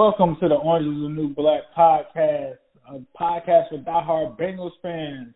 Welcome 0.00 0.38
to 0.40 0.48
the 0.48 0.54
Orange 0.54 0.86
is 0.86 1.02
the 1.02 1.08
New 1.10 1.34
Black 1.34 1.60
podcast, 1.76 2.54
a 2.88 3.00
podcast 3.20 3.68
for 3.68 3.76
diehard 3.86 4.38
Bengals 4.40 4.70
fans. 4.80 5.34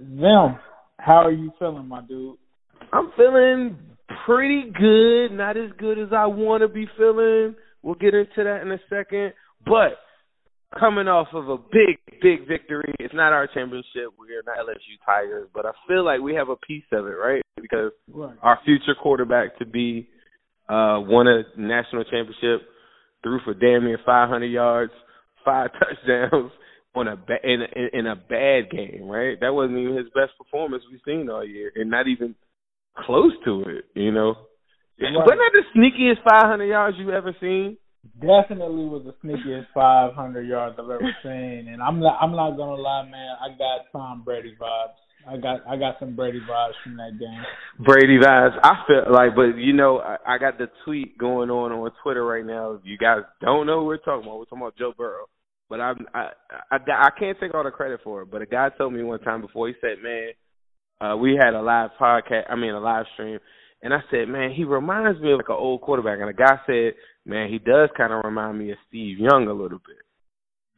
Them, 0.00 0.58
how 0.98 1.22
are 1.24 1.30
you 1.30 1.52
feeling, 1.60 1.86
my 1.86 2.00
dude? 2.00 2.34
I'm 2.92 3.12
feeling 3.16 3.76
pretty 4.26 4.72
good. 4.76 5.36
Not 5.36 5.56
as 5.56 5.70
good 5.78 6.00
as 6.00 6.08
I 6.12 6.26
want 6.26 6.62
to 6.62 6.68
be 6.68 6.88
feeling. 6.98 7.54
We'll 7.80 7.94
get 7.94 8.12
into 8.12 8.42
that 8.42 8.62
in 8.62 8.72
a 8.72 8.78
second. 8.90 9.34
But 9.64 9.98
coming 10.76 11.06
off 11.06 11.28
of 11.32 11.48
a 11.48 11.56
big, 11.56 12.00
big 12.20 12.48
victory, 12.48 12.92
it's 12.98 13.14
not 13.14 13.32
our 13.32 13.46
championship. 13.46 14.10
We're 14.18 14.42
not 14.44 14.58
LSU 14.66 14.98
Tigers, 15.06 15.48
but 15.54 15.64
I 15.64 15.70
feel 15.86 16.04
like 16.04 16.20
we 16.20 16.34
have 16.34 16.48
a 16.48 16.56
piece 16.56 16.82
of 16.90 17.06
it, 17.06 17.10
right? 17.10 17.42
Because 17.62 17.92
Right. 18.12 18.34
our 18.42 18.58
future 18.64 18.96
quarterback 19.00 19.56
to 19.60 19.64
be 19.64 20.08
uh, 20.68 20.98
won 21.06 21.28
a 21.28 21.44
national 21.56 22.02
championship, 22.02 22.66
threw 23.24 23.40
for 23.44 23.54
damn 23.54 23.84
near 23.84 23.98
500 24.06 24.46
yards, 24.46 24.92
five 25.44 25.70
touchdowns 25.80 26.52
on 26.94 27.08
a 27.08 27.16
ba- 27.16 27.42
in, 27.42 27.62
a, 27.62 27.98
in 27.98 28.06
a 28.06 28.14
bad 28.14 28.70
game, 28.70 29.08
right? 29.08 29.36
That 29.40 29.52
wasn't 29.52 29.78
even 29.78 29.96
his 29.96 30.06
best 30.14 30.38
performance 30.38 30.84
we've 30.88 31.00
seen 31.04 31.28
all 31.28 31.44
year, 31.44 31.72
and 31.74 31.90
not 31.90 32.06
even 32.06 32.36
close 33.04 33.32
to 33.44 33.62
it. 33.62 33.86
You 33.96 34.12
know, 34.12 34.34
Right. 35.00 35.10
wasn't 35.12 35.40
that 35.42 35.50
the 35.58 35.80
sneakiest 35.80 36.22
500 36.22 36.66
yards 36.66 36.96
you've 37.00 37.08
ever 37.08 37.34
seen? 37.40 37.76
Definitely 38.20 38.84
was 38.84 39.02
the 39.02 39.14
sneakiest 39.26 39.66
500 39.74 40.46
yards 40.46 40.76
I've 40.78 40.84
ever 40.88 41.16
seen, 41.24 41.66
and 41.72 41.82
I'm 41.82 41.98
not. 41.98 42.18
I'm 42.22 42.30
not 42.30 42.56
gonna 42.56 42.80
lie, 42.80 43.02
man. 43.10 43.34
I 43.42 43.48
got 43.58 43.90
Tom 43.90 44.22
Brady 44.24 44.54
vibes. 44.60 44.94
I 45.28 45.36
got. 45.36 45.66
I 45.66 45.76
got 45.76 45.96
some 45.98 46.14
Brady 46.14 46.40
vibes 46.40 46.72
from 46.82 46.96
that 46.96 47.18
game. 47.18 47.42
Brady 47.78 48.18
vibes. 48.18 48.58
I 48.62 48.74
feel 48.86 49.12
like, 49.12 49.34
but 49.34 49.56
you 49.56 49.72
know, 49.72 49.98
I, 49.98 50.34
I 50.34 50.38
got 50.38 50.58
the 50.58 50.66
tweet 50.84 51.16
going 51.18 51.50
on 51.50 51.72
on 51.72 51.90
Twitter 52.02 52.24
right 52.24 52.44
now. 52.44 52.72
If 52.72 52.82
You 52.84 52.98
guys 52.98 53.22
don't 53.40 53.66
know 53.66 53.80
who 53.80 53.86
we're 53.86 53.98
talking 53.98 54.26
about. 54.26 54.38
We're 54.38 54.44
talking 54.44 54.58
about 54.58 54.76
Joe 54.76 54.92
Burrow. 54.96 55.26
But 55.68 55.80
I'm, 55.80 56.06
I, 56.14 56.28
I, 56.70 56.76
I 56.76 57.10
can't 57.18 57.38
take 57.40 57.54
all 57.54 57.64
the 57.64 57.70
credit 57.70 58.00
for 58.04 58.22
it. 58.22 58.30
But 58.30 58.42
a 58.42 58.46
guy 58.46 58.68
told 58.76 58.92
me 58.92 59.02
one 59.02 59.20
time 59.20 59.40
before. 59.40 59.68
He 59.68 59.74
said, 59.80 60.02
"Man, 60.02 60.30
uh, 61.00 61.16
we 61.16 61.38
had 61.40 61.54
a 61.54 61.62
live 61.62 61.90
podcast. 62.00 62.44
I 62.50 62.56
mean, 62.56 62.74
a 62.74 62.80
live 62.80 63.06
stream." 63.14 63.38
And 63.82 63.92
I 63.92 64.00
said, 64.10 64.28
"Man, 64.28 64.52
he 64.52 64.64
reminds 64.64 65.20
me 65.20 65.32
of 65.32 65.38
like 65.38 65.48
an 65.48 65.56
old 65.58 65.80
quarterback." 65.80 66.18
And 66.20 66.28
the 66.28 66.34
guy 66.34 66.58
said, 66.66 66.94
"Man, 67.24 67.48
he 67.50 67.58
does 67.58 67.88
kind 67.96 68.12
of 68.12 68.24
remind 68.24 68.58
me 68.58 68.72
of 68.72 68.78
Steve 68.88 69.18
Young 69.18 69.48
a 69.48 69.52
little 69.52 69.78
bit." 69.78 70.04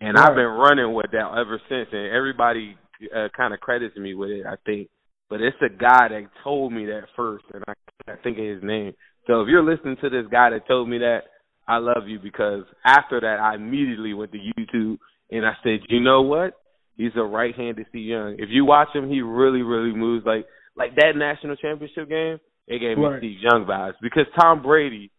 And 0.00 0.16
I've 0.16 0.34
been 0.34 0.44
running 0.44 0.92
with 0.92 1.10
that 1.12 1.30
ever 1.32 1.60
since. 1.68 1.88
And 1.92 2.12
everybody 2.14 2.76
uh, 3.14 3.28
kind 3.36 3.54
of 3.54 3.60
credits 3.60 3.96
me 3.96 4.14
with 4.14 4.30
it. 4.30 4.46
I 4.46 4.56
think 4.64 4.88
but 5.28 5.40
it's 5.40 5.56
a 5.60 5.68
guy 5.68 6.08
that 6.08 6.28
told 6.44 6.72
me 6.72 6.86
that 6.86 7.02
first, 7.16 7.44
and 7.52 7.64
I 7.66 7.74
can't 8.04 8.22
think 8.22 8.38
of 8.38 8.44
his 8.44 8.62
name. 8.62 8.92
So 9.26 9.40
if 9.40 9.48
you're 9.48 9.64
listening 9.64 9.96
to 10.02 10.08
this 10.08 10.26
guy 10.30 10.50
that 10.50 10.68
told 10.68 10.88
me 10.88 10.98
that, 10.98 11.22
I 11.66 11.78
love 11.78 12.06
you 12.06 12.20
because 12.20 12.62
after 12.84 13.20
that, 13.20 13.40
I 13.40 13.56
immediately 13.56 14.14
went 14.14 14.30
to 14.32 14.38
YouTube 14.38 14.98
and 15.32 15.44
I 15.44 15.54
said, 15.64 15.80
you 15.88 16.00
know 16.00 16.22
what? 16.22 16.54
He's 16.96 17.10
a 17.16 17.22
right-handed 17.22 17.86
Steve 17.88 18.06
Young. 18.06 18.36
If 18.38 18.50
you 18.50 18.64
watch 18.64 18.88
him, 18.94 19.10
he 19.10 19.20
really, 19.20 19.62
really 19.62 19.94
moves 19.94 20.24
like 20.24 20.46
like 20.76 20.94
that 20.96 21.16
national 21.16 21.56
championship 21.56 22.08
game. 22.08 22.38
It 22.68 22.78
gave 22.78 22.96
me 22.96 23.04
Right. 23.04 23.18
Steve 23.18 23.38
Young 23.40 23.64
vibes 23.68 23.94
because 24.00 24.26
Tom 24.40 24.62
Brady, 24.62 25.10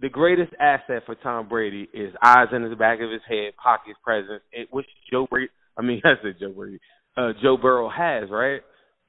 the 0.00 0.10
greatest 0.10 0.52
asset 0.60 1.02
for 1.06 1.14
Tom 1.14 1.48
Brady 1.48 1.88
is 1.94 2.12
eyes 2.22 2.48
in 2.52 2.68
the 2.68 2.76
back 2.76 3.00
of 3.00 3.10
his 3.10 3.22
head, 3.26 3.56
pocket 3.56 3.96
presence, 4.04 4.42
and 4.54 4.66
which 4.70 4.86
Joe 5.10 5.26
Brady. 5.28 5.50
I 5.78 5.82
mean, 5.82 6.00
I 6.04 6.14
said 6.22 6.36
Joe 6.40 6.52
Brady. 6.52 6.78
Uh, 7.16 7.32
Joe 7.42 7.56
Burrow 7.56 7.88
has 7.88 8.28
right, 8.30 8.60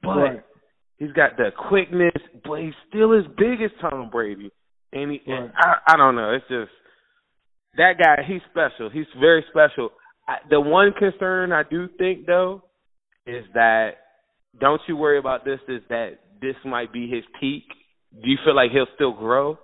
but 0.02 0.08
Right. 0.16 0.42
he's 0.98 1.12
got 1.12 1.36
the 1.36 1.50
quickness, 1.68 2.12
but 2.44 2.60
he's 2.60 2.74
still 2.88 3.12
as 3.18 3.26
big 3.36 3.60
as 3.62 3.70
Tom 3.80 4.08
Brady. 4.10 4.50
And 4.92 5.12
he, 5.12 5.20
and 5.26 5.52
I, 5.56 5.74
I 5.88 5.96
don't 5.96 6.16
know. 6.16 6.32
It's 6.32 6.48
just 6.48 6.70
that 7.76 7.94
guy. 7.98 8.22
He's 8.26 8.40
special. 8.50 8.88
He's 8.88 9.06
very 9.20 9.44
special. 9.50 9.90
I, 10.26 10.36
the 10.48 10.60
one 10.60 10.92
concern 10.98 11.52
I 11.52 11.62
do 11.68 11.88
think 11.98 12.26
though 12.26 12.62
is 13.26 13.44
that 13.54 13.90
don't 14.58 14.80
you 14.88 14.96
worry 14.96 15.18
about 15.18 15.44
this. 15.44 15.60
Is 15.68 15.82
that 15.90 16.18
this 16.40 16.56
might 16.64 16.92
be 16.92 17.08
his 17.10 17.24
peak? 17.38 17.64
Do 18.12 18.30
you 18.30 18.38
feel 18.44 18.56
like 18.56 18.70
he'll 18.70 18.86
still 18.94 19.12
grow? 19.12 19.58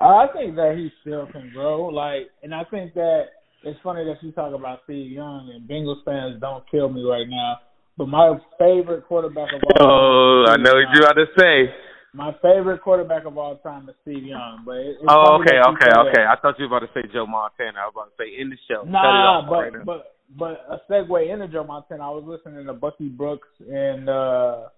I 0.00 0.26
think 0.32 0.56
that 0.56 0.74
he 0.76 0.90
still 1.02 1.26
can 1.30 1.50
grow. 1.54 1.86
Like, 1.86 2.30
and 2.42 2.54
I 2.54 2.64
think 2.64 2.94
that 2.94 3.24
it's 3.64 3.78
funny 3.82 4.04
that 4.04 4.22
you 4.22 4.32
talk 4.32 4.54
about 4.54 4.80
Steve 4.84 5.10
Young 5.12 5.50
and 5.54 5.68
Bengals 5.68 6.04
fans 6.04 6.40
don't 6.40 6.64
kill 6.70 6.88
me 6.88 7.02
right 7.02 7.26
now. 7.28 7.58
But 7.96 8.08
my 8.08 8.36
favorite 8.58 9.06
quarterback 9.06 9.48
of 9.54 9.62
all 9.62 9.76
time. 9.78 9.86
Oh, 9.88 10.44
I 10.48 10.56
know 10.56 10.72
what 10.74 10.90
you're 10.92 11.04
about 11.04 11.14
to 11.14 11.26
say. 11.38 11.72
My 12.12 12.32
favorite 12.42 12.80
quarterback 12.82 13.24
of 13.24 13.38
all 13.38 13.56
time 13.58 13.88
is 13.88 13.94
Steve 14.02 14.24
Young. 14.24 14.62
But 14.64 14.76
it, 14.76 14.96
Oh, 15.08 15.38
funny 15.38 15.44
okay, 15.50 15.58
okay, 15.60 15.90
that. 15.90 16.06
okay. 16.10 16.24
I 16.28 16.36
thought 16.40 16.58
you 16.58 16.68
were 16.68 16.76
about 16.76 16.86
to 16.86 16.92
say 16.94 17.06
Joe 17.12 17.26
Montana. 17.26 17.78
I 17.78 17.86
was 17.86 17.94
about 17.94 18.16
to 18.16 18.22
say 18.22 18.40
in 18.40 18.50
the 18.50 18.56
show. 18.68 18.82
Nah, 18.84 19.48
but 19.48 19.54
right 19.54 19.84
but 19.84 20.14
but 20.38 20.64
a 20.70 20.78
segue 20.90 21.32
into 21.32 21.48
Joe 21.48 21.64
Montana. 21.64 22.02
I 22.02 22.10
was 22.10 22.24
listening 22.26 22.66
to 22.66 22.72
Bucky 22.72 23.08
Brooks 23.08 23.48
and 23.60 24.08
uh 24.08 24.68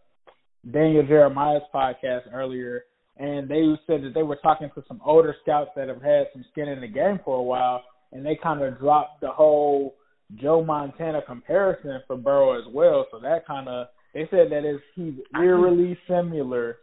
Daniel 0.70 1.06
Jeremiah's 1.06 1.62
podcast 1.74 2.22
earlier, 2.32 2.84
and 3.18 3.48
they 3.48 3.62
said 3.86 4.02
that 4.02 4.12
they 4.14 4.22
were 4.24 4.36
talking 4.36 4.68
to 4.74 4.82
some 4.88 5.00
older 5.04 5.34
scouts 5.42 5.70
that 5.76 5.88
have 5.88 6.02
had 6.02 6.26
some 6.32 6.44
skin 6.52 6.68
in 6.68 6.80
the 6.80 6.88
game 6.88 7.20
for 7.24 7.36
a 7.38 7.42
while, 7.42 7.82
and 8.12 8.24
they 8.24 8.38
kind 8.40 8.62
of 8.62 8.78
dropped 8.78 9.20
the 9.20 9.28
whole 9.30 9.94
Joe 10.40 10.64
Montana 10.64 11.20
comparison 11.26 12.00
for 12.06 12.16
Burrow 12.16 12.58
as 12.58 12.64
well. 12.72 13.06
So 13.10 13.20
that 13.20 13.46
kind 13.46 13.68
of 13.68 13.88
they 14.14 14.26
said 14.30 14.50
that 14.50 14.64
is 14.64 14.80
he's 14.94 15.14
eerily 15.34 15.96
similar 16.08 16.78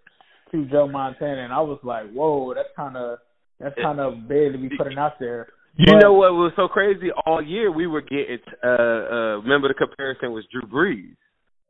to 0.51 0.65
Joe 0.65 0.87
Montana, 0.87 1.43
and 1.43 1.51
I 1.51 1.61
was 1.61 1.79
like, 1.83 2.11
whoa, 2.11 2.53
that's 2.53 2.69
kind 2.75 2.95
of 2.95 3.17
that's 3.59 3.75
kind 3.81 3.99
of 3.99 4.27
big 4.27 4.51
to 4.53 4.57
be 4.57 4.69
putting 4.77 4.97
out 4.97 5.13
there. 5.19 5.47
You 5.75 5.93
But- 5.93 6.01
know 6.03 6.13
what 6.13 6.33
was 6.33 6.53
so 6.55 6.67
crazy? 6.67 7.09
All 7.25 7.41
year 7.41 7.71
we 7.71 7.87
were 7.87 8.01
getting. 8.01 8.39
Uh, 8.63 8.67
uh, 8.67 9.37
remember 9.41 9.67
the 9.67 9.73
comparison 9.73 10.31
was 10.31 10.45
Drew 10.51 10.61
Brees, 10.61 11.15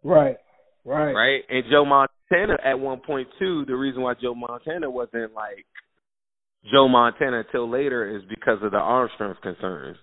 Right, 0.03 0.35
right, 0.83 1.13
right? 1.13 1.41
And 1.49 1.63
Joe 1.71 1.85
Montana 1.85 2.57
at 2.65 2.77
one 2.77 2.99
point 2.99 3.29
too. 3.39 3.63
The 3.65 3.75
reason 3.75 4.01
why 4.01 4.15
Joe 4.21 4.35
Montana 4.35 4.89
wasn't 4.89 5.33
like 5.33 5.65
Joe 6.71 6.88
Montana 6.88 7.39
until 7.45 7.69
later 7.69 8.15
is 8.15 8.24
because 8.30 8.60
of 8.63 8.71
the 8.71 8.77
arm 8.77 9.10
strength 9.15 9.42
concerns. 9.42 9.98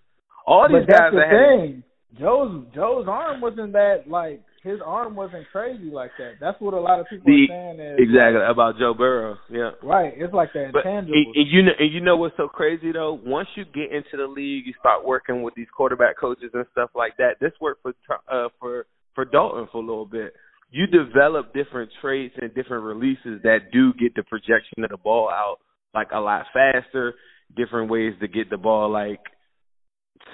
All 0.46 0.66
these 0.68 0.86
but 0.86 0.88
that's 0.88 1.00
guys 1.00 1.12
the 1.12 1.18
that 1.18 1.70
had. 1.72 1.82
Joe's 2.18 2.64
Joe's 2.74 3.06
arm 3.08 3.40
wasn't 3.40 3.72
that 3.72 4.04
like 4.08 4.42
his 4.62 4.78
arm 4.84 5.14
wasn't 5.16 5.46
crazy 5.52 5.90
like 5.90 6.10
that. 6.18 6.32
That's 6.40 6.60
what 6.60 6.74
a 6.74 6.80
lot 6.80 7.00
of 7.00 7.06
people 7.08 7.24
The- 7.26 7.44
are 7.50 7.74
saying. 7.76 7.80
Is, 7.80 7.98
Exactly 7.98 8.42
about 8.46 8.76
Joe 8.78 8.92
Burrow. 8.92 9.36
Yeah. 9.48 9.70
Right. 9.82 10.12
It's 10.16 10.34
like 10.34 10.52
the 10.52 10.68
But 10.72 10.84
intangibles. 10.84 11.12
and, 11.14 11.36
and 11.36 11.46
you 11.48 11.62
know, 11.62 11.72
and 11.78 11.92
you 11.94 12.00
know 12.00 12.16
what's 12.16 12.36
so 12.36 12.48
crazy 12.48 12.92
though? 12.92 13.18
Once 13.24 13.48
you 13.54 13.64
get 13.64 13.92
into 13.92 14.16
the 14.18 14.26
league, 14.26 14.66
you 14.66 14.74
start 14.78 15.06
working 15.06 15.42
with 15.42 15.54
these 15.54 15.68
quarterback 15.74 16.18
coaches 16.18 16.50
and 16.52 16.66
stuff 16.72 16.90
like 16.94 17.16
that. 17.16 17.36
This 17.40 17.52
worked 17.60 17.82
for 17.82 17.94
uh, 18.30 18.48
for 18.58 18.86
for 19.14 19.24
Dalton 19.24 19.68
for 19.72 19.78
a 19.78 19.86
little 19.86 20.04
bit. 20.06 20.34
You 20.72 20.86
develop 20.86 21.54
different 21.54 21.90
traits 22.00 22.34
and 22.40 22.54
different 22.54 22.84
releases 22.84 23.42
that 23.42 23.70
do 23.72 23.92
get 23.94 24.14
the 24.14 24.22
projection 24.24 24.84
of 24.84 24.90
the 24.90 24.98
ball 24.98 25.28
out 25.30 25.58
like 25.94 26.08
a 26.12 26.20
lot 26.20 26.46
faster. 26.52 27.14
Different 27.56 27.90
ways 27.90 28.14
to 28.20 28.28
get 28.28 28.50
the 28.50 28.56
ball 28.56 28.90
like 28.90 29.20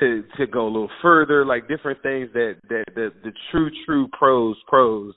to 0.01 0.23
to 0.39 0.47
go 0.47 0.65
a 0.65 0.71
little 0.71 0.91
further. 1.03 1.45
Like 1.45 1.69
different 1.69 2.03
things 2.03 2.29
that 2.35 2.57
that 2.69 2.85
the 2.95 3.11
the 3.25 3.33
true 3.51 3.71
true 3.85 4.09
pros 4.13 4.57
pros 4.69 5.15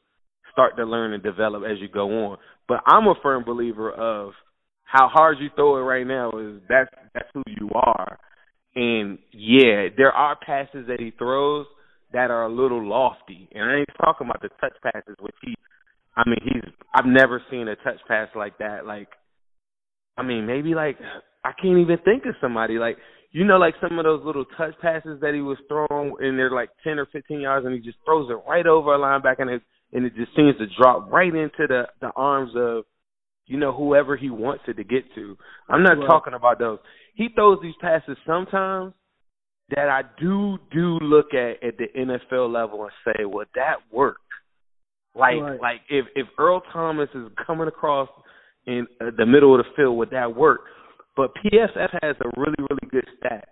start 0.51 0.77
to 0.77 0.85
learn 0.85 1.13
and 1.13 1.23
develop 1.23 1.63
as 1.63 1.79
you 1.79 1.87
go 1.87 2.09
on. 2.25 2.37
But 2.67 2.81
I'm 2.85 3.07
a 3.07 3.15
firm 3.21 3.43
believer 3.43 3.91
of 3.91 4.33
how 4.83 5.07
hard 5.07 5.37
you 5.39 5.49
throw 5.55 5.77
it 5.77 5.81
right 5.81 6.05
now 6.05 6.31
is 6.31 6.61
that's 6.67 6.89
that's 7.13 7.29
who 7.33 7.43
you 7.47 7.69
are. 7.73 8.17
And 8.75 9.19
yeah, 9.31 9.87
there 9.97 10.11
are 10.11 10.37
passes 10.37 10.87
that 10.87 10.99
he 10.99 11.11
throws 11.17 11.65
that 12.13 12.31
are 12.31 12.45
a 12.45 12.51
little 12.51 12.87
lofty. 12.87 13.49
And 13.53 13.63
I 13.63 13.77
ain't 13.79 13.89
talking 13.97 14.27
about 14.27 14.41
the 14.41 14.49
touch 14.61 14.73
passes 14.83 15.15
which 15.19 15.35
he 15.43 15.55
I 16.15 16.23
mean 16.27 16.39
he's 16.43 16.73
I've 16.93 17.05
never 17.05 17.41
seen 17.51 17.67
a 17.67 17.75
touch 17.75 17.99
pass 18.07 18.29
like 18.35 18.57
that. 18.59 18.85
Like 18.85 19.09
I 20.19 20.23
mean 20.23 20.45
maybe 20.45 20.75
like 20.75 20.97
I 21.43 21.51
can't 21.59 21.79
even 21.79 21.97
think 22.03 22.25
of 22.25 22.35
somebody 22.41 22.77
like 22.77 22.97
you 23.31 23.45
know 23.45 23.57
like 23.57 23.75
some 23.81 23.97
of 23.99 24.05
those 24.05 24.23
little 24.25 24.45
touch 24.57 24.73
passes 24.81 25.19
that 25.21 25.33
he 25.33 25.41
was 25.41 25.57
throwing 25.67 26.15
and 26.19 26.37
they're 26.37 26.51
like 26.51 26.69
ten 26.83 26.99
or 26.99 27.05
fifteen 27.07 27.41
yards 27.41 27.65
and 27.65 27.73
he 27.73 27.81
just 27.81 27.97
throws 28.05 28.29
it 28.29 28.39
right 28.49 28.67
over 28.67 28.93
a 28.93 28.99
linebacker 28.99 29.41
and 29.41 29.49
it 29.49 29.61
and 29.93 30.05
it 30.05 30.15
just 30.15 30.35
seems 30.35 30.55
to 30.57 30.65
drop 30.79 31.11
right 31.11 31.33
into 31.33 31.65
the 31.67 31.83
the 32.01 32.11
arms 32.15 32.51
of 32.55 32.83
you 33.45 33.57
know 33.57 33.71
whoever 33.71 34.15
he 34.15 34.29
wants 34.29 34.63
it 34.67 34.75
to 34.77 34.83
get 34.83 35.03
to. 35.15 35.37
I'm 35.67 35.83
not 35.83 35.97
Right. 35.97 36.07
talking 36.07 36.33
about 36.33 36.59
those. 36.59 36.79
He 37.15 37.29
throws 37.33 37.59
these 37.61 37.73
passes 37.81 38.17
sometimes 38.25 38.93
that 39.75 39.89
I 39.89 40.01
do 40.19 40.57
do 40.71 40.99
look 41.01 41.33
at 41.33 41.63
at 41.63 41.77
the 41.77 41.87
NFL 41.95 42.51
level 42.53 42.83
and 42.83 42.91
say, 43.05 43.25
well, 43.25 43.45
that 43.55 43.77
worked. 43.91 44.21
Like 45.15 45.41
Right. 45.41 45.59
like 45.61 45.81
if 45.89 46.05
if 46.15 46.27
Earl 46.37 46.61
Thomas 46.71 47.09
is 47.15 47.29
coming 47.45 47.67
across 47.67 48.09
in 48.69 48.87
uh, 49.01 49.11
the 49.17 49.25
middle 49.25 49.57
of 49.57 49.65
the 49.65 49.71
field, 49.75 49.97
would 49.97 50.11
that 50.11 50.35
work? 50.35 50.61
But 51.17 51.31
PFF 51.35 51.89
has 52.03 52.15
a 52.21 52.39
really 52.39 52.55
really 52.59 52.87
good 52.91 53.07
stat. 53.17 53.49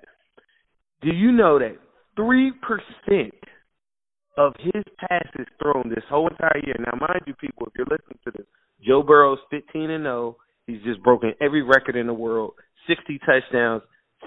Do 1.02 1.10
you 1.10 1.32
know 1.32 1.60
that 1.60 1.78
three 2.16 2.52
percent 2.62 3.34
of 4.38 4.54
his 4.60 4.84
passes 5.10 5.48
thrown 5.62 5.90
this 5.90 6.04
whole 6.10 6.28
entire 6.28 6.62
year? 6.64 6.76
Now, 6.80 6.98
mind 7.00 7.24
you, 7.26 7.34
people, 7.34 7.68
if 7.68 7.74
you're 7.76 7.88
listening 7.90 8.20
to 8.26 8.32
this, 8.32 8.48
Joe 8.86 9.02
Burrow's 9.02 9.40
15 9.50 9.90
and 9.90 10.04
0. 10.04 10.38
He's 10.68 10.82
just 10.84 11.02
broken 11.02 11.34
every 11.42 11.64
record 11.64 11.96
in 11.96 12.08
the 12.08 12.14
world: 12.14 12.54
60 12.88 13.20
touchdowns, 13.26 13.82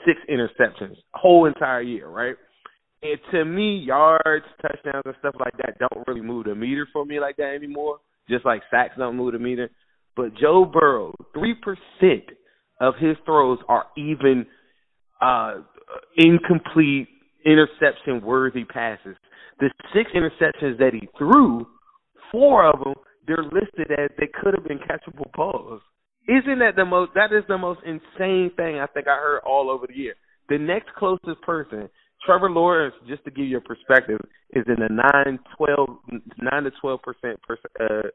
six 0.04 0.18
interceptions, 0.28 0.96
whole 1.14 1.46
entire 1.46 1.82
year, 1.82 2.08
right? 2.08 2.34
And 3.02 3.18
to 3.32 3.44
me, 3.44 3.78
yards, 3.78 4.44
touchdowns, 4.60 5.02
and 5.06 5.14
stuff 5.20 5.34
like 5.38 5.56
that 5.58 5.78
don't 5.78 6.06
really 6.06 6.20
move 6.20 6.44
the 6.44 6.54
meter 6.54 6.86
for 6.92 7.04
me 7.06 7.20
like 7.20 7.36
that 7.36 7.54
anymore. 7.54 7.98
Just 8.28 8.44
like 8.44 8.62
sacks 8.70 8.94
don't 8.98 9.16
move 9.16 9.32
the 9.32 9.38
meter. 9.38 9.70
But 10.16 10.36
Joe 10.40 10.64
Burrow, 10.64 11.14
three 11.34 11.54
percent 11.54 12.24
of 12.80 12.94
his 12.98 13.16
throws 13.24 13.58
are 13.68 13.86
even 13.96 14.46
uh 15.20 15.58
incomplete 16.16 17.08
interception 17.44 18.20
worthy 18.22 18.64
passes. 18.64 19.16
The 19.58 19.70
six 19.94 20.10
interceptions 20.14 20.78
that 20.78 20.92
he 20.94 21.08
threw, 21.18 21.66
four 22.32 22.66
of 22.66 22.80
them 22.80 22.94
they're 23.26 23.44
listed 23.44 23.92
as 23.92 24.10
they 24.18 24.26
could 24.26 24.54
have 24.54 24.66
been 24.66 24.78
catchable 24.78 25.30
balls. 25.34 25.80
Isn't 26.26 26.58
that 26.58 26.74
the 26.76 26.84
most? 26.84 27.12
That 27.14 27.32
is 27.32 27.44
the 27.48 27.58
most 27.58 27.80
insane 27.84 28.50
thing 28.56 28.78
I 28.78 28.86
think 28.86 29.06
I 29.06 29.16
heard 29.16 29.40
all 29.46 29.70
over 29.70 29.86
the 29.86 29.96
year. 29.96 30.14
The 30.48 30.58
next 30.58 30.88
closest 30.96 31.40
person, 31.42 31.88
Trevor 32.26 32.50
Lawrence, 32.50 32.94
just 33.08 33.24
to 33.24 33.30
give 33.30 33.46
you 33.46 33.58
a 33.58 33.60
perspective, 33.60 34.18
is 34.50 34.64
in 34.66 34.76
the 34.76 34.88
nine, 34.90 35.38
twelve, 35.56 35.98
nine 36.40 36.64
to 36.64 36.70
twelve 36.80 37.00
percent 37.02 37.38
uh, 37.80 38.08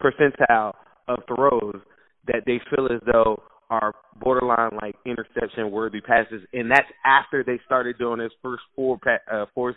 percentile 0.00 0.74
of 1.08 1.18
throws 1.26 1.80
that 2.26 2.42
they 2.46 2.60
feel 2.70 2.86
as 2.86 3.00
though 3.10 3.42
are 3.70 3.94
borderline 4.20 4.70
like 4.80 4.94
interception 5.06 5.70
worthy 5.70 6.00
passes, 6.00 6.42
and 6.52 6.70
that's 6.70 6.88
after 7.04 7.42
they 7.42 7.58
started 7.64 7.98
doing 7.98 8.20
his 8.20 8.32
first 8.42 8.62
four 8.76 8.98
pa- 8.98 9.32
uh, 9.32 9.46
four 9.54 9.74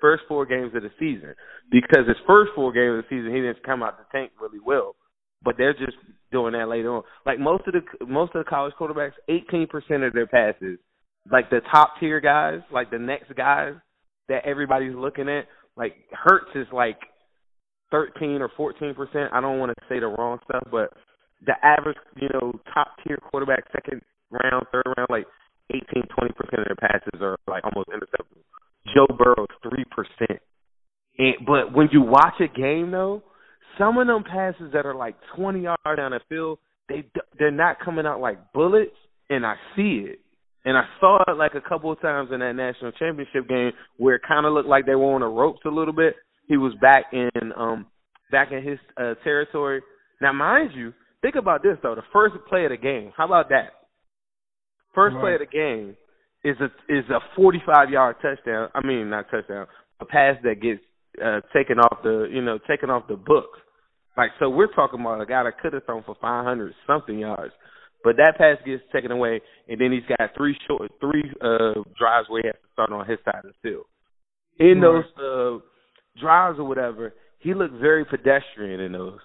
first 0.00 0.22
four 0.28 0.46
games 0.46 0.72
of 0.74 0.82
the 0.82 0.90
season. 0.98 1.34
Because 1.70 2.06
his 2.06 2.16
first 2.26 2.50
four 2.54 2.72
games 2.72 2.98
of 2.98 3.04
the 3.04 3.16
season, 3.16 3.34
he 3.34 3.40
didn't 3.40 3.62
come 3.64 3.82
out 3.82 3.98
the 3.98 4.18
tank 4.18 4.32
really 4.40 4.58
well, 4.64 4.96
but 5.44 5.54
they're 5.56 5.74
just 5.74 5.96
doing 6.32 6.52
that 6.52 6.68
later 6.68 6.94
on. 6.94 7.02
Like 7.24 7.38
most 7.38 7.64
of 7.66 7.74
the 7.74 8.06
most 8.06 8.34
of 8.34 8.44
the 8.44 8.50
college 8.50 8.74
quarterbacks, 8.78 9.12
eighteen 9.28 9.66
percent 9.66 10.02
of 10.02 10.12
their 10.12 10.26
passes, 10.26 10.78
like 11.30 11.50
the 11.50 11.60
top 11.70 11.94
tier 12.00 12.20
guys, 12.20 12.60
like 12.72 12.90
the 12.90 12.98
next 12.98 13.34
guys 13.36 13.74
that 14.28 14.44
everybody's 14.44 14.94
looking 14.94 15.28
at, 15.28 15.46
like 15.76 15.94
Hurts 16.12 16.50
is 16.54 16.66
like 16.72 16.98
thirteen 17.90 18.42
or 18.42 18.50
fourteen 18.56 18.94
percent. 18.94 19.32
I 19.32 19.40
don't 19.40 19.58
want 19.58 19.72
to 19.76 19.84
say 19.88 20.00
the 20.00 20.06
wrong 20.06 20.38
stuff, 20.44 20.62
but 20.70 20.92
the 21.46 21.54
average, 21.62 21.96
you 22.20 22.28
know, 22.34 22.52
top 22.72 22.96
tier 23.02 23.16
quarterback, 23.16 23.64
second 23.72 24.02
round, 24.30 24.66
third 24.72 24.84
round, 24.96 25.08
like 25.08 25.26
18, 25.70 25.82
20 25.92 26.32
percent 26.34 26.60
of 26.60 26.66
their 26.66 26.76
passes 26.76 27.20
are 27.20 27.36
like 27.46 27.64
almost 27.64 27.88
interceptable. 27.88 28.44
Joe 28.94 29.06
Burrow's 29.16 29.48
three 29.62 29.84
percent. 29.90 30.40
And 31.18 31.34
but 31.46 31.74
when 31.74 31.88
you 31.92 32.02
watch 32.02 32.40
a 32.40 32.48
game 32.48 32.90
though, 32.90 33.22
some 33.78 33.98
of 33.98 34.06
them 34.06 34.24
passes 34.24 34.72
that 34.72 34.86
are 34.86 34.94
like 34.94 35.16
twenty 35.36 35.62
yards 35.62 35.80
down 35.96 36.12
the 36.12 36.20
field, 36.28 36.58
they 36.88 37.04
they're 37.38 37.50
not 37.50 37.80
coming 37.80 38.06
out 38.06 38.20
like 38.20 38.52
bullets, 38.52 38.96
and 39.28 39.44
I 39.46 39.54
see 39.76 40.06
it. 40.08 40.20
And 40.64 40.76
I 40.76 40.84
saw 41.00 41.22
it 41.26 41.36
like 41.38 41.54
a 41.54 41.66
couple 41.66 41.90
of 41.90 42.00
times 42.02 42.30
in 42.32 42.40
that 42.40 42.52
national 42.52 42.92
championship 42.92 43.48
game 43.48 43.72
where 43.96 44.16
it 44.16 44.22
kind 44.26 44.44
of 44.44 44.52
looked 44.52 44.68
like 44.68 44.84
they 44.84 44.94
were 44.94 45.14
on 45.14 45.22
the 45.22 45.26
ropes 45.26 45.60
a 45.64 45.70
little 45.70 45.94
bit. 45.94 46.16
He 46.50 46.56
was 46.56 46.74
back 46.82 47.04
in 47.12 47.30
um 47.56 47.86
back 48.32 48.48
in 48.50 48.60
his 48.64 48.78
uh, 48.96 49.14
territory. 49.22 49.82
Now, 50.20 50.32
mind 50.32 50.72
you, 50.74 50.92
think 51.22 51.36
about 51.36 51.62
this 51.62 51.76
though. 51.80 51.94
The 51.94 52.02
first 52.12 52.34
play 52.48 52.64
of 52.64 52.72
the 52.72 52.76
game. 52.76 53.12
How 53.16 53.24
about 53.24 53.50
that? 53.50 53.86
First 54.92 55.14
play 55.20 55.34
of 55.34 55.38
the 55.38 55.46
game 55.46 55.96
is 56.42 56.56
a 56.60 56.66
is 56.92 57.04
a 57.08 57.20
45 57.36 57.90
yard 57.90 58.16
touchdown. 58.20 58.68
I 58.74 58.84
mean, 58.84 59.10
not 59.10 59.30
touchdown, 59.30 59.68
a 60.00 60.04
pass 60.04 60.34
that 60.42 60.60
gets 60.60 60.80
uh, 61.24 61.38
taken 61.54 61.78
off 61.78 61.98
the 62.02 62.26
you 62.28 62.42
know 62.42 62.58
taken 62.68 62.90
off 62.90 63.06
the 63.06 63.14
books. 63.14 63.60
Like 64.16 64.30
so, 64.40 64.50
we're 64.50 64.74
talking 64.74 65.00
about 65.00 65.20
a 65.20 65.26
guy 65.26 65.44
that 65.44 65.60
could 65.60 65.72
have 65.72 65.84
thrown 65.84 66.02
for 66.02 66.16
500 66.20 66.74
something 66.84 67.16
yards, 67.16 67.54
but 68.02 68.16
that 68.16 68.34
pass 68.36 68.56
gets 68.66 68.82
taken 68.92 69.12
away, 69.12 69.40
and 69.68 69.80
then 69.80 69.92
he's 69.92 70.16
got 70.18 70.34
three 70.36 70.56
short 70.66 70.90
three 71.00 71.30
uh 71.40 71.78
drives 71.96 72.28
where 72.28 72.42
he 72.42 72.48
has 72.48 72.56
to 72.56 72.72
start 72.72 72.90
on 72.90 73.06
his 73.06 73.20
side 73.24 73.44
of 73.44 73.52
the 73.54 73.58
field. 73.62 73.86
In 74.58 74.80
those 74.80 75.04
uh 75.16 75.62
drives 76.18 76.58
or 76.58 76.64
whatever, 76.64 77.14
he 77.38 77.54
looked 77.54 77.80
very 77.80 78.04
pedestrian 78.04 78.80
in 78.80 78.92
those. 78.92 79.18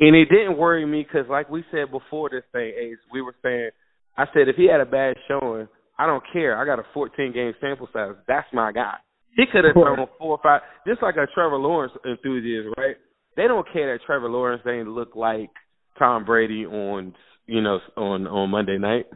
And 0.00 0.14
it 0.14 0.28
didn't 0.28 0.56
worry 0.56 0.86
me 0.86 1.02
because, 1.02 1.28
like 1.28 1.50
we 1.50 1.64
said 1.70 1.90
before 1.90 2.30
this 2.30 2.44
thing, 2.52 2.72
Ace, 2.78 2.98
we 3.12 3.20
were 3.20 3.34
saying, 3.42 3.70
I 4.16 4.26
said 4.32 4.48
if 4.48 4.56
he 4.56 4.68
had 4.68 4.80
a 4.80 4.86
bad 4.86 5.16
showing, 5.26 5.68
I 5.98 6.06
don't 6.06 6.22
care. 6.32 6.56
I 6.56 6.64
got 6.64 6.78
a 6.78 6.86
14 6.94 7.32
game 7.32 7.52
sample 7.60 7.88
size. 7.92 8.14
That's 8.28 8.46
my 8.52 8.70
guy. 8.72 8.94
He 9.36 9.44
could 9.50 9.64
have 9.64 9.74
thrown 9.74 10.06
four 10.18 10.32
or 10.32 10.40
five, 10.42 10.62
just 10.86 11.02
like 11.02 11.16
a 11.16 11.26
Trevor 11.34 11.58
Lawrence 11.58 11.92
enthusiast, 12.08 12.74
right? 12.76 12.96
They 13.36 13.46
don't 13.46 13.66
care 13.72 13.92
that 13.92 14.04
Trevor 14.04 14.30
Lawrence 14.30 14.62
ain't 14.66 14.88
look 14.88 15.14
like 15.14 15.50
Tom 15.98 16.24
Brady 16.24 16.66
on, 16.66 17.14
you 17.46 17.60
know, 17.60 17.78
on 17.96 18.26
on 18.26 18.50
Monday 18.50 18.78
night. 18.78 19.06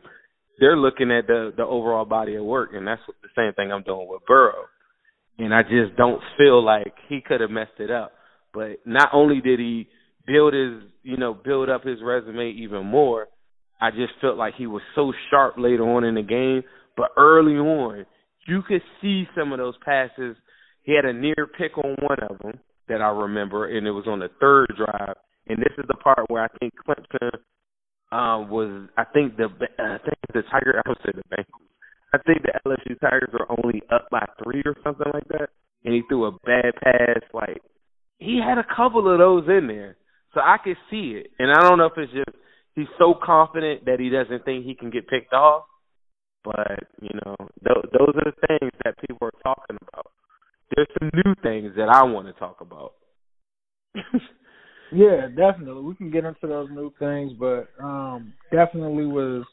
They're 0.61 0.77
looking 0.77 1.11
at 1.11 1.27
the 1.27 1.53
the 1.57 1.65
overall 1.65 2.05
body 2.05 2.37
of 2.37 2.45
work, 2.45 2.71
and 2.73 2.87
that's 2.87 3.01
the 3.07 3.29
same 3.37 3.53
thing 3.55 3.73
I'm 3.73 3.83
doing 3.83 4.07
with 4.09 4.23
Burrow. 4.27 4.67
And 5.39 5.55
I 5.55 5.63
just 5.63 5.97
don't 5.97 6.21
feel 6.37 6.63
like 6.63 6.95
he 7.09 7.21
could 7.21 7.41
have 7.41 7.51
messed 7.51 7.79
it 7.79 7.91
up. 7.91 8.13
But 8.53 8.81
not 8.85 9.09
only 9.13 9.41
did 9.41 9.59
he 9.59 9.89
build 10.27 10.55
his, 10.55 10.83
you 11.03 11.17
know, 11.17 11.35
build 11.35 11.69
up 11.69 11.85
his 11.85 11.99
resume 12.03 12.51
even 12.51 12.87
more, 12.87 13.29
I 13.81 13.91
just 13.91 14.13
felt 14.21 14.37
like 14.37 14.55
he 14.57 14.67
was 14.67 14.83
so 14.95 15.13
sharp 15.31 15.55
later 15.59 15.83
on 15.83 16.05
in 16.05 16.15
the 16.15 16.23
game. 16.23 16.63
But 16.97 17.11
early 17.17 17.55
on, 17.55 18.07
you 18.47 18.63
could 18.67 18.83
see 19.01 19.25
some 19.37 19.53
of 19.53 19.59
those 19.59 19.75
passes. 19.85 20.37
He 20.83 20.95
had 20.95 21.05
a 21.05 21.13
near 21.13 21.49
pick 21.59 21.79
on 21.79 21.97
one 22.01 22.19
of 22.29 22.39
them 22.39 22.61
that 22.89 23.01
I 23.01 23.09
remember, 23.09 23.77
and 23.77 23.87
it 23.87 23.91
was 23.91 24.07
on 24.07 24.21
the 24.21 24.29
third 24.41 24.73
drive. 24.77 25.17
And 25.49 25.59
this 25.59 25.73
is 25.79 25.85
the 25.89 25.95
part 25.95 26.29
where 26.29 26.45
I 26.45 26.49
think 26.61 26.75
Clemson 26.87 27.31
um, 28.13 28.51
was. 28.51 28.89
I 28.97 29.05
think 29.05 29.37
the 29.37 29.49
I 29.79 29.99
think 29.99 30.19
the 30.33 30.43
Tiger. 30.51 30.81
I 30.85 30.89
would 30.89 30.99
say 31.05 31.13
the 31.15 31.37
Bengals. 31.37 31.72
I 32.15 32.19
think 32.19 32.43
the 32.43 32.53
LSU 32.67 33.01
Tigers 33.01 33.31
were 33.33 33.51
only 33.51 33.83
up 33.93 34.09
by 34.11 34.25
three 34.43 34.63
or 34.67 34.77
something 34.85 35.11
like 35.13 35.27
that, 35.29 35.49
and 35.85 35.95
he 35.95 36.03
threw 36.09 36.27
a 36.27 36.33
bad 36.45 36.75
pass. 36.83 37.23
Like 37.33 37.63
he 38.19 38.41
had 38.45 38.59
a 38.59 38.67
couple 38.77 39.11
of 39.11 39.19
those 39.19 39.45
in 39.49 39.67
there, 39.67 39.97
so 40.35 40.41
I 40.41 40.57
could 40.63 40.77
see 40.91 41.21
it. 41.21 41.31
And 41.39 41.51
I 41.51 41.63
don't 41.63 41.79
know 41.79 41.87
if 41.87 41.97
it's 41.97 42.13
just 42.13 42.37
he's 42.75 42.87
so 42.99 43.15
confident 43.15 43.87
that 43.87 44.01
he 44.01 44.11
doesn't 44.11 44.45
think 44.45 44.65
he 44.65 44.75
can 44.75 44.91
get 44.91 45.09
picked 45.09 45.33
off. 45.33 45.65
But 46.45 46.85
you 47.01 47.19
know, 47.25 47.37
th- 47.65 47.93
those 47.93 48.15
are 48.17 48.31
the 48.31 48.47
things 48.49 48.73
that 48.85 48.99
people 49.01 49.29
are 49.29 49.43
talking 49.43 49.77
about. 49.89 50.07
There's 50.75 50.89
some 50.99 51.11
new 51.15 51.35
things 51.43 51.73
that 51.77 51.89
I 51.89 52.05
want 52.05 52.27
to 52.27 52.33
talk 52.35 52.61
about. 52.61 52.95
yeah, 54.93 55.29
definitely. 55.29 55.83
We 55.83 55.95
can 55.95 56.11
get 56.11 56.25
into 56.25 56.47
those 56.47 56.69
new 56.71 56.93
things, 56.99 57.33
but 57.39 57.69
um 57.83 58.35
definitely 58.51 59.07
was 59.07 59.45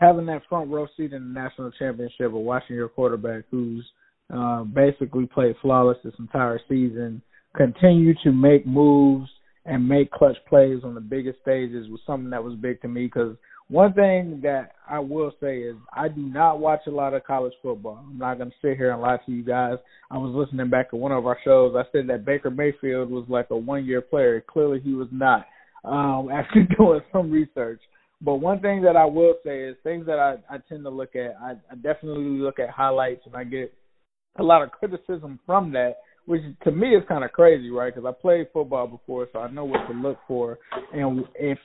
having 0.00 0.26
that 0.26 0.42
front 0.48 0.70
row 0.70 0.86
seat 0.96 1.12
in 1.12 1.32
the 1.32 1.40
national 1.40 1.70
championship 1.72 2.26
of 2.26 2.32
watching 2.32 2.74
your 2.74 2.88
quarterback 2.88 3.44
who's 3.50 3.86
uh, 4.34 4.64
basically 4.64 5.26
played 5.26 5.54
flawless 5.60 5.98
this 6.02 6.14
entire 6.18 6.60
season, 6.68 7.20
continue 7.56 8.14
to 8.24 8.32
make 8.32 8.66
moves 8.66 9.28
and 9.66 9.86
make 9.86 10.10
clutch 10.10 10.36
plays 10.48 10.78
on 10.84 10.94
the 10.94 11.00
biggest 11.00 11.38
stages 11.42 11.88
was 11.90 12.00
something 12.06 12.30
that 12.30 12.42
was 12.42 12.54
big 12.60 12.80
to 12.80 12.88
me 12.88 13.04
because 13.04 13.36
one 13.68 13.92
thing 13.92 14.40
that 14.42 14.72
I 14.88 14.98
will 14.98 15.32
say 15.40 15.58
is 15.58 15.76
I 15.92 16.08
do 16.08 16.22
not 16.22 16.58
watch 16.58 16.80
a 16.86 16.90
lot 16.90 17.14
of 17.14 17.24
college 17.24 17.52
football. 17.62 18.02
I'm 18.04 18.18
not 18.18 18.38
going 18.38 18.50
to 18.50 18.56
sit 18.62 18.76
here 18.76 18.90
and 18.90 19.02
lie 19.02 19.18
to 19.24 19.32
you 19.32 19.44
guys. 19.44 19.76
I 20.10 20.18
was 20.18 20.34
listening 20.34 20.70
back 20.70 20.90
to 20.90 20.96
one 20.96 21.12
of 21.12 21.26
our 21.26 21.38
shows. 21.44 21.76
I 21.76 21.82
said 21.92 22.08
that 22.08 22.24
Baker 22.24 22.50
Mayfield 22.50 23.10
was 23.10 23.26
like 23.28 23.46
a 23.50 23.56
one 23.56 23.84
year 23.84 24.00
player. 24.00 24.42
Clearly, 24.48 24.80
he 24.80 24.94
was 24.94 25.08
not. 25.12 25.46
Um, 25.84 26.30
after 26.32 26.66
doing 26.76 27.00
some 27.12 27.30
research. 27.30 27.80
But 28.22 28.36
one 28.36 28.60
thing 28.60 28.82
that 28.82 28.96
I 28.96 29.04
will 29.04 29.34
say 29.44 29.60
is 29.64 29.76
things 29.82 30.06
that 30.06 30.18
I, 30.18 30.36
I 30.48 30.58
tend 30.68 30.84
to 30.84 30.90
look 30.90 31.16
at. 31.16 31.36
I, 31.42 31.52
I 31.70 31.74
definitely 31.76 32.38
look 32.38 32.58
at 32.58 32.70
highlights, 32.70 33.22
and 33.26 33.34
I 33.34 33.44
get 33.44 33.72
a 34.36 34.42
lot 34.42 34.62
of 34.62 34.70
criticism 34.70 35.40
from 35.46 35.72
that 35.72 35.96
which 36.30 36.42
to 36.62 36.70
me 36.70 36.94
is 36.94 37.02
kind 37.08 37.24
of 37.24 37.32
crazy, 37.32 37.70
right? 37.70 37.92
Because 37.92 38.08
I 38.08 38.12
played 38.20 38.46
football 38.52 38.86
before, 38.86 39.26
so 39.32 39.40
I 39.40 39.50
know 39.50 39.64
what 39.64 39.86
to 39.88 39.92
look 39.92 40.18
for. 40.28 40.60
And 40.92 41.24
if 41.34 41.58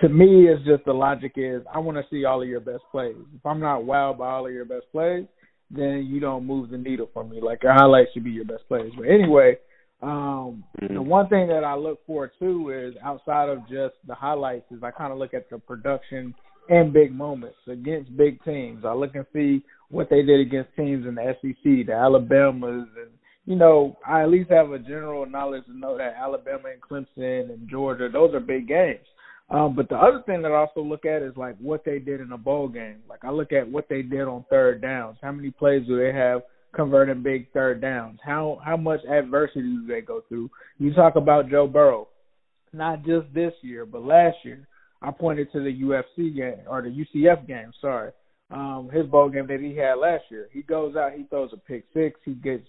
to 0.00 0.08
me, 0.08 0.46
it's 0.46 0.64
just 0.64 0.84
the 0.84 0.92
logic 0.92 1.32
is 1.34 1.62
I 1.74 1.80
want 1.80 1.98
to 1.98 2.04
see 2.08 2.24
all 2.24 2.40
of 2.40 2.48
your 2.48 2.60
best 2.60 2.84
plays. 2.92 3.16
If 3.34 3.44
I'm 3.44 3.58
not 3.58 3.82
wowed 3.82 4.18
by 4.18 4.30
all 4.30 4.46
of 4.46 4.52
your 4.52 4.64
best 4.64 4.84
plays, 4.92 5.24
then 5.72 6.06
you 6.08 6.20
don't 6.20 6.46
move 6.46 6.70
the 6.70 6.78
needle 6.78 7.08
for 7.12 7.24
me. 7.24 7.40
Like 7.40 7.64
your 7.64 7.72
highlights 7.72 8.10
should 8.14 8.22
be 8.22 8.30
your 8.30 8.44
best 8.44 8.62
plays. 8.68 8.92
But 8.96 9.08
anyway, 9.08 9.56
um, 10.02 10.64
mm-hmm. 10.80 10.94
the 10.94 11.02
one 11.02 11.28
thing 11.28 11.48
that 11.48 11.64
I 11.64 11.74
look 11.76 12.00
for 12.06 12.32
too 12.38 12.70
is 12.70 12.94
outside 13.04 13.48
of 13.48 13.60
just 13.68 13.94
the 14.06 14.14
highlights 14.14 14.70
is 14.70 14.82
I 14.82 14.90
kind 14.90 15.12
of 15.12 15.18
look 15.18 15.34
at 15.34 15.48
the 15.48 15.58
production 15.58 16.34
and 16.68 16.92
big 16.92 17.12
moments 17.14 17.58
against 17.68 18.16
big 18.16 18.42
teams. 18.44 18.84
I 18.84 18.94
look 18.94 19.14
and 19.14 19.26
see 19.32 19.62
what 19.90 20.08
they 20.10 20.22
did 20.22 20.40
against 20.40 20.74
teams 20.76 21.06
in 21.06 21.14
the 21.14 21.36
SEC, 21.40 21.86
the 21.86 21.92
Alabamas 21.92 22.88
and 22.96 23.10
you 23.44 23.56
know, 23.56 23.96
I 24.06 24.22
at 24.22 24.30
least 24.30 24.50
have 24.50 24.70
a 24.70 24.78
general 24.78 25.26
knowledge 25.26 25.64
to 25.66 25.76
know 25.76 25.98
that 25.98 26.14
Alabama 26.16 26.68
and 26.72 26.80
Clemson 26.80 27.52
and 27.52 27.68
Georgia, 27.68 28.08
those 28.08 28.32
are 28.34 28.40
big 28.40 28.68
games. 28.68 29.04
Um, 29.50 29.74
but 29.74 29.88
the 29.88 29.96
other 29.96 30.22
thing 30.24 30.42
that 30.42 30.52
I 30.52 30.56
also 30.56 30.80
look 30.80 31.04
at 31.04 31.22
is 31.22 31.36
like 31.36 31.56
what 31.58 31.84
they 31.84 31.98
did 31.98 32.20
in 32.20 32.32
a 32.32 32.38
bowl 32.38 32.68
game. 32.68 33.02
Like 33.08 33.24
I 33.24 33.30
look 33.30 33.52
at 33.52 33.68
what 33.68 33.88
they 33.88 34.02
did 34.02 34.22
on 34.22 34.44
third 34.48 34.80
downs. 34.80 35.18
How 35.20 35.32
many 35.32 35.50
plays 35.50 35.86
do 35.86 35.98
they 35.98 36.12
have 36.16 36.42
converting 36.74 37.22
big 37.22 37.52
third 37.52 37.80
downs? 37.80 38.18
How 38.24 38.60
how 38.64 38.76
much 38.76 39.00
adversity 39.04 39.62
do 39.62 39.86
they 39.86 40.00
go 40.00 40.22
through? 40.28 40.50
You 40.78 40.92
talk 40.94 41.16
about 41.16 41.50
Joe 41.50 41.66
Burrow, 41.66 42.08
not 42.72 43.04
just 43.04 43.32
this 43.34 43.52
year, 43.62 43.86
but 43.86 44.02
last 44.02 44.36
year. 44.44 44.66
I 45.04 45.10
pointed 45.10 45.50
to 45.50 45.58
the 45.58 45.82
UFC 45.82 46.34
game 46.36 46.62
or 46.68 46.80
the 46.80 46.88
UCF 46.88 47.46
game. 47.46 47.72
Sorry, 47.80 48.12
um, 48.52 48.88
his 48.92 49.06
bowl 49.06 49.28
game 49.28 49.48
that 49.48 49.60
he 49.60 49.76
had 49.76 49.94
last 49.94 50.24
year. 50.30 50.48
He 50.52 50.62
goes 50.62 50.94
out, 50.94 51.12
he 51.12 51.24
throws 51.24 51.50
a 51.52 51.56
pick 51.56 51.84
six, 51.92 52.20
he 52.24 52.34
gets 52.34 52.66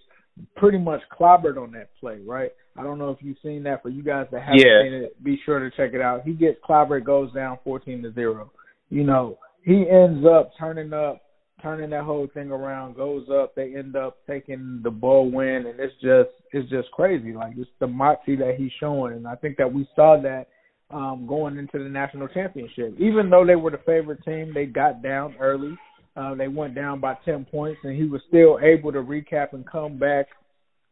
pretty 0.56 0.78
much 0.78 1.02
clobbered 1.12 1.62
on 1.62 1.72
that 1.74 1.90
play, 2.00 2.20
right? 2.26 2.52
I 2.76 2.84
don't 2.84 2.98
know 2.98 3.12
if 3.12 3.20
you've 3.22 3.38
seen 3.44 3.64
that. 3.64 3.84
For 3.84 3.90
you 3.90 4.02
guys 4.02 4.26
that 4.32 4.42
haven't 4.42 4.60
yeah. 4.60 4.82
seen 4.84 4.94
it, 4.94 5.24
be 5.24 5.40
sure 5.46 5.60
to 5.60 5.70
check 5.78 5.94
it 5.94 6.02
out. 6.02 6.24
He 6.24 6.34
gets 6.34 6.58
clobbered, 6.68 7.06
goes 7.06 7.32
down 7.34 7.60
fourteen 7.64 8.02
to 8.04 8.12
zero. 8.14 8.52
You 8.90 9.04
know, 9.04 9.38
he 9.64 9.86
ends 9.90 10.26
up 10.26 10.52
turning 10.60 10.94
up, 10.94 11.22
turning 11.64 11.90
that 11.90 12.04
whole 12.04 12.28
thing 12.34 12.52
around, 12.52 12.96
goes 12.96 13.28
up. 13.32 13.56
They 13.56 13.76
end 13.76 13.96
up 13.96 14.18
taking 14.28 14.82
the 14.84 14.92
bowl 14.92 15.32
win, 15.32 15.66
and 15.66 15.80
it's 15.80 15.94
just 15.96 16.30
it's 16.52 16.70
just 16.70 16.92
crazy. 16.92 17.34
Like 17.34 17.54
it's 17.58 17.70
the 17.80 17.88
moxie 17.88 18.36
that 18.36 18.56
he's 18.58 18.72
showing, 18.80 19.14
and 19.14 19.28
I 19.28 19.36
think 19.36 19.58
that 19.58 19.74
we 19.74 19.88
saw 19.96 20.22
that 20.22 20.48
um, 20.92 21.26
going 21.28 21.58
into 21.58 21.84
the 21.84 21.90
national 21.90 22.28
championship. 22.28 22.94
Even 23.00 23.30
though 23.32 23.46
they 23.46 23.56
were 23.56 23.72
the 23.72 23.80
favorite 23.86 24.24
team, 24.24 24.52
they 24.54 24.66
got 24.66 25.02
down 25.02 25.36
early 25.40 25.78
uh, 26.16 26.36
they 26.36 26.48
went 26.48 26.76
down 26.76 27.00
by 27.00 27.16
10 27.26 27.46
points, 27.46 27.80
and 27.84 27.96
he 27.96 28.08
was 28.08 28.22
still 28.28 28.60
able 28.62 28.92
to 28.92 29.00
recap 29.00 29.54
and 29.54 29.66
come 29.70 29.98
back. 29.98 30.28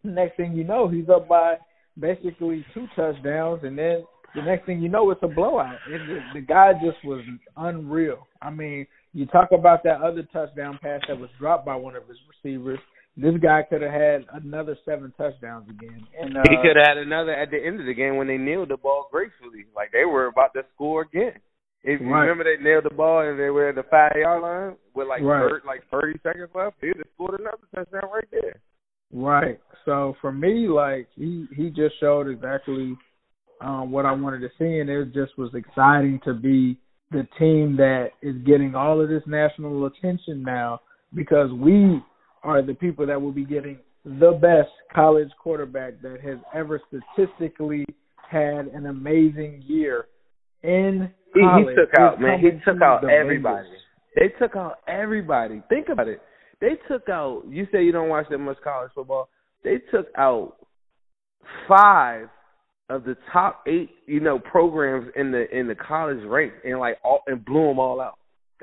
Next 0.03 0.35
thing 0.35 0.53
you 0.53 0.63
know, 0.63 0.87
he's 0.87 1.09
up 1.09 1.27
by 1.27 1.57
basically 1.99 2.65
two 2.73 2.87
touchdowns, 2.95 3.61
and 3.63 3.77
then 3.77 4.03
the 4.33 4.41
next 4.41 4.65
thing 4.65 4.81
you 4.81 4.89
know, 4.89 5.11
it's 5.11 5.21
a 5.21 5.27
blowout. 5.27 5.77
It, 5.87 5.99
the, 6.07 6.39
the 6.39 6.41
guy 6.45 6.73
just 6.73 7.03
was 7.05 7.23
unreal. 7.55 8.27
I 8.41 8.49
mean, 8.49 8.87
you 9.13 9.25
talk 9.27 9.49
about 9.51 9.83
that 9.83 10.01
other 10.01 10.23
touchdown 10.31 10.79
pass 10.81 11.01
that 11.07 11.19
was 11.19 11.29
dropped 11.39 11.65
by 11.65 11.75
one 11.75 11.95
of 11.95 12.07
his 12.07 12.17
receivers. 12.29 12.79
This 13.17 13.33
guy 13.41 13.63
could 13.69 13.81
have 13.81 13.91
had 13.91 14.25
another 14.33 14.77
seven 14.85 15.13
touchdowns 15.17 15.69
again. 15.69 16.07
And 16.19 16.37
uh, 16.37 16.41
he 16.49 16.55
could 16.61 16.77
have 16.77 16.87
had 16.87 16.97
another 16.97 17.33
at 17.33 17.51
the 17.51 17.57
end 17.57 17.79
of 17.81 17.85
the 17.85 17.93
game 17.93 18.15
when 18.15 18.27
they 18.27 18.37
kneeled 18.37 18.69
the 18.69 18.77
ball 18.77 19.09
gracefully, 19.11 19.65
like 19.75 19.91
they 19.91 20.05
were 20.05 20.27
about 20.27 20.53
to 20.53 20.61
score 20.73 21.01
again. 21.01 21.33
If 21.83 21.99
you 21.99 22.07
right. 22.07 22.21
remember, 22.21 22.43
they 22.43 22.63
nailed 22.63 22.85
the 22.85 22.95
ball 22.95 23.27
and 23.27 23.39
they 23.39 23.49
were 23.49 23.69
at 23.69 23.75
the 23.75 23.83
five 23.89 24.13
yard 24.15 24.41
line 24.41 24.77
with 24.93 25.07
like 25.07 25.21
right. 25.23 25.49
30, 25.49 25.67
like 25.67 25.81
thirty 25.89 26.19
seconds 26.21 26.49
left. 26.53 26.77
He 26.79 26.87
just 26.87 27.09
scored 27.15 27.39
another 27.39 27.57
touchdown 27.73 28.09
right 28.13 28.27
there. 28.31 28.61
Right. 29.11 29.59
So 29.83 30.15
for 30.21 30.31
me, 30.31 30.67
like 30.67 31.07
he 31.15 31.47
he 31.55 31.69
just 31.69 31.99
showed 31.99 32.27
exactly 32.27 32.95
um, 33.61 33.91
what 33.91 34.05
I 34.05 34.11
wanted 34.11 34.39
to 34.39 34.49
see, 34.59 34.79
and 34.79 34.89
it 34.89 35.13
just 35.13 35.37
was 35.37 35.51
exciting 35.55 36.19
to 36.23 36.33
be 36.33 36.77
the 37.11 37.27
team 37.37 37.75
that 37.77 38.11
is 38.21 38.35
getting 38.45 38.73
all 38.75 39.01
of 39.01 39.09
this 39.09 39.23
national 39.27 39.85
attention 39.85 40.43
now 40.43 40.79
because 41.13 41.51
we 41.51 42.01
are 42.43 42.61
the 42.61 42.73
people 42.73 43.05
that 43.05 43.21
will 43.21 43.31
be 43.31 43.45
getting 43.45 43.77
the 44.05 44.31
best 44.41 44.71
college 44.93 45.29
quarterback 45.41 46.01
that 46.01 46.19
has 46.21 46.37
ever 46.55 46.81
statistically 46.87 47.85
had 48.29 48.67
an 48.67 48.87
amazing 48.87 49.61
year 49.67 50.07
in 50.63 51.11
he, 51.33 51.41
he 51.41 51.75
took 51.75 51.99
out 51.99 52.19
man. 52.19 52.39
He 52.39 52.51
took 52.65 52.81
out 52.81 53.09
everybody. 53.09 53.67
They 54.15 54.29
took 54.39 54.55
out 54.55 54.77
everybody. 54.87 55.61
Think 55.69 55.87
about 55.89 56.07
it. 56.07 56.21
They 56.59 56.77
took 56.87 57.07
out. 57.09 57.43
You 57.47 57.67
say 57.71 57.83
you 57.83 57.91
don't 57.91 58.09
watch 58.09 58.27
that 58.29 58.37
much 58.37 58.57
college 58.63 58.91
football. 58.93 59.29
They 59.63 59.77
took 59.91 60.07
out 60.17 60.55
five 61.67 62.27
of 62.91 63.05
the 63.05 63.15
top 63.31 63.63
eight, 63.67 63.89
you 64.05 64.19
know, 64.19 64.37
programs 64.37 65.07
in 65.15 65.31
the 65.31 65.49
in 65.57 65.67
the 65.67 65.75
college 65.75 66.19
rank, 66.25 66.53
and 66.63 66.79
like 66.79 66.97
all 67.03 67.21
and 67.27 67.43
blew 67.43 67.67
them 67.67 67.79
all 67.79 68.01
out. 68.01 68.17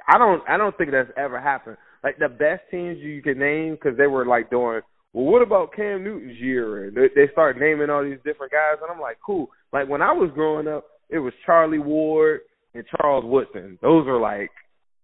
I 0.06 0.18
don't 0.18 0.42
I 0.48 0.56
don't 0.56 0.76
think 0.76 0.90
that's 0.90 1.10
ever 1.16 1.40
happened. 1.40 1.78
Like 2.04 2.18
the 2.18 2.28
best 2.28 2.62
teams 2.70 2.98
you 2.98 3.22
can 3.22 3.38
name 3.38 3.74
because 3.74 3.96
they 3.96 4.06
were 4.06 4.26
like 4.26 4.50
doing. 4.50 4.82
Well, 5.14 5.24
what 5.24 5.42
about 5.42 5.74
Cam 5.74 6.04
Newton's 6.04 6.38
year? 6.38 6.84
And 6.84 6.96
they, 6.96 7.08
they 7.14 7.32
start 7.32 7.58
naming 7.58 7.88
all 7.88 8.04
these 8.04 8.18
different 8.24 8.52
guys, 8.52 8.76
and 8.82 8.90
I'm 8.94 9.00
like, 9.00 9.16
cool. 9.24 9.48
Like 9.72 9.88
when 9.88 10.02
I 10.02 10.12
was 10.12 10.30
growing 10.34 10.68
up, 10.68 10.84
it 11.08 11.18
was 11.18 11.32
Charlie 11.46 11.78
Ward, 11.78 12.40
and 12.74 12.84
Charles 12.96 13.24
Woodson. 13.24 13.78
Those 13.80 14.06
are 14.06 14.20
like 14.20 14.50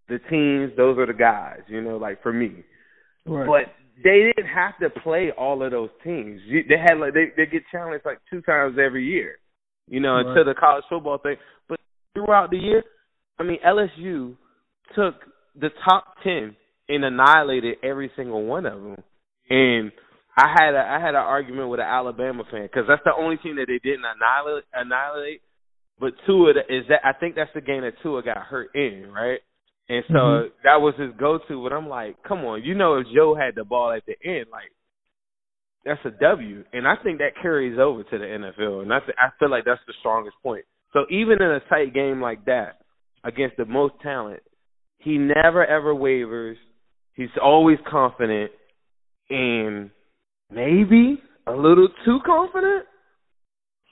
the 0.08 0.18
teams. 0.30 0.76
Those 0.76 0.98
are 0.98 1.06
the 1.06 1.14
guys. 1.14 1.60
You 1.68 1.82
know, 1.82 1.96
like 1.96 2.22
for 2.22 2.32
me. 2.32 2.62
Right. 3.26 3.46
But 3.46 3.74
they 4.02 4.32
didn't 4.34 4.50
have 4.50 4.78
to 4.80 4.90
play 5.00 5.30
all 5.36 5.62
of 5.62 5.70
those 5.70 5.90
teams. 6.02 6.40
They 6.50 6.76
had 6.76 6.98
like 6.98 7.14
they 7.14 7.26
they 7.36 7.50
get 7.50 7.62
challenged 7.70 8.04
like 8.04 8.18
two 8.30 8.40
times 8.42 8.76
every 8.84 9.06
year. 9.06 9.36
You 9.88 10.00
know, 10.00 10.14
right. 10.14 10.26
until 10.26 10.44
the 10.44 10.54
college 10.54 10.84
football 10.88 11.18
thing. 11.18 11.36
But 11.68 11.78
throughout 12.14 12.50
the 12.50 12.56
year, 12.56 12.82
I 13.38 13.42
mean, 13.42 13.58
LSU 13.66 14.36
took 14.96 15.14
the 15.60 15.68
top 15.84 16.04
ten 16.22 16.56
and 16.88 17.04
annihilated 17.04 17.76
every 17.82 18.10
single 18.16 18.44
one 18.44 18.66
of 18.66 18.82
them. 18.82 18.96
And 19.50 19.92
I 20.36 20.48
had 20.58 20.74
a 20.74 20.80
I 20.80 21.00
had 21.00 21.14
an 21.14 21.16
argument 21.16 21.68
with 21.68 21.80
an 21.80 21.86
Alabama 21.86 22.44
fan 22.50 22.62
because 22.62 22.84
that's 22.88 23.04
the 23.04 23.12
only 23.16 23.36
team 23.36 23.56
that 23.56 23.66
they 23.68 23.78
didn't 23.78 24.04
annihilate 24.04 24.64
annihilate 24.74 25.42
but 25.98 26.12
Tua 26.26 26.50
is 26.68 26.84
that 26.88 27.00
I 27.04 27.12
think 27.12 27.36
that's 27.36 27.52
the 27.54 27.60
game 27.60 27.82
that 27.82 27.94
Tua 28.02 28.22
got 28.22 28.38
hurt 28.38 28.74
in, 28.74 29.10
right? 29.12 29.40
And 29.88 30.04
so 30.08 30.14
mm-hmm. 30.14 30.48
that 30.64 30.80
was 30.80 30.94
his 30.98 31.10
go-to. 31.18 31.62
But 31.62 31.74
I'm 31.74 31.88
like, 31.88 32.16
come 32.26 32.44
on, 32.44 32.62
you 32.62 32.74
know, 32.74 32.96
if 32.96 33.06
Joe 33.14 33.34
had 33.34 33.54
the 33.54 33.64
ball 33.64 33.92
at 33.92 34.04
the 34.06 34.14
end, 34.24 34.46
like 34.50 34.70
that's 35.84 36.00
a 36.06 36.10
W, 36.10 36.64
and 36.72 36.88
I 36.88 36.94
think 37.02 37.18
that 37.18 37.40
carries 37.40 37.78
over 37.78 38.02
to 38.02 38.18
the 38.18 38.24
NFL, 38.24 38.82
and 38.82 38.92
I 38.92 39.00
th- 39.00 39.18
I 39.18 39.28
feel 39.38 39.50
like 39.50 39.64
that's 39.66 39.80
the 39.86 39.92
strongest 40.00 40.36
point. 40.42 40.64
So 40.94 41.04
even 41.10 41.42
in 41.42 41.50
a 41.50 41.60
tight 41.68 41.92
game 41.92 42.22
like 42.22 42.46
that 42.46 42.80
against 43.22 43.56
the 43.58 43.66
most 43.66 43.94
talent, 44.02 44.40
he 44.98 45.18
never 45.18 45.64
ever 45.64 45.94
wavers. 45.94 46.56
He's 47.14 47.28
always 47.42 47.78
confident, 47.88 48.50
and 49.28 49.90
maybe 50.50 51.20
a 51.46 51.52
little 51.52 51.88
too 52.04 52.20
confident. 52.24 52.86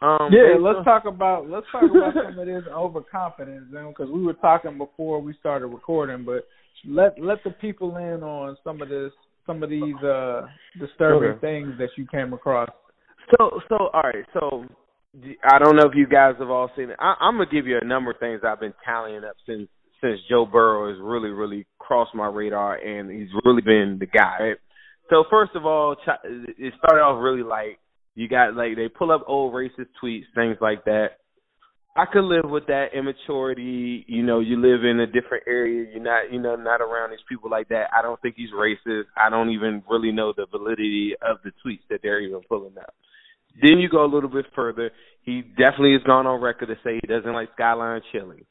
Um, 0.02 0.30
yeah, 0.32 0.58
let's 0.58 0.84
talk 0.84 1.04
about 1.04 1.48
let's 1.48 1.66
talk 1.70 1.84
about 1.84 2.14
some 2.30 2.38
of 2.38 2.46
this 2.46 2.64
overconfidence, 2.72 3.66
then, 3.72 3.88
because 3.88 4.10
we 4.12 4.22
were 4.22 4.34
talking 4.34 4.76
before 4.76 5.20
we 5.20 5.34
started 5.38 5.68
recording. 5.68 6.24
But 6.24 6.46
let 6.84 7.20
let 7.22 7.38
the 7.44 7.50
people 7.50 7.96
in 7.96 8.22
on 8.22 8.56
some 8.64 8.82
of 8.82 8.88
this, 8.88 9.12
some 9.46 9.62
of 9.62 9.70
these 9.70 9.94
uh 10.02 10.42
disturbing 10.80 11.30
okay. 11.30 11.40
things 11.40 11.74
that 11.78 11.90
you 11.96 12.06
came 12.10 12.32
across. 12.32 12.68
So 13.38 13.60
so 13.68 13.90
all 13.92 14.02
right, 14.02 14.24
so 14.32 14.64
I 15.44 15.58
don't 15.58 15.76
know 15.76 15.86
if 15.86 15.94
you 15.94 16.06
guys 16.08 16.34
have 16.40 16.50
all 16.50 16.70
seen 16.76 16.90
it. 16.90 16.96
I, 16.98 17.14
I'm 17.20 17.34
gonna 17.34 17.50
give 17.50 17.66
you 17.66 17.78
a 17.80 17.84
number 17.84 18.10
of 18.10 18.18
things 18.18 18.40
I've 18.44 18.60
been 18.60 18.74
tallying 18.84 19.22
up 19.22 19.36
since 19.46 19.68
since 20.00 20.18
Joe 20.28 20.46
Burrow 20.46 20.92
has 20.92 21.00
really 21.00 21.30
really 21.30 21.64
crossed 21.78 22.14
my 22.14 22.26
radar 22.26 22.74
and 22.74 23.08
he's 23.08 23.30
really 23.44 23.62
been 23.62 23.98
the 24.00 24.06
guy. 24.06 24.36
Right? 24.40 24.56
So 25.10 25.24
first 25.30 25.52
of 25.54 25.64
all, 25.64 25.94
it 26.24 26.74
started 26.78 27.02
off 27.02 27.22
really 27.22 27.42
like 27.42 27.78
You 28.14 28.28
got 28.28 28.54
like 28.54 28.76
they 28.76 28.88
pull 28.88 29.10
up 29.10 29.24
old 29.26 29.54
racist 29.54 29.88
tweets, 30.02 30.24
things 30.34 30.56
like 30.60 30.84
that. 30.84 31.18
I 31.94 32.06
could 32.10 32.24
live 32.24 32.48
with 32.48 32.66
that 32.66 32.88
immaturity. 32.94 34.04
You 34.08 34.22
know, 34.22 34.40
you 34.40 34.56
live 34.56 34.84
in 34.84 35.00
a 35.00 35.06
different 35.06 35.44
area. 35.46 35.90
You're 35.92 36.02
not, 36.02 36.32
you 36.32 36.40
know, 36.40 36.56
not 36.56 36.80
around 36.80 37.10
these 37.10 37.24
people 37.28 37.50
like 37.50 37.68
that. 37.68 37.88
I 37.96 38.00
don't 38.00 38.20
think 38.22 38.34
he's 38.36 38.50
racist. 38.50 39.04
I 39.16 39.28
don't 39.28 39.50
even 39.50 39.82
really 39.90 40.10
know 40.10 40.32
the 40.34 40.46
validity 40.50 41.12
of 41.20 41.38
the 41.44 41.50
tweets 41.64 41.86
that 41.90 42.00
they're 42.02 42.20
even 42.20 42.40
pulling 42.48 42.78
up. 42.78 42.94
Then 43.60 43.78
you 43.78 43.90
go 43.90 44.04
a 44.04 44.08
little 44.08 44.30
bit 44.30 44.46
further. 44.54 44.90
He 45.22 45.42
definitely 45.42 45.92
has 45.92 46.02
gone 46.04 46.26
on 46.26 46.40
record 46.40 46.68
to 46.68 46.76
say 46.82 46.98
he 47.00 47.06
doesn't 47.06 47.32
like 47.32 47.50
Skyline 47.54 48.00
Chili. 48.10 48.46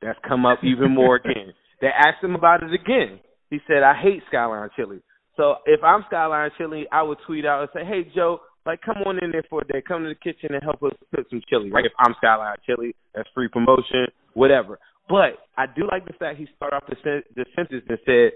That's 0.00 0.18
come 0.26 0.46
up 0.46 0.60
even 0.64 0.94
more 0.94 1.16
again. 1.24 1.52
They 1.82 1.88
asked 1.88 2.24
him 2.24 2.34
about 2.34 2.62
it 2.62 2.72
again. 2.72 3.20
He 3.50 3.58
said, 3.66 3.82
"I 3.82 3.94
hate 4.00 4.22
Skyline 4.28 4.70
Chili." 4.74 5.00
So 5.36 5.56
if 5.66 5.84
I'm 5.84 6.04
Skyline 6.06 6.50
Chili, 6.56 6.86
I 6.90 7.02
would 7.02 7.18
tweet 7.26 7.44
out 7.44 7.60
and 7.60 7.68
say, 7.74 7.84
"Hey 7.84 8.10
Joe, 8.14 8.40
like 8.66 8.82
come 8.82 8.96
on 9.06 9.22
in 9.22 9.30
there 9.30 9.44
for 9.48 9.62
a 9.62 9.66
day. 9.66 9.82
Come 9.86 10.02
to 10.02 10.08
the 10.08 10.14
kitchen 10.14 10.54
and 10.54 10.62
help 10.62 10.82
us 10.82 10.92
cook 11.14 11.26
some 11.30 11.42
chili. 11.48 11.70
Right? 11.70 11.86
If 11.86 11.92
I'm 11.98 12.14
Skyline 12.18 12.56
Chili, 12.66 12.94
that's 13.14 13.28
free 13.34 13.48
promotion, 13.48 14.06
whatever." 14.34 14.78
But 15.08 15.38
I 15.56 15.66
do 15.66 15.86
like 15.90 16.04
the 16.04 16.14
fact 16.14 16.38
he 16.38 16.48
started 16.56 16.76
off 16.76 16.82
the, 16.88 16.96
sen- 17.04 17.22
the 17.36 17.46
sentence 17.54 17.84
and 17.88 17.98
said, 18.04 18.32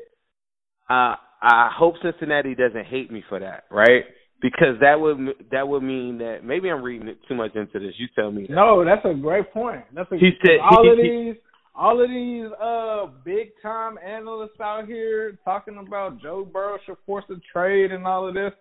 uh, 0.89 1.17
"I 1.43 1.71
hope 1.77 1.95
Cincinnati 2.03 2.55
doesn't 2.55 2.87
hate 2.87 3.11
me 3.11 3.25
for 3.29 3.41
that." 3.41 3.65
Right? 3.71 4.05
Because 4.41 4.81
that 4.81 4.99
would 4.99 5.19
that 5.51 5.69
would 5.69 5.83
mean 5.83 6.19
that 6.19 6.45
maybe 6.45 6.71
I'm 6.71 6.83
reading 6.83 7.09
it 7.09 7.19
too 7.29 7.35
much 7.35 7.55
into 7.57 7.79
this. 7.79 7.95
You 7.99 8.07
tell 8.15 8.31
me. 8.31 8.47
That. 8.47 8.55
No, 8.55 8.85
that's 8.85 9.05
a 9.05 9.15
great 9.15 9.53
point. 9.53 9.83
That's 9.95 10.11
a, 10.13 10.17
he 10.17 10.31
said 10.41 10.61
all 10.63 10.85
he, 10.85 10.91
of 10.91 10.97
these 10.97 11.35
all 11.75 12.03
of 12.03 12.09
these 12.09 12.47
uh 12.63 13.07
big 13.25 13.51
time 13.63 13.99
analysts 13.99 14.61
out 14.61 14.87
here 14.87 15.39
talking 15.45 15.77
about 15.79 16.23
Joe 16.23 16.49
Burrow 16.51 16.79
should 16.87 16.97
force 17.05 17.25
a 17.31 17.35
trade 17.53 17.93
and 17.93 18.07
all 18.07 18.29
of 18.29 18.35
this. 18.35 18.53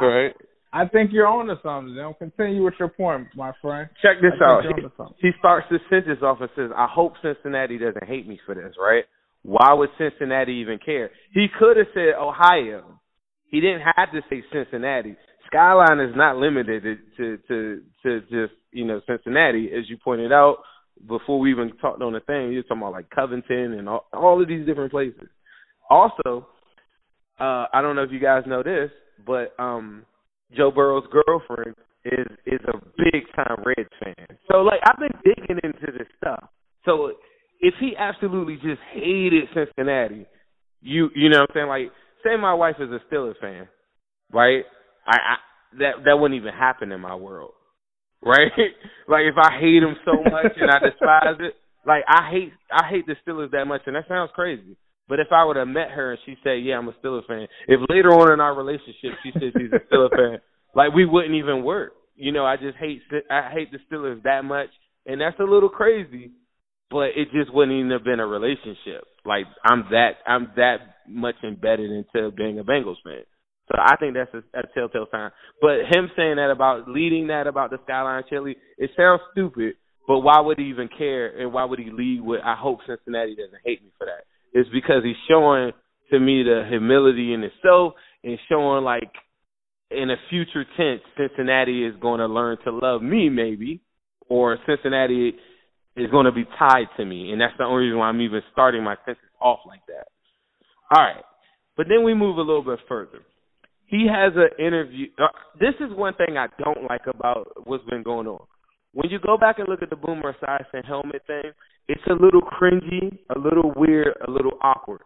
Right. 0.00 0.32
I, 0.38 0.44
I 0.72 0.86
think 0.86 1.10
you're 1.12 1.26
on 1.26 1.46
to 1.46 1.56
something. 1.62 1.96
Continue 2.18 2.64
with 2.64 2.74
your 2.78 2.88
point, 2.88 3.28
my 3.34 3.52
friend. 3.62 3.88
Check 4.02 4.20
this 4.20 4.32
out. 4.42 4.62
He, 4.64 5.28
he 5.28 5.30
starts 5.38 5.66
the 5.70 5.78
sentence 5.88 6.20
off 6.22 6.38
and 6.40 6.50
says, 6.54 6.70
"I 6.76 6.86
hope 6.90 7.14
Cincinnati 7.22 7.78
doesn't 7.78 8.06
hate 8.06 8.28
me 8.28 8.38
for 8.44 8.54
this." 8.54 8.74
Right? 8.80 9.04
Why 9.42 9.72
would 9.72 9.90
Cincinnati 9.96 10.52
even 10.54 10.78
care? 10.84 11.10
He 11.32 11.46
could 11.58 11.76
have 11.76 11.86
said 11.94 12.14
Ohio. 12.20 13.00
He 13.46 13.60
didn't 13.60 13.82
have 13.96 14.12
to 14.12 14.20
say 14.28 14.42
Cincinnati. 14.52 15.16
Skyline 15.46 16.00
is 16.00 16.14
not 16.14 16.36
limited 16.36 16.82
to 17.16 17.38
to 17.48 17.82
to 18.02 18.20
just 18.22 18.52
you 18.70 18.84
know 18.84 19.00
Cincinnati, 19.06 19.70
as 19.76 19.88
you 19.88 19.96
pointed 20.04 20.32
out 20.32 20.58
before 21.06 21.38
we 21.38 21.50
even 21.50 21.72
talked 21.80 22.02
on 22.02 22.12
the 22.12 22.20
thing, 22.20 22.52
you're 22.52 22.62
talking 22.62 22.78
about 22.78 22.92
like 22.92 23.10
Covington 23.10 23.74
and 23.74 23.88
all, 23.88 24.06
all 24.12 24.42
of 24.42 24.48
these 24.48 24.66
different 24.66 24.90
places. 24.90 25.28
Also, 25.88 26.48
uh, 27.38 27.66
I 27.72 27.80
don't 27.82 27.96
know 27.96 28.02
if 28.02 28.10
you 28.10 28.18
guys 28.18 28.42
know 28.46 28.62
this, 28.62 28.90
but 29.26 29.54
um, 29.58 30.04
Joe 30.56 30.70
Burrow's 30.70 31.06
girlfriend 31.10 31.74
is 32.04 32.26
is 32.46 32.60
a 32.68 32.78
big 32.96 33.24
time 33.34 33.62
Reds 33.64 33.90
fan. 34.02 34.38
So 34.50 34.58
like 34.58 34.80
I've 34.84 34.98
been 34.98 35.18
digging 35.24 35.58
into 35.62 35.92
this 35.92 36.08
stuff. 36.16 36.48
So 36.84 37.12
if 37.60 37.74
he 37.80 37.94
absolutely 37.98 38.56
just 38.56 38.80
hated 38.92 39.44
Cincinnati, 39.54 40.26
you 40.80 41.10
you 41.14 41.28
know 41.28 41.40
what 41.40 41.50
I'm 41.50 41.54
saying? 41.54 41.68
Like 41.68 41.92
say 42.24 42.36
my 42.40 42.54
wife 42.54 42.76
is 42.80 42.90
a 42.90 43.00
Steelers 43.12 43.38
fan, 43.40 43.68
right? 44.32 44.64
I, 45.06 45.16
I 45.16 45.36
that 45.80 46.04
that 46.04 46.14
wouldn't 46.18 46.40
even 46.40 46.52
happen 46.52 46.92
in 46.92 47.00
my 47.00 47.14
world 47.14 47.52
right? 48.22 48.50
like 49.08 49.24
if 49.24 49.36
I 49.36 49.58
hate 49.58 49.80
them 49.80 49.96
so 50.04 50.22
much 50.22 50.52
and 50.56 50.70
I 50.70 50.78
despise 50.78 51.38
it, 51.40 51.54
like 51.86 52.04
I 52.08 52.30
hate 52.30 52.52
I 52.70 52.88
hate 52.88 53.06
the 53.06 53.16
Steelers 53.26 53.50
that 53.52 53.66
much, 53.66 53.82
and 53.86 53.96
that 53.96 54.08
sounds 54.08 54.30
crazy. 54.34 54.76
But 55.08 55.20
if 55.20 55.28
I 55.32 55.44
would 55.44 55.56
have 55.56 55.68
met 55.68 55.90
her 55.90 56.12
and 56.12 56.20
she 56.26 56.36
said, 56.44 56.62
"Yeah, 56.62 56.78
I'm 56.78 56.88
a 56.88 56.92
Steelers 56.92 57.26
fan," 57.26 57.48
if 57.66 57.80
later 57.88 58.10
on 58.10 58.32
in 58.32 58.40
our 58.40 58.54
relationship 58.54 59.12
she 59.22 59.32
said 59.32 59.52
she's 59.56 59.72
a 59.72 59.80
Steelers 59.92 60.10
fan, 60.10 60.38
like 60.74 60.92
we 60.94 61.06
wouldn't 61.06 61.34
even 61.34 61.64
work. 61.64 61.92
You 62.14 62.32
know, 62.32 62.44
I 62.44 62.56
just 62.56 62.76
hate 62.76 63.00
I 63.30 63.50
hate 63.50 63.70
the 63.72 63.78
Steelers 63.90 64.22
that 64.24 64.44
much, 64.44 64.68
and 65.06 65.20
that's 65.20 65.38
a 65.40 65.44
little 65.44 65.70
crazy. 65.70 66.32
But 66.90 67.16
it 67.16 67.28
just 67.32 67.52
wouldn't 67.52 67.76
even 67.76 67.90
have 67.90 68.04
been 68.04 68.20
a 68.20 68.26
relationship. 68.26 69.04
Like 69.24 69.44
I'm 69.64 69.84
that 69.90 70.12
I'm 70.26 70.52
that 70.56 70.78
much 71.08 71.36
embedded 71.42 71.90
into 71.90 72.30
being 72.30 72.58
a 72.58 72.64
Bengals 72.64 72.96
fan. 73.04 73.24
So 73.68 73.76
I 73.78 73.96
think 73.96 74.14
that's 74.14 74.32
a, 74.32 74.58
a 74.58 74.62
telltale 74.74 75.06
sign. 75.10 75.30
But 75.60 75.84
him 75.92 76.10
saying 76.16 76.36
that 76.36 76.50
about 76.50 76.88
leading 76.88 77.26
that 77.28 77.46
about 77.46 77.70
the 77.70 77.78
Skyline 77.84 78.24
Chili, 78.28 78.56
it 78.78 78.90
sounds 78.96 79.20
stupid. 79.32 79.74
But 80.06 80.20
why 80.20 80.40
would 80.40 80.58
he 80.58 80.64
even 80.64 80.88
care? 80.96 81.38
And 81.38 81.52
why 81.52 81.64
would 81.66 81.78
he 81.78 81.90
lead 81.92 82.22
with? 82.22 82.40
I 82.42 82.54
hope 82.56 82.80
Cincinnati 82.86 83.36
doesn't 83.36 83.60
hate 83.64 83.82
me 83.82 83.90
for 83.98 84.06
that. 84.06 84.24
It's 84.52 84.68
because 84.70 85.02
he's 85.04 85.16
showing 85.28 85.72
to 86.10 86.18
me 86.18 86.42
the 86.42 86.66
humility 86.68 87.34
in 87.34 87.42
itself 87.42 87.94
and 88.24 88.38
showing 88.48 88.84
like 88.84 89.10
in 89.90 90.10
a 90.10 90.16
future 90.30 90.64
tense, 90.76 91.00
Cincinnati 91.16 91.84
is 91.84 91.94
going 92.00 92.20
to 92.20 92.26
learn 92.26 92.58
to 92.64 92.70
love 92.70 93.02
me, 93.02 93.30
maybe, 93.30 93.80
or 94.28 94.58
Cincinnati 94.66 95.34
is 95.96 96.10
going 96.10 96.26
to 96.26 96.32
be 96.32 96.44
tied 96.58 96.88
to 96.96 97.04
me, 97.04 97.32
and 97.32 97.40
that's 97.40 97.54
the 97.58 97.64
only 97.64 97.84
reason 97.84 97.98
why 97.98 98.08
I'm 98.08 98.20
even 98.20 98.42
starting 98.52 98.84
my 98.84 98.96
sentence 99.04 99.26
off 99.40 99.60
like 99.66 99.80
that. 99.88 100.08
All 100.94 101.02
right, 101.02 101.24
but 101.76 101.86
then 101.88 102.04
we 102.04 102.14
move 102.14 102.36
a 102.36 102.42
little 102.42 102.62
bit 102.62 102.78
further 102.86 103.20
he 103.88 104.06
has 104.06 104.34
an 104.36 104.64
interview. 104.64 105.06
Uh, 105.18 105.28
this 105.58 105.74
is 105.80 105.96
one 105.96 106.14
thing 106.14 106.36
I 106.36 106.46
don't 106.62 106.88
like 106.88 107.06
about 107.08 107.66
what's 107.66 107.84
been 107.86 108.02
going 108.02 108.26
on. 108.26 108.44
When 108.92 109.10
you 109.10 109.18
go 109.18 109.36
back 109.36 109.58
and 109.58 109.68
look 109.68 109.82
at 109.82 109.90
the 109.90 109.96
Boomer 109.96 110.34
Esiason 110.34 110.84
helmet 110.84 111.22
thing, 111.26 111.52
it's 111.88 112.02
a 112.06 112.12
little 112.12 112.42
cringy, 112.42 113.18
a 113.34 113.38
little 113.38 113.72
weird, 113.74 114.14
a 114.26 114.30
little 114.30 114.58
awkward. 114.62 115.00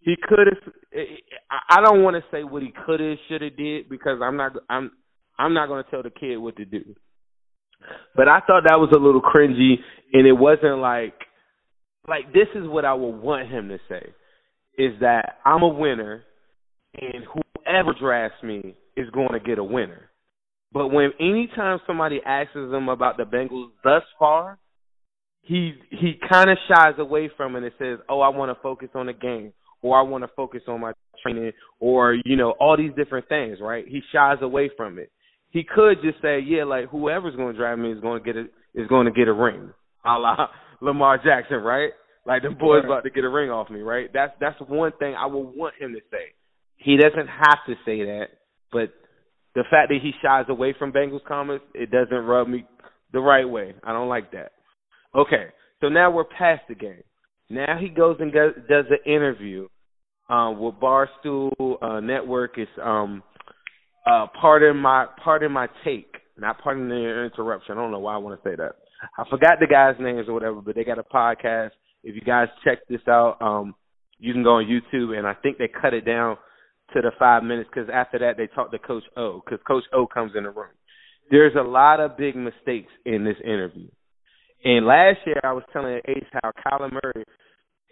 He 0.00 0.16
could 0.20 0.48
have. 0.48 0.74
Eh, 0.92 0.98
eh, 0.98 1.56
I 1.70 1.80
don't 1.80 2.02
want 2.02 2.16
to 2.16 2.22
say 2.30 2.44
what 2.44 2.62
he 2.62 2.72
could 2.84 3.00
have, 3.00 3.16
should 3.28 3.40
have 3.40 3.56
did 3.56 3.88
because 3.88 4.18
I'm 4.22 4.36
not. 4.36 4.52
I'm. 4.68 4.90
I'm 5.38 5.54
not 5.54 5.68
going 5.68 5.82
to 5.82 5.90
tell 5.90 6.02
the 6.02 6.10
kid 6.10 6.36
what 6.36 6.56
to 6.56 6.64
do. 6.64 6.94
But 8.14 8.28
I 8.28 8.40
thought 8.40 8.64
that 8.66 8.78
was 8.78 8.92
a 8.94 8.98
little 8.98 9.22
cringy, 9.22 9.76
and 10.12 10.26
it 10.26 10.32
wasn't 10.32 10.78
like. 10.78 11.14
Like 12.06 12.32
this 12.34 12.48
is 12.54 12.66
what 12.66 12.84
I 12.84 12.92
would 12.92 13.16
want 13.16 13.48
him 13.48 13.68
to 13.68 13.78
say, 13.88 14.12
is 14.76 14.92
that 15.00 15.38
I'm 15.46 15.62
a 15.62 15.68
winner, 15.68 16.22
and 17.00 17.24
whoever 17.24 17.94
drafts 17.98 18.42
me 18.42 18.74
is 18.96 19.08
going 19.10 19.32
to 19.32 19.40
get 19.40 19.58
a 19.58 19.64
winner. 19.64 20.10
But 20.70 20.88
when 20.88 21.12
anytime 21.18 21.78
somebody 21.86 22.20
asks 22.26 22.54
him 22.54 22.88
about 22.88 23.16
the 23.16 23.22
Bengals 23.22 23.70
thus 23.82 24.02
far, 24.18 24.58
he 25.44 25.74
he 25.90 26.14
kind 26.30 26.50
of 26.50 26.58
shies 26.68 26.94
away 26.98 27.30
from 27.36 27.56
it 27.56 27.62
and 27.62 27.72
says, 27.78 27.98
"Oh, 28.08 28.20
I 28.20 28.28
want 28.28 28.56
to 28.56 28.62
focus 28.62 28.88
on 28.94 29.06
the 29.06 29.12
game, 29.12 29.52
or 29.82 29.98
I 29.98 30.02
want 30.02 30.24
to 30.24 30.30
focus 30.34 30.62
on 30.68 30.80
my 30.80 30.92
training, 31.22 31.52
or 31.80 32.14
you 32.24 32.36
know, 32.36 32.52
all 32.60 32.76
these 32.76 32.92
different 32.96 33.28
things." 33.28 33.58
Right? 33.60 33.84
He 33.86 34.00
shies 34.12 34.38
away 34.40 34.70
from 34.76 34.98
it. 34.98 35.10
He 35.50 35.62
could 35.62 35.98
just 36.02 36.20
say, 36.22 36.40
"Yeah, 36.40 36.64
like 36.64 36.88
whoever's 36.88 37.36
going 37.36 37.52
to 37.52 37.58
draft 37.58 37.78
me 37.78 37.92
is 37.92 38.00
going 38.00 38.22
to 38.22 38.24
get 38.24 38.36
a 38.36 38.44
is 38.74 38.88
going 38.88 39.06
to 39.06 39.12
get 39.12 39.28
a 39.28 39.32
ring, 39.32 39.70
a 40.04 40.18
la 40.18 40.48
Lamar 40.80 41.18
Jackson, 41.22 41.58
right? 41.58 41.90
Like 42.26 42.42
the 42.42 42.50
boys 42.50 42.84
about 42.84 43.04
to 43.04 43.10
get 43.10 43.24
a 43.24 43.28
ring 43.28 43.50
off 43.50 43.68
me, 43.68 43.80
right? 43.80 44.08
That's 44.12 44.32
that's 44.40 44.58
one 44.68 44.92
thing 44.98 45.14
I 45.14 45.26
would 45.26 45.54
want 45.54 45.74
him 45.78 45.92
to 45.92 46.00
say. 46.10 46.32
He 46.76 46.96
doesn't 46.96 47.28
have 47.28 47.58
to 47.66 47.74
say 47.84 48.04
that, 48.04 48.28
but 48.72 48.92
the 49.54 49.64
fact 49.70 49.90
that 49.90 49.98
he 50.02 50.12
shies 50.22 50.46
away 50.48 50.74
from 50.78 50.92
Bengals 50.92 51.24
comments, 51.24 51.64
it 51.74 51.90
doesn't 51.90 52.24
rub 52.24 52.48
me 52.48 52.64
the 53.12 53.20
right 53.20 53.48
way. 53.48 53.74
I 53.84 53.92
don't 53.92 54.08
like 54.08 54.32
that. 54.32 54.52
Okay, 55.14 55.46
so 55.80 55.88
now 55.88 56.10
we're 56.10 56.24
past 56.24 56.62
the 56.68 56.74
game. 56.74 57.02
Now 57.48 57.78
he 57.80 57.88
goes 57.88 58.16
and 58.18 58.32
does, 58.32 58.52
does 58.68 58.86
an 58.90 59.12
interview 59.12 59.68
um, 60.28 60.58
with 60.58 60.74
Barstool 60.76 61.52
uh, 61.82 62.00
Network. 62.00 62.58
It's 62.58 62.70
um, 62.82 63.22
uh, 64.06 64.26
pardon 64.40 64.76
my 64.76 65.06
pardon 65.22 65.52
my 65.52 65.68
take, 65.84 66.14
not 66.36 66.60
pardon 66.60 66.88
the 66.88 67.30
interruption. 67.32 67.72
I 67.72 67.80
don't 67.80 67.92
know 67.92 68.00
why 68.00 68.14
I 68.14 68.18
want 68.18 68.42
to 68.42 68.48
say 68.48 68.56
that. 68.56 68.72
I 69.18 69.28
forgot 69.30 69.58
the 69.60 69.66
guys' 69.66 69.96
names 70.00 70.28
or 70.28 70.34
whatever, 70.34 70.60
but 70.60 70.74
they 70.74 70.84
got 70.84 70.98
a 70.98 71.04
podcast. 71.04 71.70
If 72.02 72.14
you 72.14 72.22
guys 72.22 72.48
check 72.64 72.78
this 72.88 73.00
out, 73.08 73.36
um, 73.40 73.74
you 74.18 74.32
can 74.32 74.42
go 74.42 74.56
on 74.56 74.64
YouTube, 74.64 75.16
and 75.16 75.26
I 75.26 75.34
think 75.34 75.58
they 75.58 75.68
cut 75.68 75.94
it 75.94 76.04
down 76.04 76.38
to 76.92 77.00
the 77.00 77.12
five 77.18 77.42
minutes 77.44 77.70
because 77.72 77.88
after 77.92 78.18
that 78.18 78.36
they 78.36 78.46
talk 78.48 78.72
to 78.72 78.78
Coach 78.78 79.04
O 79.16 79.42
because 79.44 79.60
Coach 79.66 79.84
O 79.92 80.06
comes 80.06 80.32
in 80.36 80.42
the 80.42 80.50
room. 80.50 80.74
There's 81.30 81.54
a 81.54 81.62
lot 81.62 82.00
of 82.00 82.16
big 82.16 82.34
mistakes 82.36 82.92
in 83.06 83.24
this 83.24 83.36
interview. 83.44 83.88
And 84.64 84.86
last 84.86 85.18
year 85.26 85.40
I 85.42 85.52
was 85.52 85.62
telling 85.72 86.00
Ace 86.08 86.24
how 86.32 86.52
Kyler 86.64 86.90
Murray, 86.90 87.24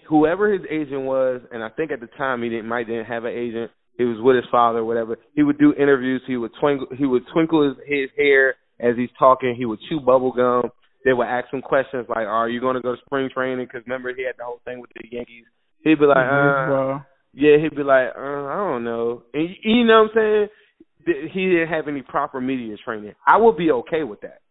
whoever 0.09 0.53
his 0.53 0.63
agent 0.71 1.03
was, 1.03 1.43
and 1.53 1.63
I 1.63 1.69
think 1.69 1.91
at 1.91 2.01
the 2.01 2.09
time 2.19 2.43
he 2.43 2.49
didn't 2.49 2.69
might 2.69 2.87
didn't 2.87 3.07
have 3.07 3.25
an 3.25 3.33
agent. 3.33 3.71
He 3.99 4.05
was 4.05 4.17
with 4.21 4.37
his 4.37 4.47
father 4.51 4.79
or 4.79 4.85
whatever. 4.85 5.19
He 5.35 5.43
would 5.43 5.59
do 5.59 5.75
interviews. 5.75 6.23
He 6.27 6.37
would 6.37 6.53
twinkle. 6.59 6.89
He 6.97 7.05
would 7.05 7.25
twinkle 7.33 7.69
his, 7.69 7.77
his 7.87 8.11
hair 8.17 8.55
as 8.81 8.97
he's 8.97 9.11
talking. 9.19 9.55
He 9.57 9.67
would 9.67 9.81
chew 9.89 10.01
bubble 10.01 10.33
gum. 10.33 10.71
They 11.05 11.13
would 11.13 11.27
ask 11.27 11.53
him 11.53 11.61
questions 11.61 12.07
like, 12.09 12.27
"Are 12.27 12.49
you 12.49 12.61
going 12.61 12.77
to 12.77 12.81
go 12.81 12.95
to 12.95 13.01
spring 13.05 13.29
training?" 13.33 13.67
Because 13.67 13.87
remember 13.87 14.15
he 14.15 14.25
had 14.25 14.37
the 14.39 14.45
whole 14.45 14.61
thing 14.65 14.81
with 14.81 14.91
the 14.95 15.07
Yankees. 15.11 15.45
He'd 15.85 15.99
be 15.99 16.07
like, 16.07 16.17
mm-hmm, 16.17 16.73
"Uh, 16.73 17.03
yeah, 17.35 17.57
he'd 17.63 17.75
be 17.75 17.83
like, 17.83 18.09
uh, 18.17 18.21
I 18.21 18.57
don't 18.57 18.85
know. 18.85 19.23
And 19.33 19.49
you 19.63 19.85
know 19.85 20.03
what 20.03 20.23
I'm 20.23 20.49
saying? 21.05 21.29
He 21.33 21.47
didn't 21.47 21.69
have 21.69 21.89
any 21.89 22.03
proper 22.03 22.41
media 22.41 22.77
training. 22.85 23.15
I 23.27 23.39
would 23.39 23.57
be 23.57 23.71
okay 23.73 24.05
with 24.05 24.21
that. 24.21 24.42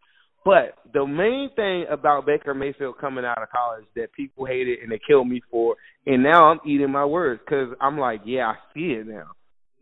But 0.43 0.75
the 0.91 1.05
main 1.05 1.49
thing 1.55 1.85
about 1.89 2.25
Baker 2.25 2.53
Mayfield 2.53 2.97
coming 2.99 3.25
out 3.25 3.41
of 3.41 3.49
college 3.49 3.85
that 3.95 4.11
people 4.13 4.45
hated 4.45 4.79
and 4.79 4.91
they 4.91 4.99
killed 5.07 5.27
me 5.27 5.41
for, 5.51 5.75
and 6.05 6.23
now 6.23 6.45
I'm 6.45 6.59
eating 6.65 6.91
my 6.91 7.05
words 7.05 7.41
because 7.45 7.69
I'm 7.79 7.99
like, 7.99 8.21
yeah, 8.25 8.47
I 8.47 8.55
see 8.73 8.93
it 8.93 9.07
now. 9.07 9.27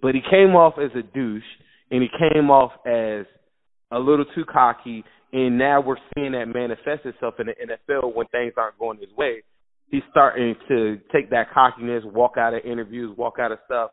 But 0.01 0.15
he 0.15 0.21
came 0.21 0.55
off 0.55 0.75
as 0.77 0.91
a 0.95 1.01
douche, 1.01 1.43
and 1.91 2.01
he 2.01 2.09
came 2.09 2.49
off 2.49 2.71
as 2.85 3.25
a 3.91 3.99
little 3.99 4.25
too 4.35 4.45
cocky, 4.45 5.03
and 5.31 5.57
now 5.57 5.81
we're 5.81 5.97
seeing 6.13 6.33
that 6.33 6.45
manifest 6.45 7.05
itself 7.05 7.35
in 7.39 7.47
the 7.47 7.53
NFL 7.53 8.13
when 8.13 8.27
things 8.27 8.53
aren't 8.57 8.77
going 8.79 8.99
his 8.99 9.09
way. 9.17 9.43
He's 9.89 10.03
starting 10.11 10.55
to 10.67 10.97
take 11.11 11.29
that 11.31 11.51
cockiness, 11.53 12.03
walk 12.05 12.33
out 12.37 12.53
of 12.53 12.63
interviews, 12.63 13.17
walk 13.17 13.35
out 13.39 13.51
of 13.51 13.59
stuff. 13.65 13.91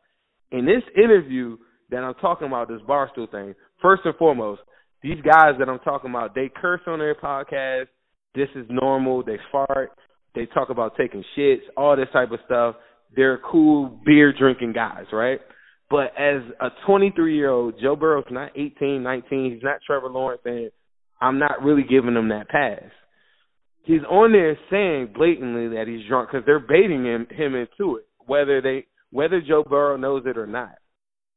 In 0.53 0.67
this 0.67 0.83
interview 0.97 1.57
that 1.91 1.99
I'm 1.99 2.15
talking 2.15 2.49
about, 2.49 2.69
this 2.69 2.81
barstool 2.89 3.31
thing, 3.31 3.55
first 3.81 4.03
and 4.05 4.15
foremost, 4.17 4.61
these 5.03 5.21
guys 5.23 5.55
that 5.59 5.69
I'm 5.69 5.79
talking 5.81 6.11
about, 6.11 6.35
they 6.35 6.51
curse 6.55 6.81
on 6.87 6.99
their 6.99 7.15
podcast. 7.15 7.87
This 8.35 8.49
is 8.55 8.67
normal. 8.69 9.23
They 9.23 9.39
fart. 9.53 9.93
They 10.35 10.47
talk 10.47 10.69
about 10.69 10.97
taking 10.97 11.25
shits, 11.37 11.63
all 11.77 11.97
this 11.97 12.09
type 12.13 12.31
of 12.31 12.41
stuff. 12.45 12.77
They're 13.15 13.39
cool 13.39 14.01
beer 14.05 14.35
drinking 14.39 14.75
guys, 14.75 15.07
right? 15.13 15.41
But 15.89 16.13
as 16.19 16.43
a 16.61 16.69
23 16.87 17.37
year 17.37 17.51
old, 17.51 17.75
Joe 17.81 17.97
Burrow's 17.97 18.25
not 18.31 18.51
18, 18.57 19.03
19. 19.03 19.53
He's 19.53 19.63
not 19.63 19.79
Trevor 19.87 20.09
Lawrence, 20.09 20.43
and 20.45 20.71
I'm 21.21 21.39
not 21.39 21.63
really 21.63 21.85
giving 21.89 22.15
him 22.15 22.29
that 22.29 22.49
pass. 22.49 22.91
He's 23.85 24.03
on 24.11 24.33
there 24.33 24.59
saying 24.71 25.15
blatantly 25.17 25.77
that 25.77 25.87
he's 25.87 26.07
drunk 26.09 26.31
because 26.31 26.45
they're 26.45 26.59
baiting 26.59 27.05
him 27.05 27.27
him 27.31 27.55
into 27.55 27.97
it, 27.97 28.07
whether 28.27 28.61
they 28.61 28.87
whether 29.11 29.41
Joe 29.41 29.63
Burrow 29.63 29.97
knows 29.97 30.25
it 30.27 30.37
or 30.37 30.47
not. 30.47 30.75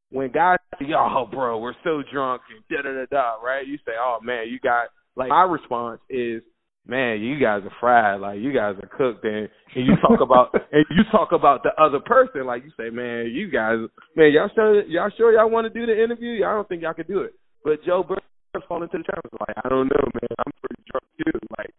When 0.10 0.32
guys 0.32 0.58
"Oh, 0.96 1.28
bro, 1.30 1.60
we're 1.60 1.74
so 1.84 2.04
drunk," 2.12 2.42
and 2.50 2.64
da 2.70 2.84
da 2.84 2.94
da 2.96 3.06
da, 3.10 3.44
right? 3.44 3.66
You 3.66 3.78
say, 3.86 3.94
"Oh 4.00 4.20
man, 4.24 4.48
you 4.50 4.60
got." 4.60 4.88
Like 5.16 5.30
my 5.30 5.44
response 5.44 6.00
is, 6.10 6.42
man, 6.88 7.22
you 7.22 7.40
guys 7.40 7.62
are 7.64 7.76
fried. 7.80 8.22
Like 8.22 8.40
you 8.40 8.54
guys 8.54 8.76
are 8.82 8.90
cooked, 8.98 9.24
and, 9.26 9.50
and 9.76 9.86
you 9.86 9.96
talk 10.02 10.22
about 10.22 10.54
and 10.72 10.86
you 10.92 11.04
talk 11.12 11.32
about 11.32 11.64
the 11.64 11.72
other 11.82 12.00
person. 12.00 12.46
Like 12.46 12.64
you 12.64 12.72
say, 12.78 12.90
man, 12.90 13.32
you 13.34 13.50
guys, 13.50 13.78
man, 14.16 14.32
y'all 14.32 14.50
sure 14.56 14.84
y'all 14.86 15.12
sure 15.18 15.34
y'all 15.34 15.50
want 15.50 15.72
to 15.72 15.80
do 15.80 15.86
the 15.86 16.04
interview? 16.04 16.32
Y'all 16.32 16.56
don't 16.56 16.68
think 16.68 16.82
y'all 16.82 16.94
can 16.94 17.08
do 17.08 17.22
it. 17.22 17.34
But 17.64 17.84
Joe 17.86 18.04
Burrow 18.04 18.22
falling 18.68 18.90
into 18.92 19.00
the 19.00 19.04
trap. 19.04 19.26
Like 19.40 19.58
I 19.64 19.70
don't 19.70 19.88
know, 19.88 20.06
man. 20.14 20.36
I'm 20.46 20.54
pretty 20.62 20.84
drunk 20.90 21.06
too. 21.24 21.40
Like, 21.58 21.74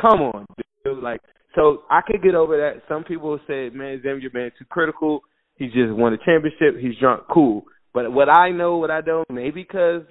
come 0.00 0.20
on, 0.22 0.46
dude. 0.84 1.02
Like, 1.02 1.20
so 1.54 1.82
I 1.90 2.00
could 2.06 2.22
get 2.22 2.34
over 2.34 2.56
that. 2.56 2.82
Some 2.88 3.04
people 3.04 3.38
say, 3.46 3.70
man, 3.70 4.00
Zim, 4.02 4.20
you're 4.20 4.30
being 4.30 4.50
too 4.58 4.64
critical. 4.70 5.20
He 5.56 5.66
just 5.66 5.92
won 5.92 6.12
a 6.12 6.18
championship. 6.18 6.80
He's 6.80 6.96
drunk. 6.98 7.24
Cool. 7.32 7.64
But 7.94 8.12
what 8.12 8.28
I 8.28 8.50
know, 8.50 8.78
what 8.78 8.90
I 8.90 9.00
don't, 9.00 9.28
maybe 9.30 9.62
because 9.62 10.02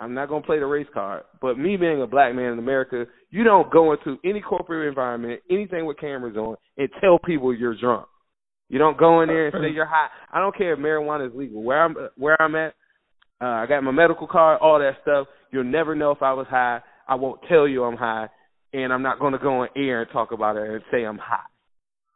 I'm 0.00 0.14
not 0.14 0.28
gonna 0.28 0.44
play 0.44 0.58
the 0.58 0.66
race 0.66 0.86
card, 0.92 1.24
but 1.40 1.58
me 1.58 1.76
being 1.76 2.02
a 2.02 2.06
black 2.06 2.34
man 2.34 2.52
in 2.52 2.58
America, 2.58 3.04
you 3.30 3.44
don't 3.44 3.70
go 3.70 3.92
into 3.92 4.16
any 4.24 4.40
corporate 4.40 4.88
environment, 4.88 5.40
anything 5.50 5.86
with 5.86 5.98
cameras 5.98 6.36
on, 6.36 6.56
and 6.76 6.88
tell 7.00 7.18
people 7.18 7.54
you're 7.54 7.78
drunk. 7.78 8.06
You 8.68 8.78
don't 8.78 8.98
go 8.98 9.22
in 9.22 9.28
there 9.28 9.48
and 9.48 9.56
say 9.60 9.74
you're 9.74 9.86
high. 9.86 10.08
I 10.30 10.40
don't 10.40 10.56
care 10.56 10.74
if 10.74 10.78
marijuana 10.78 11.28
is 11.28 11.34
legal. 11.34 11.62
Where 11.62 11.82
I'm 11.82 11.96
where 12.16 12.40
I'm 12.40 12.54
at, 12.54 12.74
uh, 13.40 13.46
I 13.46 13.66
got 13.66 13.82
my 13.82 13.92
medical 13.92 14.26
card, 14.26 14.60
all 14.60 14.78
that 14.78 14.98
stuff. 15.02 15.26
You'll 15.50 15.64
never 15.64 15.94
know 15.94 16.10
if 16.10 16.22
I 16.22 16.32
was 16.32 16.46
high. 16.48 16.80
I 17.08 17.14
won't 17.14 17.40
tell 17.48 17.66
you 17.66 17.84
I'm 17.84 17.96
high, 17.96 18.28
and 18.72 18.92
I'm 18.92 19.02
not 19.02 19.20
gonna 19.20 19.38
go 19.38 19.62
on 19.62 19.68
air 19.76 20.02
and 20.02 20.10
talk 20.10 20.32
about 20.32 20.56
it 20.56 20.68
and 20.68 20.82
say 20.92 21.04
I'm 21.04 21.18
high. 21.18 21.46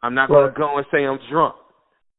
I'm 0.02 0.14
not 0.14 0.28
gonna 0.28 0.52
go 0.56 0.76
and 0.76 0.86
say 0.92 1.04
I'm 1.04 1.18
drunk. 1.30 1.56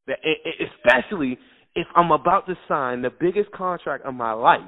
Especially 0.08 1.38
if 1.76 1.88
I'm 1.96 2.12
about 2.12 2.48
to 2.48 2.56
sign 2.68 3.02
the 3.02 3.10
biggest 3.10 3.52
contract 3.52 4.06
of 4.06 4.14
my 4.14 4.34
life 4.34 4.62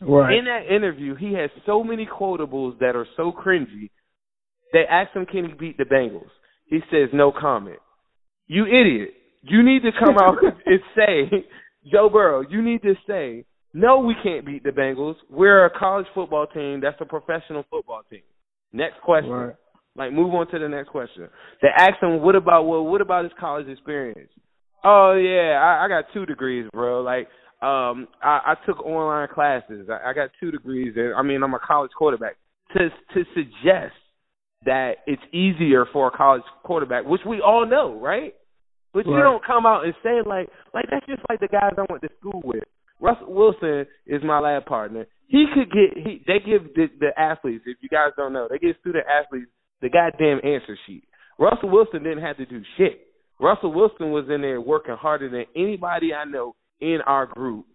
Right. 0.00 0.38
In 0.38 0.44
that 0.44 0.72
interview, 0.72 1.16
he 1.16 1.32
has 1.34 1.50
so 1.66 1.82
many 1.82 2.06
quotables 2.06 2.78
that 2.78 2.94
are 2.94 3.06
so 3.16 3.32
cringy. 3.32 3.90
They 4.72 4.84
asked 4.88 5.14
him, 5.14 5.26
"Can 5.26 5.46
he 5.46 5.54
beat 5.54 5.76
the 5.76 5.84
Bengals?" 5.84 6.30
He 6.66 6.80
says, 6.90 7.08
"No 7.12 7.32
comment." 7.32 7.80
You 8.46 8.66
idiot! 8.66 9.14
You 9.42 9.62
need 9.62 9.82
to 9.82 9.92
come 9.92 10.16
out 10.18 10.38
and 10.66 10.80
say, 10.94 11.46
Joe 11.90 12.08
Burrow, 12.08 12.42
you 12.48 12.62
need 12.62 12.82
to 12.82 12.94
say, 13.06 13.44
"No, 13.74 14.00
we 14.00 14.14
can't 14.22 14.46
beat 14.46 14.62
the 14.62 14.70
Bengals. 14.70 15.16
We're 15.28 15.64
a 15.64 15.70
college 15.70 16.06
football 16.14 16.46
team. 16.46 16.80
That's 16.80 17.00
a 17.00 17.04
professional 17.04 17.64
football 17.68 18.02
team." 18.08 18.22
Next 18.72 19.00
question. 19.00 19.32
Right. 19.32 19.54
Like, 19.96 20.12
move 20.12 20.32
on 20.32 20.48
to 20.52 20.60
the 20.60 20.68
next 20.68 20.90
question. 20.90 21.28
They 21.60 21.68
asked 21.76 22.00
him, 22.00 22.22
"What 22.22 22.36
about 22.36 22.66
well? 22.66 22.84
What 22.84 23.00
about 23.00 23.24
his 23.24 23.32
college 23.40 23.66
experience?" 23.66 24.30
Oh 24.84 25.14
yeah, 25.14 25.58
I, 25.60 25.84
I 25.84 25.88
got 25.88 26.04
two 26.12 26.26
degrees, 26.26 26.68
bro. 26.72 27.02
Like 27.02 27.28
um, 27.60 28.06
I, 28.22 28.54
I 28.54 28.54
took 28.66 28.78
online 28.84 29.28
classes. 29.34 29.88
I, 29.90 30.10
I 30.10 30.12
got 30.12 30.30
two 30.38 30.50
degrees. 30.50 30.94
And, 30.96 31.14
I 31.14 31.22
mean, 31.22 31.42
I'm 31.42 31.54
a 31.54 31.58
college 31.58 31.90
quarterback. 31.96 32.36
To 32.74 32.88
to 33.14 33.24
suggest 33.34 33.96
that 34.64 34.96
it's 35.06 35.22
easier 35.32 35.86
for 35.92 36.08
a 36.08 36.10
college 36.10 36.42
quarterback, 36.64 37.04
which 37.06 37.22
we 37.26 37.40
all 37.40 37.66
know, 37.66 37.98
right? 37.98 38.34
But 38.92 39.06
right. 39.06 39.16
you 39.16 39.22
don't 39.22 39.44
come 39.44 39.66
out 39.66 39.84
and 39.84 39.94
say 40.02 40.20
like 40.24 40.48
like 40.74 40.86
that's 40.90 41.06
just 41.06 41.22
like 41.28 41.40
the 41.40 41.48
guys 41.48 41.72
I 41.76 41.86
went 41.90 42.02
to 42.02 42.10
school 42.20 42.40
with. 42.44 42.64
Russell 43.00 43.32
Wilson 43.32 43.86
is 44.06 44.22
my 44.24 44.40
lab 44.40 44.66
partner. 44.66 45.06
He 45.28 45.46
could 45.52 45.70
get 45.70 45.96
he 45.96 46.22
they 46.26 46.38
give 46.38 46.74
the, 46.74 46.86
the 47.00 47.18
athletes, 47.18 47.64
if 47.66 47.78
you 47.80 47.88
guys 47.88 48.10
don't 48.16 48.32
know, 48.32 48.48
they 48.50 48.58
give 48.58 48.76
student 48.80 49.04
athletes 49.06 49.50
the 49.80 49.88
goddamn 49.88 50.38
answer 50.44 50.76
sheet. 50.86 51.04
Russell 51.38 51.70
Wilson 51.70 52.02
didn't 52.02 52.22
have 52.22 52.36
to 52.36 52.46
do 52.46 52.62
shit. 52.76 53.07
Russell 53.40 53.72
Wilson 53.72 54.10
was 54.10 54.26
in 54.32 54.40
there 54.40 54.60
working 54.60 54.96
harder 54.98 55.28
than 55.28 55.44
anybody 55.54 56.12
I 56.12 56.24
know 56.24 56.54
in 56.80 56.98
our 57.06 57.26
group 57.26 57.66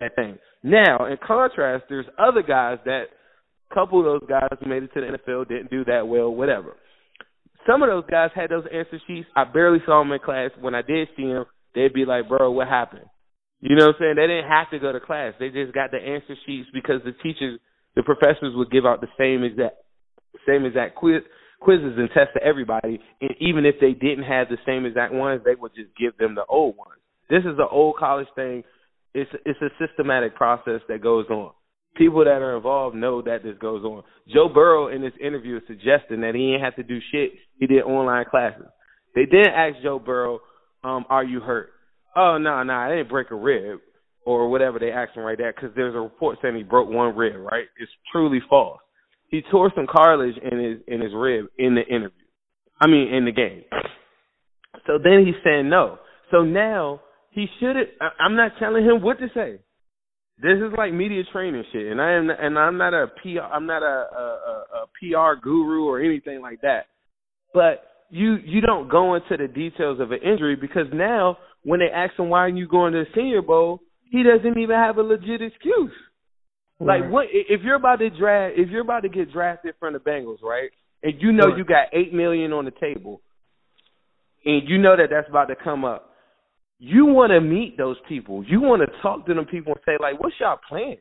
that 0.00 0.14
thing. 0.14 0.38
Now, 0.62 1.06
in 1.06 1.16
contrast, 1.24 1.84
there's 1.88 2.06
other 2.18 2.42
guys 2.42 2.78
that 2.84 3.04
a 3.70 3.74
couple 3.74 3.98
of 4.00 4.04
those 4.04 4.28
guys 4.28 4.48
made 4.66 4.82
it 4.82 4.90
to 4.94 5.00
the 5.00 5.18
NFL, 5.18 5.48
didn't 5.48 5.70
do 5.70 5.84
that 5.86 6.06
well, 6.06 6.30
whatever. 6.30 6.76
Some 7.66 7.82
of 7.82 7.88
those 7.88 8.04
guys 8.10 8.30
had 8.34 8.50
those 8.50 8.64
answer 8.72 9.00
sheets. 9.06 9.28
I 9.36 9.44
barely 9.44 9.80
saw 9.84 10.02
them 10.02 10.12
in 10.12 10.20
class. 10.20 10.50
When 10.60 10.74
I 10.74 10.82
did 10.82 11.08
see 11.16 11.26
them, 11.26 11.44
they'd 11.74 11.92
be 11.92 12.04
like, 12.04 12.28
"Bro, 12.28 12.52
what 12.52 12.68
happened?" 12.68 13.04
You 13.60 13.76
know 13.76 13.86
what 13.86 13.96
I'm 13.96 14.00
saying? 14.00 14.16
They 14.16 14.26
didn't 14.26 14.48
have 14.48 14.70
to 14.70 14.78
go 14.78 14.92
to 14.92 15.00
class. 15.00 15.34
They 15.38 15.50
just 15.50 15.74
got 15.74 15.90
the 15.90 15.98
answer 15.98 16.34
sheets 16.46 16.68
because 16.72 17.02
the 17.04 17.12
teachers, 17.12 17.60
the 17.94 18.02
professors 18.02 18.54
would 18.54 18.70
give 18.70 18.86
out 18.86 19.00
the 19.00 19.08
same 19.18 19.42
exact 19.44 19.76
same 20.46 20.64
exact 20.64 20.94
quiz 20.94 21.22
quizzes 21.60 21.94
and 21.96 22.08
tests 22.14 22.34
to 22.34 22.42
everybody. 22.42 23.00
And 23.20 23.30
even 23.40 23.66
if 23.66 23.76
they 23.80 23.92
didn't 23.92 24.24
have 24.24 24.48
the 24.48 24.58
same 24.66 24.86
exact 24.86 25.12
ones, 25.12 25.42
they 25.44 25.54
would 25.54 25.74
just 25.74 25.90
give 25.98 26.16
them 26.18 26.34
the 26.34 26.44
old 26.48 26.76
ones. 26.76 27.00
This 27.28 27.40
is 27.40 27.58
an 27.58 27.68
old 27.70 27.96
college 27.96 28.28
thing. 28.34 28.64
It's 29.14 29.30
it's 29.44 29.60
a 29.60 29.68
systematic 29.78 30.34
process 30.34 30.80
that 30.88 31.02
goes 31.02 31.26
on. 31.28 31.52
People 31.96 32.24
that 32.24 32.42
are 32.42 32.56
involved 32.56 32.94
know 32.94 33.22
that 33.22 33.42
this 33.42 33.56
goes 33.58 33.82
on. 33.84 34.02
Joe 34.32 34.48
Burrow 34.52 34.88
in 34.88 35.02
this 35.02 35.12
interview 35.20 35.56
is 35.56 35.62
suggesting 35.66 36.20
that 36.20 36.34
he 36.34 36.52
ain't 36.52 36.62
have 36.62 36.76
to 36.76 36.82
do 36.82 36.98
shit. 37.10 37.32
He 37.58 37.66
did 37.66 37.82
online 37.82 38.26
classes. 38.30 38.66
They 39.14 39.22
then 39.30 39.48
asked 39.48 39.82
Joe 39.82 39.98
Burrow, 39.98 40.40
um, 40.84 41.04
"Are 41.10 41.24
you 41.24 41.40
hurt?" 41.40 41.70
Oh 42.14 42.38
no, 42.38 42.62
no, 42.62 42.72
I 42.72 42.90
didn't 42.90 43.08
break 43.08 43.30
a 43.30 43.34
rib 43.34 43.80
or 44.24 44.48
whatever 44.50 44.78
they 44.78 44.92
asked 44.92 45.16
him 45.16 45.24
right 45.24 45.38
there 45.38 45.52
because 45.52 45.74
there's 45.74 45.94
a 45.94 46.00
report 46.00 46.38
saying 46.40 46.54
he 46.56 46.62
broke 46.62 46.88
one 46.88 47.16
rib. 47.16 47.40
Right? 47.40 47.66
It's 47.80 47.90
truly 48.12 48.40
false. 48.48 48.80
He 49.28 49.42
tore 49.50 49.70
some 49.74 49.86
cartilage 49.86 50.36
in 50.38 50.58
his 50.58 50.78
in 50.86 51.00
his 51.00 51.12
rib 51.14 51.46
in 51.58 51.74
the 51.74 51.82
interview. 51.82 52.24
I 52.80 52.86
mean, 52.86 53.12
in 53.12 53.24
the 53.24 53.32
game. 53.32 53.64
So 54.86 54.98
then 55.02 55.24
he's 55.26 55.34
saying 55.44 55.68
no. 55.68 55.98
So 56.30 56.42
now 56.42 57.00
he 57.30 57.46
should. 57.60 57.76
I'm 58.18 58.36
not 58.36 58.52
telling 58.58 58.84
him 58.84 59.02
what 59.02 59.18
to 59.18 59.28
say. 59.34 59.58
This 60.40 60.56
is 60.56 60.72
like 60.76 60.92
media 60.92 61.24
training 61.32 61.64
shit, 61.72 61.86
and 61.90 62.00
I 62.00 62.12
am, 62.12 62.30
and 62.30 62.58
I'm 62.58 62.78
not 62.78 62.94
a 62.94 63.08
PR. 63.22 63.40
I'm 63.40 63.66
not 63.66 63.82
a, 63.82 64.06
a, 64.16 64.64
a 64.82 64.86
PR 64.98 65.40
guru 65.42 65.84
or 65.84 66.00
anything 66.00 66.40
like 66.40 66.60
that. 66.60 66.86
But 67.52 67.82
you 68.08 68.36
you 68.44 68.60
don't 68.60 68.88
go 68.88 69.14
into 69.14 69.36
the 69.36 69.48
details 69.48 70.00
of 70.00 70.12
an 70.12 70.20
injury 70.24 70.56
because 70.56 70.86
now 70.92 71.38
when 71.64 71.80
they 71.80 71.90
ask 71.92 72.18
him 72.18 72.28
why 72.28 72.40
are 72.40 72.48
you 72.48 72.68
going 72.68 72.92
to 72.92 73.00
the 73.00 73.10
Senior 73.14 73.42
Bowl, 73.42 73.80
he 74.10 74.22
doesn't 74.22 74.58
even 74.58 74.76
have 74.76 74.96
a 74.98 75.02
legit 75.02 75.42
excuse. 75.42 75.92
Right. 76.80 77.00
Like 77.02 77.10
what 77.10 77.26
if 77.32 77.62
you're 77.62 77.76
about 77.76 77.98
to 78.00 78.10
draft 78.10 78.54
if 78.56 78.68
you're 78.70 78.82
about 78.82 79.00
to 79.00 79.08
get 79.08 79.32
drafted 79.32 79.74
from 79.80 79.94
the 79.94 79.98
Bengals, 79.98 80.42
right? 80.42 80.70
And 81.02 81.14
you 81.20 81.32
know 81.32 81.56
you 81.56 81.64
got 81.64 81.86
eight 81.92 82.12
million 82.12 82.52
on 82.52 82.64
the 82.64 82.72
table, 82.72 83.20
and 84.44 84.68
you 84.68 84.78
know 84.78 84.96
that 84.96 85.08
that's 85.10 85.28
about 85.28 85.46
to 85.46 85.56
come 85.56 85.84
up 85.84 86.08
you 86.78 87.06
want 87.06 87.32
to 87.32 87.40
meet 87.40 87.76
those 87.76 87.96
people. 88.08 88.44
You 88.46 88.60
want 88.60 88.82
to 88.82 89.02
talk 89.02 89.26
to 89.26 89.34
them 89.34 89.44
people 89.46 89.72
and 89.74 89.82
say, 89.84 89.96
like, 90.00 90.20
what's 90.20 90.36
y'all 90.40 90.58
plan? 90.68 90.96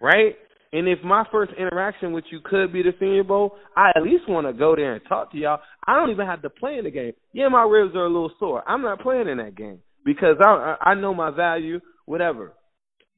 Right? 0.00 0.34
And 0.72 0.88
if 0.88 0.98
my 1.04 1.24
first 1.30 1.52
interaction 1.58 2.12
with 2.12 2.24
you 2.30 2.40
could 2.44 2.72
be 2.72 2.82
the 2.82 2.92
Senior 2.98 3.24
Bowl, 3.24 3.56
I 3.76 3.90
at 3.94 4.02
least 4.02 4.28
want 4.28 4.46
to 4.46 4.52
go 4.52 4.74
there 4.74 4.94
and 4.94 5.02
talk 5.08 5.30
to 5.32 5.38
y'all. 5.38 5.60
I 5.86 5.96
don't 5.96 6.10
even 6.10 6.26
have 6.26 6.42
to 6.42 6.50
play 6.50 6.78
in 6.78 6.84
the 6.84 6.90
game. 6.90 7.12
Yeah, 7.32 7.48
my 7.48 7.62
ribs 7.62 7.94
are 7.94 8.04
a 8.06 8.08
little 8.08 8.32
sore. 8.38 8.64
I'm 8.66 8.82
not 8.82 9.00
playing 9.00 9.28
in 9.28 9.36
that 9.36 9.54
game 9.54 9.80
because 10.04 10.36
I 10.40 10.76
I 10.80 10.94
know 10.94 11.14
my 11.14 11.30
value. 11.30 11.78
Whatever. 12.06 12.54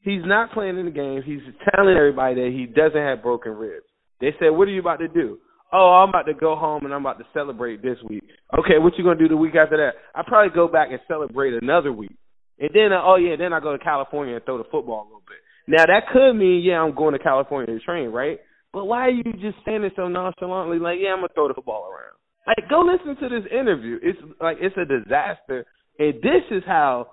He's 0.05 0.23
not 0.25 0.53
playing 0.53 0.79
in 0.79 0.85
the 0.85 0.93
game. 0.93 1.23
He's 1.25 1.41
telling 1.75 1.97
everybody 1.97 2.35
that 2.37 2.53
he 2.53 2.67
doesn't 2.67 3.01
have 3.01 3.23
broken 3.23 3.53
ribs. 3.53 3.87
They 4.21 4.35
said, 4.39 4.51
"What 4.51 4.69
are 4.69 4.71
you 4.71 4.81
about 4.81 5.01
to 5.01 5.09
do?" 5.09 5.39
oh, 5.75 6.03
I'm 6.03 6.09
about 6.11 6.27
to 6.27 6.35
go 6.35 6.55
home 6.55 6.85
and 6.85 6.95
I'm 6.95 7.05
about 7.05 7.19
to 7.19 7.27
celebrate 7.35 7.83
this 7.83 7.99
week. 8.09 8.23
Okay, 8.59 8.79
what 8.79 8.97
you 8.97 9.05
gonna 9.05 9.19
do 9.19 9.29
the 9.29 9.37
week 9.37 9.57
after 9.57 9.77
that? 9.77 9.99
I 10.15 10.23
probably 10.27 10.55
go 10.55 10.69
back 10.69 10.89
and 10.91 11.01
celebrate 11.09 11.55
another 11.55 11.93
week, 11.93 12.17
and 12.59 12.71
then 12.73 12.93
uh, 12.93 13.03
oh 13.03 13.17
yeah, 13.17 13.37
then 13.37 13.53
I 13.53 13.61
go 13.61 13.77
to 13.77 13.83
California 13.83 14.37
and 14.37 14.45
throw 14.45 14.59
the 14.59 14.71
football 14.71 15.03
a 15.03 15.07
little 15.07 15.27
bit. 15.27 15.39
Now 15.67 15.85
that 15.87 16.13
could 16.13 16.35
mean 16.35 16.63
yeah, 16.63 16.81
I'm 16.81 16.95
going 16.95 17.13
to 17.13 17.19
California 17.19 17.67
to 17.75 17.85
train, 17.85 18.11
right? 18.11 18.39
But 18.73 18.87
why 18.87 19.07
are 19.07 19.11
you 19.11 19.25
just 19.41 19.61
standing 19.63 19.91
so 19.97 20.09
nonchalantly 20.09 20.79
like 20.79 20.99
yeah, 21.01 21.11
I'm 21.11 21.19
gonna 21.19 21.35
throw 21.35 21.49
the 21.49 21.55
football 21.55 21.91
around? 21.91 22.15
Like 22.47 22.71
go 22.71 22.81
listen 22.81 23.17
to 23.21 23.29
this 23.29 23.51
interview. 23.51 23.99
It's 24.03 24.19
like 24.41 24.59
it's 24.61 24.77
a 24.77 24.85
disaster, 24.85 25.67
and 25.99 26.15
this 26.23 26.45
is 26.51 26.63
how 26.67 27.09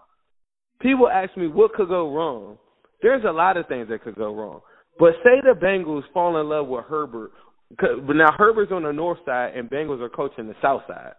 people 0.79 1.09
ask 1.09 1.35
me 1.35 1.47
what 1.47 1.73
could 1.73 1.87
go 1.87 2.13
wrong. 2.13 2.57
There's 3.01 3.23
a 3.27 3.31
lot 3.31 3.57
of 3.57 3.67
things 3.67 3.89
that 3.89 4.03
could 4.03 4.15
go 4.15 4.33
wrong. 4.33 4.61
But 4.99 5.13
say 5.23 5.41
the 5.41 5.59
Bengals 5.59 6.03
fall 6.13 6.39
in 6.39 6.47
love 6.47 6.67
with 6.67 6.85
Herbert, 6.85 7.31
but 7.79 8.15
now 8.15 8.31
Herbert's 8.37 8.71
on 8.71 8.83
the 8.83 8.91
north 8.91 9.19
side 9.25 9.53
and 9.55 9.69
Bengals 9.69 10.01
are 10.01 10.09
coaching 10.09 10.47
the 10.47 10.55
south 10.61 10.83
side, 10.87 11.13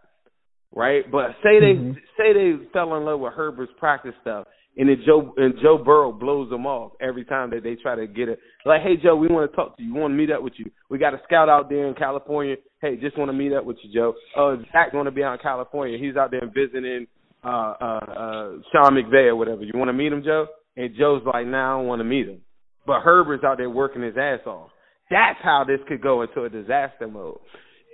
right? 0.74 1.10
But 1.10 1.30
say 1.42 1.58
they 1.58 1.74
mm-hmm. 1.74 1.92
say 2.16 2.32
they 2.32 2.52
fell 2.72 2.94
in 2.96 3.04
love 3.04 3.20
with 3.20 3.32
Herbert's 3.32 3.72
practice 3.78 4.12
stuff, 4.20 4.46
and 4.76 4.88
then 4.88 5.02
Joe 5.06 5.32
and 5.36 5.54
Joe 5.62 5.78
Burrow 5.78 6.12
blows 6.12 6.50
them 6.50 6.66
off 6.66 6.92
every 7.00 7.24
time 7.24 7.50
that 7.50 7.62
they 7.62 7.74
try 7.76 7.96
to 7.96 8.06
get 8.06 8.28
it. 8.28 8.38
Like, 8.64 8.82
hey 8.82 8.96
Joe, 9.02 9.16
we 9.16 9.28
want 9.28 9.50
to 9.50 9.56
talk 9.56 9.76
to 9.76 9.82
you. 9.82 9.94
We 9.94 10.00
want 10.00 10.12
to 10.12 10.16
meet 10.16 10.30
up 10.30 10.42
with 10.42 10.54
you. 10.58 10.70
We 10.90 10.98
got 10.98 11.14
a 11.14 11.20
scout 11.24 11.48
out 11.48 11.68
there 11.68 11.88
in 11.88 11.94
California. 11.94 12.56
Hey, 12.80 12.96
just 12.96 13.18
want 13.18 13.30
to 13.30 13.32
meet 13.32 13.52
up 13.52 13.64
with 13.64 13.78
you, 13.82 13.92
Joe. 13.92 14.14
Oh, 14.36 14.54
uh, 14.54 14.56
Zach 14.72 14.92
want 14.92 15.06
to 15.06 15.10
be 15.12 15.22
out 15.22 15.34
in 15.34 15.38
California. 15.40 15.98
He's 15.98 16.16
out 16.16 16.30
there 16.30 16.46
visiting 16.46 17.06
uh 17.44 17.74
uh 17.80 17.84
uh 17.84 18.48
Sean 18.70 18.92
McVay 18.94 19.28
or 19.28 19.36
whatever. 19.36 19.62
You 19.62 19.72
want 19.74 19.88
to 19.88 19.94
meet 19.94 20.12
him, 20.12 20.22
Joe? 20.22 20.46
And 20.76 20.94
Joe's 20.98 21.22
like, 21.24 21.46
nah, 21.46 21.74
I 21.74 21.78
don't 21.78 21.86
want 21.86 22.00
to 22.00 22.04
meet 22.04 22.28
him. 22.28 22.40
But 22.86 23.02
Herbert's 23.02 23.44
out 23.44 23.58
there 23.58 23.70
working 23.70 24.02
his 24.02 24.16
ass 24.16 24.40
off. 24.46 24.70
That's 25.10 25.38
how 25.42 25.64
this 25.66 25.80
could 25.86 26.00
go 26.00 26.22
into 26.22 26.44
a 26.44 26.48
disaster 26.48 27.06
mode. 27.06 27.38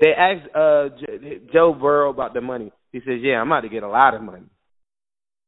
They 0.01 0.11
asked 0.11 0.55
uh 0.55 0.89
J- 1.01 1.41
Joe 1.53 1.75
Burrow 1.75 2.11
about 2.11 2.33
the 2.33 2.41
money. 2.41 2.73
He 2.93 3.01
says, 3.01 3.21
"Yeah, 3.21 3.41
I'm 3.41 3.49
about 3.49 3.63
to 3.63 3.69
get 3.69 3.83
a 3.83 3.89
lot 3.89 4.15
of 4.15 4.23
money." 4.23 4.47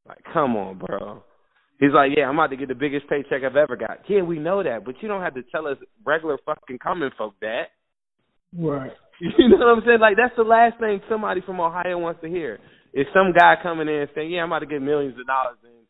Like, 0.07 0.19
come 0.33 0.57
on, 0.57 0.77
bro. 0.77 1.23
He's 1.79 1.93
like, 1.93 2.11
"Yeah, 2.15 2.27
I'm 2.27 2.37
about 2.37 2.49
to 2.49 2.57
get 2.57 2.67
the 2.67 2.75
biggest 2.75 3.07
paycheck 3.07 3.43
I've 3.43 3.55
ever 3.55 3.77
got." 3.77 3.99
Yeah, 4.09 4.23
we 4.23 4.39
know 4.39 4.61
that, 4.61 4.83
but 4.83 4.95
you 5.01 5.07
don't 5.07 5.21
have 5.21 5.35
to 5.35 5.43
tell 5.51 5.67
us 5.67 5.77
regular 6.05 6.37
fucking 6.45 6.79
common 6.83 7.11
folk 7.17 7.33
that. 7.41 7.71
Right. 8.57 8.91
You 9.21 9.49
know 9.49 9.57
what 9.57 9.77
I'm 9.77 9.83
saying? 9.85 9.99
Like 10.01 10.17
that's 10.17 10.35
the 10.35 10.43
last 10.43 10.79
thing 10.79 10.99
somebody 11.07 11.41
from 11.45 11.61
Ohio 11.61 11.99
wants 11.99 12.21
to 12.21 12.27
hear. 12.27 12.59
Is 12.91 13.05
some 13.13 13.33
guy 13.37 13.53
coming 13.61 13.87
in 13.87 13.93
and 13.93 14.09
saying, 14.15 14.31
"Yeah, 14.31 14.41
I'm 14.41 14.49
about 14.51 14.59
to 14.59 14.65
get 14.65 14.81
millions 14.81 15.13
of 15.19 15.27
dollars 15.27 15.57
and 15.63 15.80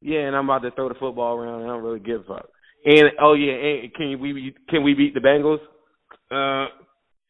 yeah, 0.00 0.20
and 0.20 0.36
I'm 0.36 0.44
about 0.44 0.62
to 0.62 0.70
throw 0.72 0.88
the 0.88 0.94
football 0.94 1.36
around 1.36 1.62
and 1.62 1.70
I 1.70 1.74
don't 1.74 1.84
really 1.84 2.00
give 2.00 2.22
a 2.22 2.24
fuck." 2.24 2.48
And 2.84 3.10
oh 3.20 3.34
yeah, 3.34 3.52
and 3.52 3.94
can 3.94 4.20
we 4.20 4.54
can 4.68 4.82
we 4.82 4.94
beat 4.94 5.14
the 5.14 5.20
Bengals? 5.20 5.58
Uh, 6.30 6.68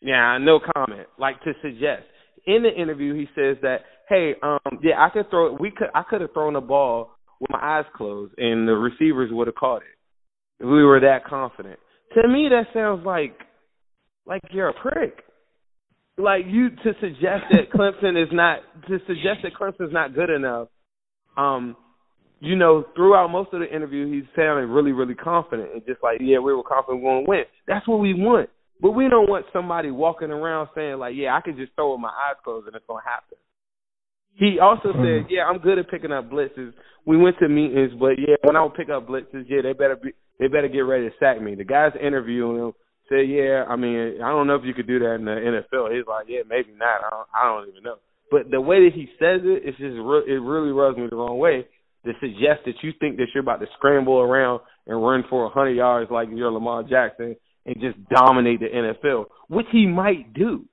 yeah, 0.01 0.39
no 0.41 0.61
comment. 0.75 1.09
Like 1.19 1.43
to 1.43 1.53
suggest 1.63 2.05
in 2.47 2.63
the 2.63 2.71
interview, 2.71 3.15
he 3.15 3.27
says 3.35 3.57
that 3.63 3.79
hey, 4.09 4.35
um, 4.43 4.79
yeah, 4.83 4.95
I 4.99 5.11
could 5.11 5.31
throw 5.31 5.53
we 5.55 5.71
could 5.71 5.89
I 5.95 6.03
could 6.09 6.21
have 6.21 6.33
thrown 6.33 6.55
the 6.55 6.61
ball 6.61 7.17
with 7.41 7.51
my 7.51 7.59
eyes 7.61 7.85
closed 7.97 8.35
and 8.39 8.67
the 8.69 8.73
receivers 8.73 9.31
would 9.33 9.47
have 9.47 9.57
caught 9.57 9.83
it. 9.83 10.63
If 10.65 10.67
we 10.67 10.85
were 10.85 11.01
that 11.01 11.27
confident. 11.27 11.79
To 12.15 12.29
me, 12.29 12.49
that 12.51 12.73
sounds 12.73 13.05
like 13.05 13.39
like 14.27 14.43
you're 14.51 14.69
a 14.69 14.75
prick. 14.75 15.23
Like 16.19 16.45
you 16.47 16.71
to 16.71 16.93
suggest 17.01 17.45
that 17.51 17.71
Clemson 17.75 18.23
is 18.23 18.31
not 18.33 18.61
to 18.89 18.99
suggest 19.07 19.41
that 19.43 19.53
Clemson's 19.61 19.93
not 19.93 20.15
good 20.15 20.31
enough. 20.31 20.69
Um, 21.37 21.77
you 22.41 22.57
know, 22.57 22.85
throughout 22.95 23.29
most 23.29 23.53
of 23.53 23.61
the 23.61 23.75
interview, 23.75 24.13
he's 24.13 24.29
sounding 24.37 24.71
really, 24.71 24.93
really 24.93 25.15
confident 25.15 25.73
and 25.73 25.83
just 25.87 26.03
like, 26.03 26.19
yeah, 26.21 26.39
we 26.39 26.53
were 26.53 26.63
confident 26.63 27.03
we're 27.03 27.11
going 27.11 27.25
to 27.25 27.31
win. 27.31 27.45
That's 27.67 27.89
what 27.89 27.99
we 28.01 28.13
want. 28.13 28.51
But 28.81 28.91
we 28.91 29.09
don't 29.09 29.29
want 29.29 29.47
somebody 29.53 29.91
walking 29.91 30.31
around 30.31 30.69
saying 30.75 30.99
like, 30.99 31.15
yeah, 31.17 31.35
I 31.35 31.41
can 31.41 31.57
just 31.57 31.73
throw 31.75 31.93
with 31.93 32.01
my 32.01 32.13
eyes 32.13 32.37
closed 32.45 32.67
and 32.67 32.77
it's 32.77 32.85
going 32.87 33.03
to 33.03 33.09
happen. 33.09 33.39
He 34.35 34.59
also 34.61 34.93
mm-hmm. 34.93 35.25
said, 35.25 35.33
yeah, 35.33 35.45
I'm 35.49 35.59
good 35.59 35.79
at 35.79 35.91
picking 35.91 36.13
up 36.13 36.29
blitzes. 36.31 36.75
We 37.07 37.17
went 37.17 37.39
to 37.39 37.49
meetings, 37.49 37.93
but 37.99 38.21
yeah, 38.21 38.37
when 38.43 38.55
I 38.55 38.63
would 38.63 38.75
pick 38.75 38.91
up 38.91 39.09
blitzes, 39.09 39.49
yeah, 39.49 39.63
they 39.63 39.73
better 39.73 39.97
be, 39.97 40.13
they 40.39 40.49
better 40.49 40.69
get 40.69 40.81
ready 40.81 41.09
to 41.09 41.15
sack 41.19 41.41
me. 41.41 41.55
The 41.55 41.65
guys 41.65 41.93
interviewing 41.97 42.59
him 42.59 42.73
said, 43.09 43.25
yeah, 43.33 43.65
I 43.67 43.77
mean, 43.77 44.21
I 44.21 44.29
don't 44.29 44.47
know 44.47 44.57
if 44.57 44.65
you 44.65 44.75
could 44.75 44.87
do 44.87 44.99
that 44.99 45.15
in 45.15 45.25
the 45.25 45.31
NFL. 45.41 45.97
He's 45.97 46.07
like, 46.07 46.27
yeah, 46.29 46.45
maybe 46.47 46.77
not. 46.77 47.01
I 47.01 47.09
don't, 47.09 47.29
I 47.33 47.43
don't 47.49 47.69
even 47.71 47.83
know. 47.83 47.97
But 48.31 48.51
the 48.51 48.61
way 48.61 48.85
that 48.85 48.95
he 48.95 49.07
says 49.17 49.41
it, 49.41 49.63
it's 49.65 49.79
just 49.79 49.97
re- 49.97 50.27
it 50.29 50.43
really 50.43 50.73
rubs 50.73 50.99
me 50.99 51.07
the 51.09 51.17
wrong 51.17 51.39
way 51.39 51.65
to 52.07 52.13
suggest 52.21 52.65
that 52.65 52.83
you 52.83 52.93
think 52.99 53.17
that 53.17 53.27
you're 53.35 53.43
about 53.43 53.61
to 53.61 53.67
scramble 53.77 54.19
around 54.19 54.61
and 54.87 55.03
run 55.03 55.25
for 55.29 55.43
a 55.43 55.47
100 55.47 55.71
yards 55.71 56.11
like 56.11 56.29
you're 56.33 56.51
Lamar 56.51 56.83
Jackson 56.83 57.37
and 57.67 57.77
just 57.81 57.97
dominate 58.09 58.61
the 58.61 58.67
NFL, 58.67 59.27
which 59.49 59.67
he 59.73 59.87
might 59.87 60.33
do. 60.33 60.65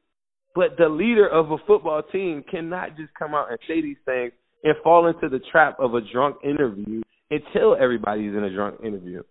But 0.55 0.77
the 0.77 0.87
leader 0.87 1.27
of 1.27 1.51
a 1.51 1.57
football 1.65 2.03
team 2.03 2.43
cannot 2.49 2.95
just 2.95 3.13
come 3.17 3.33
out 3.33 3.49
and 3.49 3.57
say 3.67 3.81
these 3.81 3.97
things 4.05 4.33
and 4.63 4.75
fall 4.83 5.07
into 5.07 5.27
the 5.29 5.43
trap 5.51 5.77
of 5.79 5.95
a 5.95 6.01
drunk 6.13 6.37
interview 6.43 7.01
until 7.29 7.75
everybody's 7.75 8.35
in 8.35 8.43
a 8.43 8.53
drunk 8.53 8.79
interview. 8.83 9.23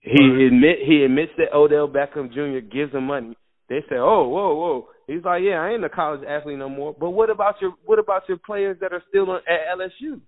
He 0.00 0.46
admit 0.46 0.78
he 0.84 1.04
admits 1.04 1.32
that 1.36 1.54
Odell 1.54 1.88
Beckham 1.88 2.32
Jr. 2.32 2.66
gives 2.66 2.92
him 2.92 3.04
money. 3.04 3.36
They 3.68 3.80
say, 3.88 3.96
"Oh, 3.96 4.26
whoa, 4.26 4.54
whoa." 4.54 4.88
He's 5.06 5.24
like, 5.24 5.42
"Yeah, 5.44 5.62
I 5.62 5.70
ain't 5.70 5.84
a 5.84 5.88
college 5.88 6.24
athlete 6.26 6.58
no 6.58 6.68
more." 6.68 6.92
But 6.98 7.10
what 7.10 7.30
about 7.30 7.60
your 7.60 7.74
what 7.84 7.98
about 7.98 8.28
your 8.28 8.38
players 8.38 8.78
that 8.80 8.92
are 8.92 9.02
still 9.08 9.32
at 9.32 9.78
LSU? 9.78 10.20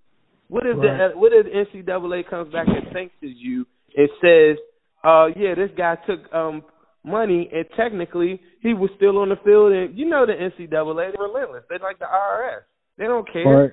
What 0.55 0.67
if 0.67 0.77
right. 0.79 1.11
the 1.11 1.19
what 1.19 1.33
if 1.35 1.47
the 1.51 1.83
NCAA 1.83 2.31
comes 2.31 2.53
back 2.53 2.69
and 2.69 2.87
thanks 2.93 3.13
to 3.21 3.27
you 3.27 3.67
and 3.97 4.09
says, 4.23 4.57
"Uh, 5.03 5.27
yeah, 5.35 5.57
this 5.57 5.71
guy 5.77 5.97
took 6.07 6.33
um 6.33 6.63
money 7.03 7.51
and 7.53 7.67
technically 7.77 8.41
he 8.63 8.73
was 8.73 8.89
still 8.97 9.19
on 9.19 9.31
the 9.31 9.37
field 9.45 9.73
and 9.73 9.99
you 9.99 10.09
know 10.09 10.25
the 10.25 10.33
NCAA 10.33 10.71
they're 10.71 11.13
relentless. 11.19 11.65
They're 11.69 11.81
like 11.81 11.99
the 11.99 12.05
IRS. 12.07 12.63
They 12.97 13.05
don't 13.07 13.27
care. 13.33 13.45
Right. 13.45 13.71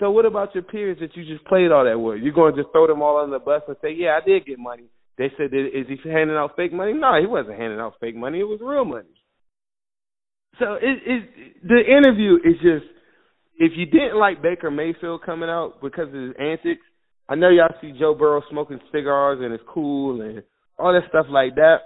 So 0.00 0.10
what 0.10 0.24
about 0.24 0.54
your 0.54 0.64
peers 0.64 0.96
that 1.02 1.14
you 1.16 1.24
just 1.26 1.44
played 1.44 1.70
all 1.70 1.84
that 1.84 2.00
with? 2.00 2.22
You're 2.22 2.32
going 2.32 2.56
to 2.56 2.62
just 2.62 2.72
throw 2.72 2.86
them 2.86 3.02
all 3.02 3.18
on 3.18 3.30
the 3.30 3.38
bus 3.38 3.60
and 3.68 3.76
say, 3.82 3.92
"Yeah, 3.92 4.16
I 4.16 4.24
did 4.26 4.46
get 4.46 4.58
money." 4.58 4.84
They 5.18 5.30
said, 5.36 5.52
"Is 5.52 5.84
he 5.86 5.98
handing 6.08 6.36
out 6.36 6.56
fake 6.56 6.72
money?" 6.72 6.94
No, 6.94 7.20
he 7.20 7.26
wasn't 7.26 7.60
handing 7.60 7.78
out 7.78 8.00
fake 8.00 8.16
money. 8.16 8.40
It 8.40 8.48
was 8.48 8.60
real 8.62 8.86
money. 8.86 9.12
So 10.58 10.80
it, 10.80 10.96
it 11.04 11.62
the 11.62 11.84
interview 11.84 12.36
is 12.36 12.56
just 12.64 12.95
if 13.58 13.72
you 13.76 13.86
didn't 13.86 14.18
like 14.18 14.42
Baker 14.42 14.70
Mayfield 14.70 15.22
coming 15.24 15.48
out 15.48 15.80
because 15.82 16.08
of 16.08 16.14
his 16.14 16.32
antics, 16.38 16.82
I 17.28 17.34
know 17.34 17.48
y'all 17.48 17.74
see 17.80 17.92
Joe 17.98 18.14
Burrow 18.14 18.42
smoking 18.50 18.80
cigars 18.92 19.38
and 19.42 19.52
it's 19.52 19.64
cool 19.68 20.20
and 20.20 20.42
all 20.78 20.92
that 20.92 21.08
stuff 21.08 21.26
like 21.30 21.54
that. 21.56 21.78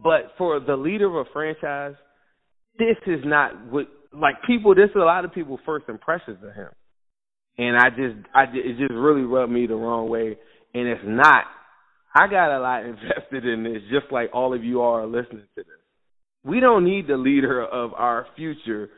But 0.00 0.32
for 0.36 0.60
the 0.60 0.76
leader 0.76 1.06
of 1.06 1.26
a 1.26 1.30
franchise, 1.32 1.94
this 2.78 2.96
is 3.06 3.20
not 3.24 3.70
what 3.70 3.86
like 4.12 4.36
people. 4.46 4.74
This 4.74 4.90
is 4.90 4.96
a 4.96 5.00
lot 5.00 5.24
of 5.24 5.32
people 5.32 5.58
first 5.64 5.88
impressions 5.88 6.38
of 6.42 6.54
him, 6.54 6.68
and 7.58 7.76
I 7.76 7.90
just, 7.90 8.16
I 8.34 8.42
it 8.52 8.76
just 8.78 8.92
really 8.92 9.22
rubbed 9.22 9.52
me 9.52 9.66
the 9.66 9.76
wrong 9.76 10.08
way. 10.08 10.36
And 10.74 10.88
it's 10.88 11.02
not. 11.04 11.44
I 12.16 12.26
got 12.26 12.56
a 12.56 12.60
lot 12.60 12.84
invested 12.84 13.46
in 13.46 13.62
this, 13.62 13.82
just 13.90 14.12
like 14.12 14.30
all 14.32 14.54
of 14.54 14.64
you 14.64 14.82
are 14.82 15.06
listening 15.06 15.46
to 15.56 15.62
this. 15.62 15.66
We 16.44 16.60
don't 16.60 16.84
need 16.84 17.06
the 17.06 17.16
leader 17.16 17.64
of 17.64 17.94
our 17.94 18.26
future 18.36 18.90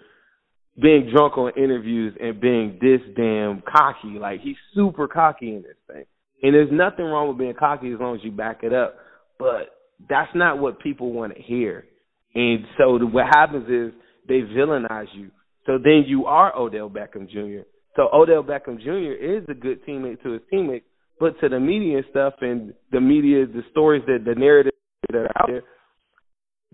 being 0.81 1.11
drunk 1.13 1.39
on 1.39 1.53
interviews 1.57 2.17
and 2.21 2.41
being 2.41 2.79
this 2.81 3.01
damn 3.17 3.63
cocky. 3.63 4.19
Like 4.19 4.41
he's 4.41 4.57
super 4.75 5.09
cocky 5.09 5.55
in 5.55 5.63
this 5.63 5.77
thing. 5.87 6.05
And 6.43 6.55
there's 6.55 6.71
nothing 6.71 7.07
wrong 7.07 7.29
with 7.29 7.39
being 7.39 7.55
cocky 7.59 7.93
as 7.93 8.01
long 8.01 8.17
as 8.17 8.25
you 8.25 8.31
back 8.31 8.63
it 8.63 8.75
up. 8.75 8.97
But 9.39 9.71
that's 10.09 10.31
not 10.35 10.59
what 10.59 10.81
people 10.81 11.13
want 11.13 11.35
to 11.35 11.43
hear. 11.43 11.87
And 12.35 12.65
so 12.77 12.99
what 12.99 13.27
happens 13.27 13.69
is 13.69 13.99
they 14.29 14.41
villainize 14.41 15.07
you. 15.15 15.31
So 15.65 15.79
then 15.83 16.05
you 16.07 16.27
are 16.27 16.55
Odell 16.57 16.91
Beckham 16.91 17.29
Jr. 17.29 17.67
So 17.97 18.09
Odell 18.13 18.43
Beckham 18.43 18.79
Jr. 18.79 19.13
is 19.13 19.45
a 19.49 19.55
good 19.55 19.85
teammate 19.87 20.23
to 20.23 20.33
his 20.33 20.43
teammates, 20.51 20.85
but 21.19 21.41
to 21.41 21.49
the 21.49 21.59
media 21.59 21.99
and 21.99 22.07
stuff 22.11 22.35
and 22.43 22.75
the 22.93 23.01
media, 23.01 23.47
the 23.47 23.63
stories 23.71 24.03
that 24.07 24.25
the 24.27 24.35
narratives 24.35 24.77
that 25.09 25.17
are 25.17 25.31
out 25.39 25.49
there, 25.49 25.63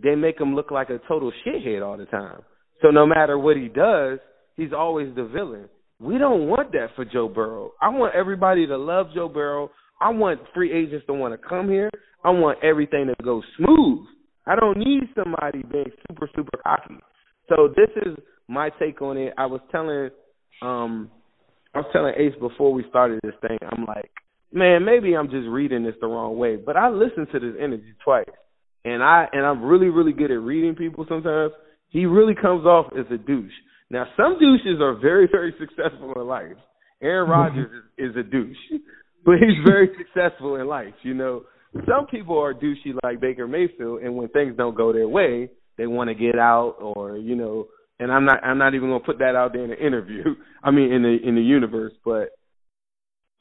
they 0.02 0.16
make 0.16 0.40
him 0.40 0.56
look 0.56 0.72
like 0.72 0.90
a 0.90 0.98
total 1.06 1.32
shithead 1.46 1.86
all 1.86 1.96
the 1.96 2.06
time. 2.06 2.42
So 2.82 2.90
no 2.90 3.06
matter 3.06 3.38
what 3.38 3.56
he 3.56 3.68
does, 3.68 4.18
he's 4.56 4.72
always 4.76 5.14
the 5.14 5.24
villain. 5.24 5.68
We 6.00 6.18
don't 6.18 6.48
want 6.48 6.72
that 6.72 6.88
for 6.96 7.04
Joe 7.04 7.28
Burrow. 7.28 7.72
I 7.80 7.88
want 7.88 8.14
everybody 8.14 8.66
to 8.66 8.76
love 8.76 9.06
Joe 9.14 9.28
Burrow. 9.28 9.70
I 10.00 10.10
want 10.10 10.40
free 10.52 10.72
agents 10.72 11.06
to 11.06 11.14
want 11.14 11.40
to 11.40 11.48
come 11.48 11.68
here. 11.68 11.90
I 12.24 12.30
want 12.30 12.58
everything 12.62 13.06
to 13.06 13.24
go 13.24 13.40
smooth. 13.56 14.06
I 14.46 14.56
don't 14.56 14.76
need 14.76 15.02
somebody 15.14 15.62
being 15.70 15.90
super 16.08 16.28
super 16.34 16.58
cocky. 16.64 16.98
So 17.48 17.68
this 17.68 17.90
is 18.04 18.16
my 18.48 18.70
take 18.80 19.00
on 19.00 19.16
it. 19.16 19.32
I 19.38 19.46
was 19.46 19.60
telling 19.70 20.10
um 20.60 21.08
I 21.74 21.78
was 21.78 21.86
telling 21.92 22.14
Ace 22.18 22.34
before 22.40 22.72
we 22.72 22.84
started 22.90 23.20
this 23.22 23.34
thing, 23.40 23.58
I'm 23.70 23.84
like, 23.86 24.10
man, 24.52 24.84
maybe 24.84 25.16
I'm 25.16 25.30
just 25.30 25.46
reading 25.48 25.84
this 25.84 25.94
the 26.00 26.08
wrong 26.08 26.36
way. 26.36 26.56
But 26.56 26.76
I 26.76 26.90
listened 26.90 27.28
to 27.32 27.38
this 27.38 27.54
interview 27.56 27.94
twice. 28.04 28.26
And 28.84 29.02
I 29.04 29.28
and 29.32 29.46
I'm 29.46 29.62
really, 29.62 29.88
really 29.88 30.12
good 30.12 30.32
at 30.32 30.40
reading 30.40 30.74
people 30.74 31.06
sometimes 31.08 31.52
he 31.92 32.07
really 32.07 32.35
comes 32.35 32.64
off 32.64 32.87
as 32.98 33.05
a 33.12 33.18
douche. 33.18 33.52
Now, 33.90 34.07
some 34.16 34.35
douches 34.35 34.81
are 34.81 34.98
very, 34.98 35.28
very 35.31 35.55
successful 35.61 36.14
in 36.16 36.26
life. 36.26 36.57
Aaron 37.02 37.28
mm-hmm. 37.28 37.33
Rodgers 37.33 37.85
is, 37.98 38.11
is 38.11 38.16
a 38.16 38.22
douche, 38.22 38.81
but 39.24 39.35
he's 39.35 39.62
very 39.64 39.90
successful 39.98 40.57
in 40.57 40.66
life. 40.66 40.94
You 41.02 41.14
know, 41.14 41.42
some 41.87 42.07
people 42.11 42.38
are 42.38 42.55
douchey 42.55 42.94
like 43.05 43.20
Baker 43.20 43.46
Mayfield, 43.46 44.02
and 44.02 44.16
when 44.16 44.28
things 44.28 44.57
don't 44.57 44.76
go 44.76 44.92
their 44.92 45.09
way, 45.09 45.50
they 45.76 45.87
want 45.87 46.09
to 46.09 46.14
get 46.14 46.38
out, 46.38 46.76
or 46.81 47.16
you 47.16 47.37
know. 47.37 47.68
And 47.98 48.11
I'm 48.11 48.24
not, 48.24 48.42
I'm 48.42 48.59
not 48.59 48.74
even 48.74 48.88
gonna 48.88 49.05
put 49.05 49.18
that 49.18 49.37
out 49.37 49.52
there 49.52 49.64
in 49.64 49.70
the 49.70 49.87
interview. 49.87 50.24
I 50.64 50.70
mean, 50.70 50.92
in 50.92 51.02
the 51.02 51.16
in 51.22 51.35
the 51.35 51.42
universe, 51.42 51.92
but 52.05 52.31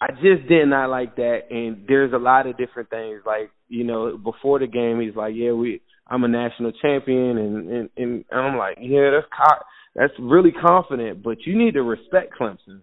I 0.02 0.12
just 0.12 0.48
did 0.50 0.68
not 0.68 0.90
like 0.90 1.16
that. 1.16 1.44
And 1.50 1.86
there's 1.88 2.14
a 2.14 2.18
lot 2.18 2.48
of 2.48 2.58
different 2.58 2.90
things. 2.90 3.22
Like 3.26 3.52
you 3.70 3.86
know, 3.86 4.18
before 4.18 4.60
the 4.60 4.68
game, 4.68 5.00
he's 5.00 5.16
like, 5.16 5.34
"Yeah, 5.36 5.52
we 5.52 5.82
I'm 6.12 6.26
a 6.26 6.28
national 6.28 6.74
champion, 6.74 7.38
and 7.38 7.70
and, 7.70 7.90
and 7.96 8.26
I'm 8.32 8.58
like, 8.58 8.78
yeah, 8.82 9.12
that's 9.12 9.28
co- 9.32 9.64
that's 9.96 10.14
really 10.20 10.52
confident, 10.52 11.24
but 11.24 11.38
you 11.46 11.58
need 11.58 11.76
to 11.76 11.84
respect 11.84 12.34
Clemson. 12.40 12.82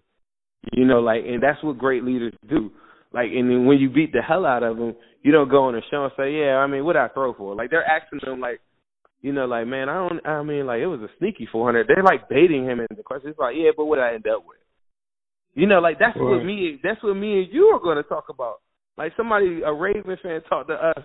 You 0.73 0.85
know, 0.85 0.99
like, 0.99 1.23
and 1.25 1.41
that's 1.41 1.63
what 1.63 1.77
great 1.77 2.03
leaders 2.03 2.33
do. 2.49 2.71
Like, 3.13 3.27
and 3.27 3.49
then 3.49 3.65
when 3.65 3.77
you 3.77 3.89
beat 3.89 4.13
the 4.13 4.21
hell 4.21 4.45
out 4.45 4.63
of 4.63 4.77
them, 4.77 4.95
you 5.21 5.31
don't 5.31 5.49
go 5.49 5.65
on 5.65 5.73
the 5.73 5.81
show 5.91 6.05
and 6.05 6.13
say, 6.17 6.39
"Yeah, 6.39 6.57
I 6.57 6.65
mean, 6.65 6.83
what 6.83 6.97
I 6.97 7.07
throw 7.09 7.33
for?" 7.35 7.55
Like 7.55 7.69
they're 7.69 7.85
asking 7.85 8.19
them, 8.25 8.39
like, 8.39 8.61
you 9.21 9.31
know, 9.31 9.45
like, 9.45 9.67
man, 9.67 9.89
I 9.89 10.07
don't. 10.07 10.27
I 10.27 10.41
mean, 10.41 10.65
like 10.65 10.81
it 10.81 10.87
was 10.87 11.01
a 11.01 11.09
sneaky 11.19 11.47
400. 11.51 11.87
They're 11.87 12.03
like 12.03 12.29
baiting 12.29 12.65
him 12.65 12.79
into 12.79 12.95
the 12.95 13.03
question. 13.03 13.29
It's 13.29 13.39
like, 13.39 13.55
yeah, 13.55 13.71
but 13.77 13.85
what 13.85 13.99
I 13.99 14.15
end 14.15 14.25
up 14.27 14.43
with? 14.45 14.57
You 15.53 15.67
know, 15.67 15.79
like 15.79 15.99
that's 15.99 16.17
right. 16.17 16.37
what 16.37 16.43
me. 16.43 16.79
That's 16.83 17.01
what 17.03 17.13
me 17.13 17.43
and 17.43 17.53
you 17.53 17.65
are 17.65 17.79
going 17.79 17.97
to 17.97 18.09
talk 18.09 18.25
about. 18.29 18.61
Like 18.97 19.13
somebody, 19.15 19.61
a 19.61 19.71
Raven 19.71 20.17
fan, 20.21 20.41
talk 20.49 20.67
to 20.67 20.73
us 20.73 21.03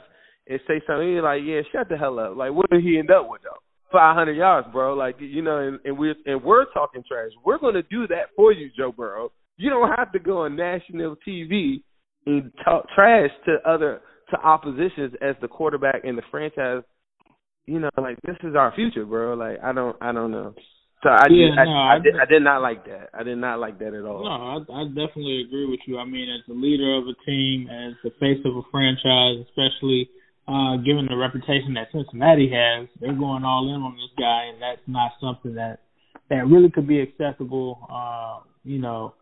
and 0.48 0.60
say 0.66 0.80
something. 0.86 1.16
Like, 1.18 1.42
yeah, 1.44 1.60
shut 1.72 1.88
the 1.88 1.96
hell 1.96 2.18
up. 2.18 2.36
Like, 2.36 2.52
what 2.52 2.70
did 2.70 2.82
he 2.82 2.98
end 2.98 3.10
up 3.10 3.28
with 3.28 3.42
though? 3.42 3.58
500 3.92 4.32
yards, 4.32 4.66
bro. 4.72 4.94
Like, 4.94 5.16
you 5.20 5.42
know, 5.42 5.58
and, 5.58 5.78
and 5.84 5.96
we're 5.96 6.16
and 6.26 6.42
we're 6.42 6.66
talking 6.72 7.02
trash. 7.06 7.30
We're 7.44 7.58
going 7.58 7.74
to 7.74 7.82
do 7.82 8.06
that 8.08 8.34
for 8.36 8.52
you, 8.52 8.70
Joe 8.76 8.92
Burrow. 8.92 9.30
You 9.56 9.70
don't 9.70 9.90
have 9.96 10.10
to 10.12 10.18
go 10.18 10.38
on 10.38 10.56
national 10.56 11.16
TV 11.26 11.82
and 12.26 12.50
talk 12.64 12.86
trash 12.94 13.30
to 13.46 13.56
other 13.68 14.00
to 14.30 14.36
oppositions 14.38 15.14
as 15.22 15.36
the 15.40 15.48
quarterback 15.48 16.02
in 16.04 16.16
the 16.16 16.22
franchise. 16.30 16.82
You 17.66 17.80
know, 17.80 17.90
like 17.96 18.18
this 18.26 18.36
is 18.42 18.56
our 18.56 18.74
future, 18.74 19.04
bro. 19.04 19.34
Like 19.34 19.58
I 19.62 19.72
don't, 19.72 19.96
I 20.00 20.12
don't 20.12 20.32
know. 20.32 20.54
So 21.04 21.10
I, 21.10 21.28
yeah, 21.28 21.52
I, 21.52 21.64
no, 21.64 21.70
I, 21.70 21.94
I, 21.94 21.98
did, 22.00 22.14
I 22.16 22.24
did 22.24 22.42
not 22.42 22.62
like 22.62 22.86
that. 22.86 23.10
I 23.12 23.22
did 23.22 23.36
not 23.36 23.60
like 23.60 23.78
that 23.78 23.92
at 23.92 24.04
all. 24.04 24.24
No, 24.24 24.74
I, 24.74 24.80
I 24.80 24.84
definitely 24.88 25.44
agree 25.46 25.68
with 25.68 25.80
you. 25.86 25.98
I 25.98 26.04
mean, 26.06 26.32
as 26.32 26.40
the 26.48 26.54
leader 26.54 26.96
of 26.96 27.04
a 27.04 27.14
team, 27.28 27.68
as 27.68 27.92
the 28.02 28.10
face 28.18 28.40
of 28.44 28.56
a 28.56 28.62
franchise, 28.72 29.44
especially 29.44 30.08
uh, 30.46 30.76
given 30.84 31.06
the 31.08 31.16
reputation 31.16 31.74
that 31.74 31.88
Cincinnati 31.92 32.50
has, 32.52 32.88
they're 33.00 33.16
going 33.16 33.44
all 33.44 33.68
in 33.74 33.80
on 33.80 33.96
this 33.96 34.12
guy, 34.18 34.52
and 34.52 34.60
that's 34.60 34.84
not 34.86 35.12
something 35.20 35.54
that 35.54 35.80
that 36.30 36.46
really 36.46 36.70
could 36.70 36.86
be 36.86 37.00
acceptable. 37.00 37.86
Uh, 37.90 38.44
you 38.62 38.78
know, 38.78 39.14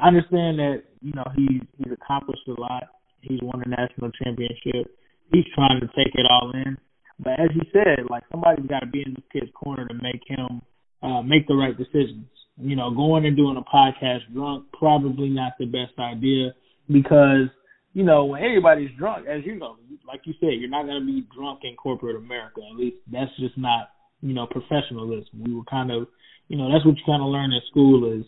I 0.00 0.08
understand 0.08 0.58
that 0.58 0.82
you 1.00 1.12
know 1.12 1.24
he 1.36 1.60
he's 1.78 1.92
accomplished 1.92 2.46
a 2.48 2.60
lot. 2.60 2.84
He's 3.20 3.40
won 3.42 3.62
a 3.64 3.68
national 3.68 4.10
championship. 4.22 4.90
He's 5.32 5.44
trying 5.54 5.80
to 5.80 5.86
take 5.94 6.14
it 6.14 6.26
all 6.28 6.52
in. 6.52 6.76
But 7.18 7.38
as 7.38 7.50
you 7.54 7.62
said, 7.72 8.10
like 8.10 8.24
somebody's 8.30 8.66
got 8.66 8.80
to 8.80 8.86
be 8.86 9.02
in 9.06 9.14
this 9.14 9.24
kid's 9.32 9.52
corner 9.54 9.86
to 9.86 9.94
make 9.94 10.22
him 10.26 10.60
uh, 11.02 11.22
make 11.22 11.46
the 11.46 11.54
right 11.54 11.76
decisions. 11.76 12.26
You 12.56 12.76
know, 12.76 12.90
going 12.90 13.26
and 13.26 13.36
doing 13.36 13.56
a 13.56 13.62
podcast 13.62 14.32
drunk 14.32 14.66
probably 14.72 15.28
not 15.28 15.52
the 15.58 15.66
best 15.66 15.98
idea 15.98 16.54
because 16.88 17.48
you 17.94 18.02
know 18.02 18.26
when 18.26 18.42
everybody's 18.42 18.90
drunk, 18.98 19.26
as 19.26 19.42
you 19.46 19.54
know, 19.54 19.76
like 20.06 20.20
you 20.24 20.34
said, 20.40 20.58
you're 20.58 20.68
not 20.68 20.84
going 20.84 21.00
to 21.00 21.06
be 21.06 21.26
drunk 21.34 21.60
in 21.62 21.74
corporate 21.76 22.16
America. 22.16 22.60
At 22.70 22.76
least 22.76 22.96
that's 23.10 23.30
just 23.38 23.56
not 23.56 23.90
you 24.20 24.34
know 24.34 24.46
professionalism. 24.46 25.30
We 25.46 25.54
were 25.54 25.64
kind 25.64 25.90
of 25.90 26.08
you 26.48 26.58
know 26.58 26.70
that's 26.70 26.84
what 26.84 26.96
you 26.96 27.02
kind 27.06 27.22
of 27.22 27.28
learn 27.28 27.52
in 27.52 27.60
school 27.70 28.12
is 28.12 28.26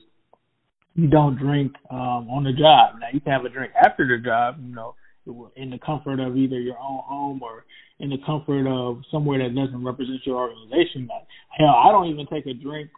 you 0.95 1.09
don't 1.09 1.37
drink 1.37 1.73
um 1.91 2.31
on 2.31 2.45
the 2.45 2.53
job. 2.53 3.01
Now 3.01 3.09
you 3.13 3.21
can 3.21 3.33
have 3.33 3.45
a 3.45 3.51
drink 3.51 3.73
after 3.75 4.07
the 4.07 4.23
job, 4.25 4.57
you 4.63 4.75
know, 4.75 4.95
in 5.57 5.71
the 5.71 5.79
comfort 5.85 6.21
of 6.21 6.37
either 6.37 6.61
your 6.61 6.79
own 6.79 7.03
home 7.05 7.43
or 7.43 7.65
in 7.99 8.11
the 8.11 8.19
comfort 8.25 8.69
of 8.69 9.03
somewhere 9.11 9.39
that 9.39 9.55
doesn't 9.55 9.83
represent 9.83 10.21
your 10.25 10.37
organization. 10.37 11.09
Hell, 11.59 11.75
I 11.75 11.91
don't 11.91 12.07
even 12.07 12.27
take 12.27 12.47
a 12.47 12.55
drink 12.55 12.91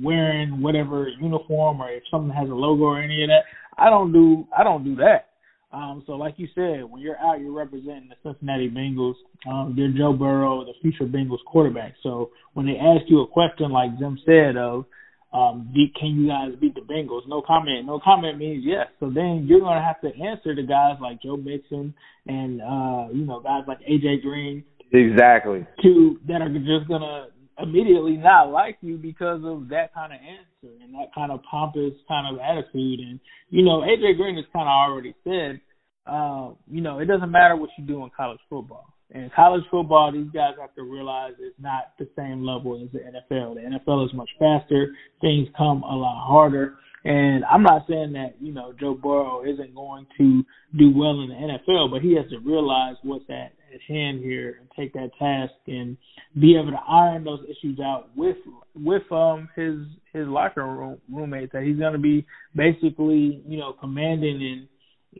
wearing 0.00 0.62
whatever 0.62 1.08
uniform 1.20 1.82
or 1.82 1.90
if 1.90 2.02
something 2.10 2.34
has 2.34 2.48
a 2.48 2.54
logo 2.54 2.84
or 2.84 3.02
any 3.02 3.24
of 3.24 3.28
that. 3.28 3.44
I 3.76 3.90
don't 3.90 4.12
do 4.12 4.46
I 4.56 4.64
don't 4.64 4.84
do 4.84 4.96
that. 4.96 5.33
Um, 5.74 6.04
so 6.06 6.12
like 6.12 6.34
you 6.36 6.46
said, 6.54 6.84
when 6.84 7.02
you're 7.02 7.18
out, 7.18 7.40
you're 7.40 7.52
representing 7.52 8.08
the 8.08 8.16
Cincinnati 8.22 8.70
Bengals. 8.70 9.14
Um, 9.50 9.74
you're 9.76 9.88
Joe 9.88 10.12
Burrow, 10.16 10.64
the 10.64 10.72
future 10.80 11.04
Bengals 11.04 11.44
quarterback. 11.46 11.94
So 12.02 12.30
when 12.52 12.66
they 12.66 12.76
ask 12.76 13.02
you 13.08 13.22
a 13.22 13.26
question 13.26 13.72
like 13.72 13.98
Jim 13.98 14.18
said 14.24 14.56
of 14.56 14.84
um, 15.32 15.74
can 15.98 16.14
you 16.14 16.28
guys 16.28 16.52
beat 16.60 16.76
the 16.76 16.80
Bengals? 16.80 17.26
No 17.26 17.42
comment. 17.44 17.86
No 17.86 17.98
comment 18.02 18.38
means 18.38 18.62
yes. 18.64 18.86
So 19.00 19.10
then 19.10 19.46
you're 19.48 19.58
going 19.58 19.76
to 19.76 19.82
have 19.82 20.00
to 20.02 20.22
answer 20.22 20.54
to 20.54 20.62
guys 20.62 20.96
like 21.02 21.20
Joe 21.20 21.36
Mixon 21.36 21.92
and 22.28 22.62
uh, 22.62 23.12
you 23.12 23.24
know 23.24 23.40
guys 23.40 23.64
like 23.66 23.80
AJ 23.80 24.22
Green. 24.22 24.62
Exactly. 24.92 25.66
To 25.82 26.20
that 26.28 26.40
are 26.40 26.48
just 26.48 26.86
going 26.86 27.02
to 27.02 27.26
immediately 27.58 28.16
not 28.16 28.50
like 28.50 28.78
you 28.80 28.96
because 28.96 29.40
of 29.44 29.68
that 29.68 29.94
kind 29.94 30.12
of 30.12 30.18
answer 30.20 30.74
and 30.82 30.94
that 30.94 31.14
kind 31.14 31.30
of 31.32 31.40
pompous 31.48 31.92
kind 32.08 32.34
of 32.34 32.40
attitude. 32.40 33.00
And 33.00 33.20
you 33.50 33.64
know 33.64 33.80
AJ 33.82 34.16
Green 34.16 34.36
has 34.36 34.44
kind 34.52 34.68
of 34.68 34.72
already 34.72 35.14
said, 35.24 35.60
uh, 36.06 36.50
you 36.70 36.80
know, 36.80 36.98
it 36.98 37.06
doesn't 37.06 37.30
matter 37.30 37.56
what 37.56 37.70
you 37.78 37.84
do 37.84 38.02
in 38.04 38.10
college 38.16 38.40
football 38.50 38.94
in 39.14 39.30
college 39.34 39.62
football, 39.70 40.12
these 40.12 40.30
guys 40.34 40.54
have 40.60 40.74
to 40.74 40.82
realize 40.82 41.32
it's 41.38 41.58
not 41.60 41.92
the 41.98 42.08
same 42.16 42.44
level 42.44 42.82
as 42.82 42.90
the 42.92 42.98
NFL. 42.98 43.54
The 43.54 43.60
NFL 43.60 44.06
is 44.06 44.14
much 44.14 44.30
faster. 44.38 44.92
Things 45.20 45.48
come 45.56 45.82
a 45.82 45.94
lot 45.94 46.26
harder. 46.26 46.74
And 47.04 47.44
I'm 47.44 47.62
not 47.62 47.86
saying 47.88 48.12
that, 48.14 48.34
you 48.40 48.52
know, 48.52 48.72
Joe 48.80 48.94
Burrow 48.94 49.44
isn't 49.44 49.74
going 49.74 50.06
to 50.18 50.42
do 50.76 50.90
well 50.94 51.20
in 51.20 51.28
the 51.28 51.34
NFL, 51.34 51.90
but 51.90 52.00
he 52.00 52.16
has 52.16 52.28
to 52.30 52.38
realize 52.38 52.96
what's 53.02 53.26
at, 53.28 53.52
at 53.74 53.80
hand 53.82 54.20
here 54.20 54.58
and 54.60 54.68
take 54.76 54.92
that 54.92 55.10
task 55.18 55.52
and 55.66 55.96
be 56.40 56.56
able 56.56 56.70
to 56.70 56.80
iron 56.88 57.24
those 57.24 57.44
issues 57.44 57.78
out 57.80 58.08
with 58.16 58.36
with 58.74 59.02
um 59.10 59.48
his 59.56 59.74
his 60.12 60.26
locker 60.28 60.64
room 60.64 60.98
roommates 61.12 61.52
that 61.52 61.64
he's 61.64 61.78
gonna 61.78 61.98
be 61.98 62.24
basically, 62.54 63.42
you 63.46 63.58
know, 63.58 63.72
commanding 63.72 64.68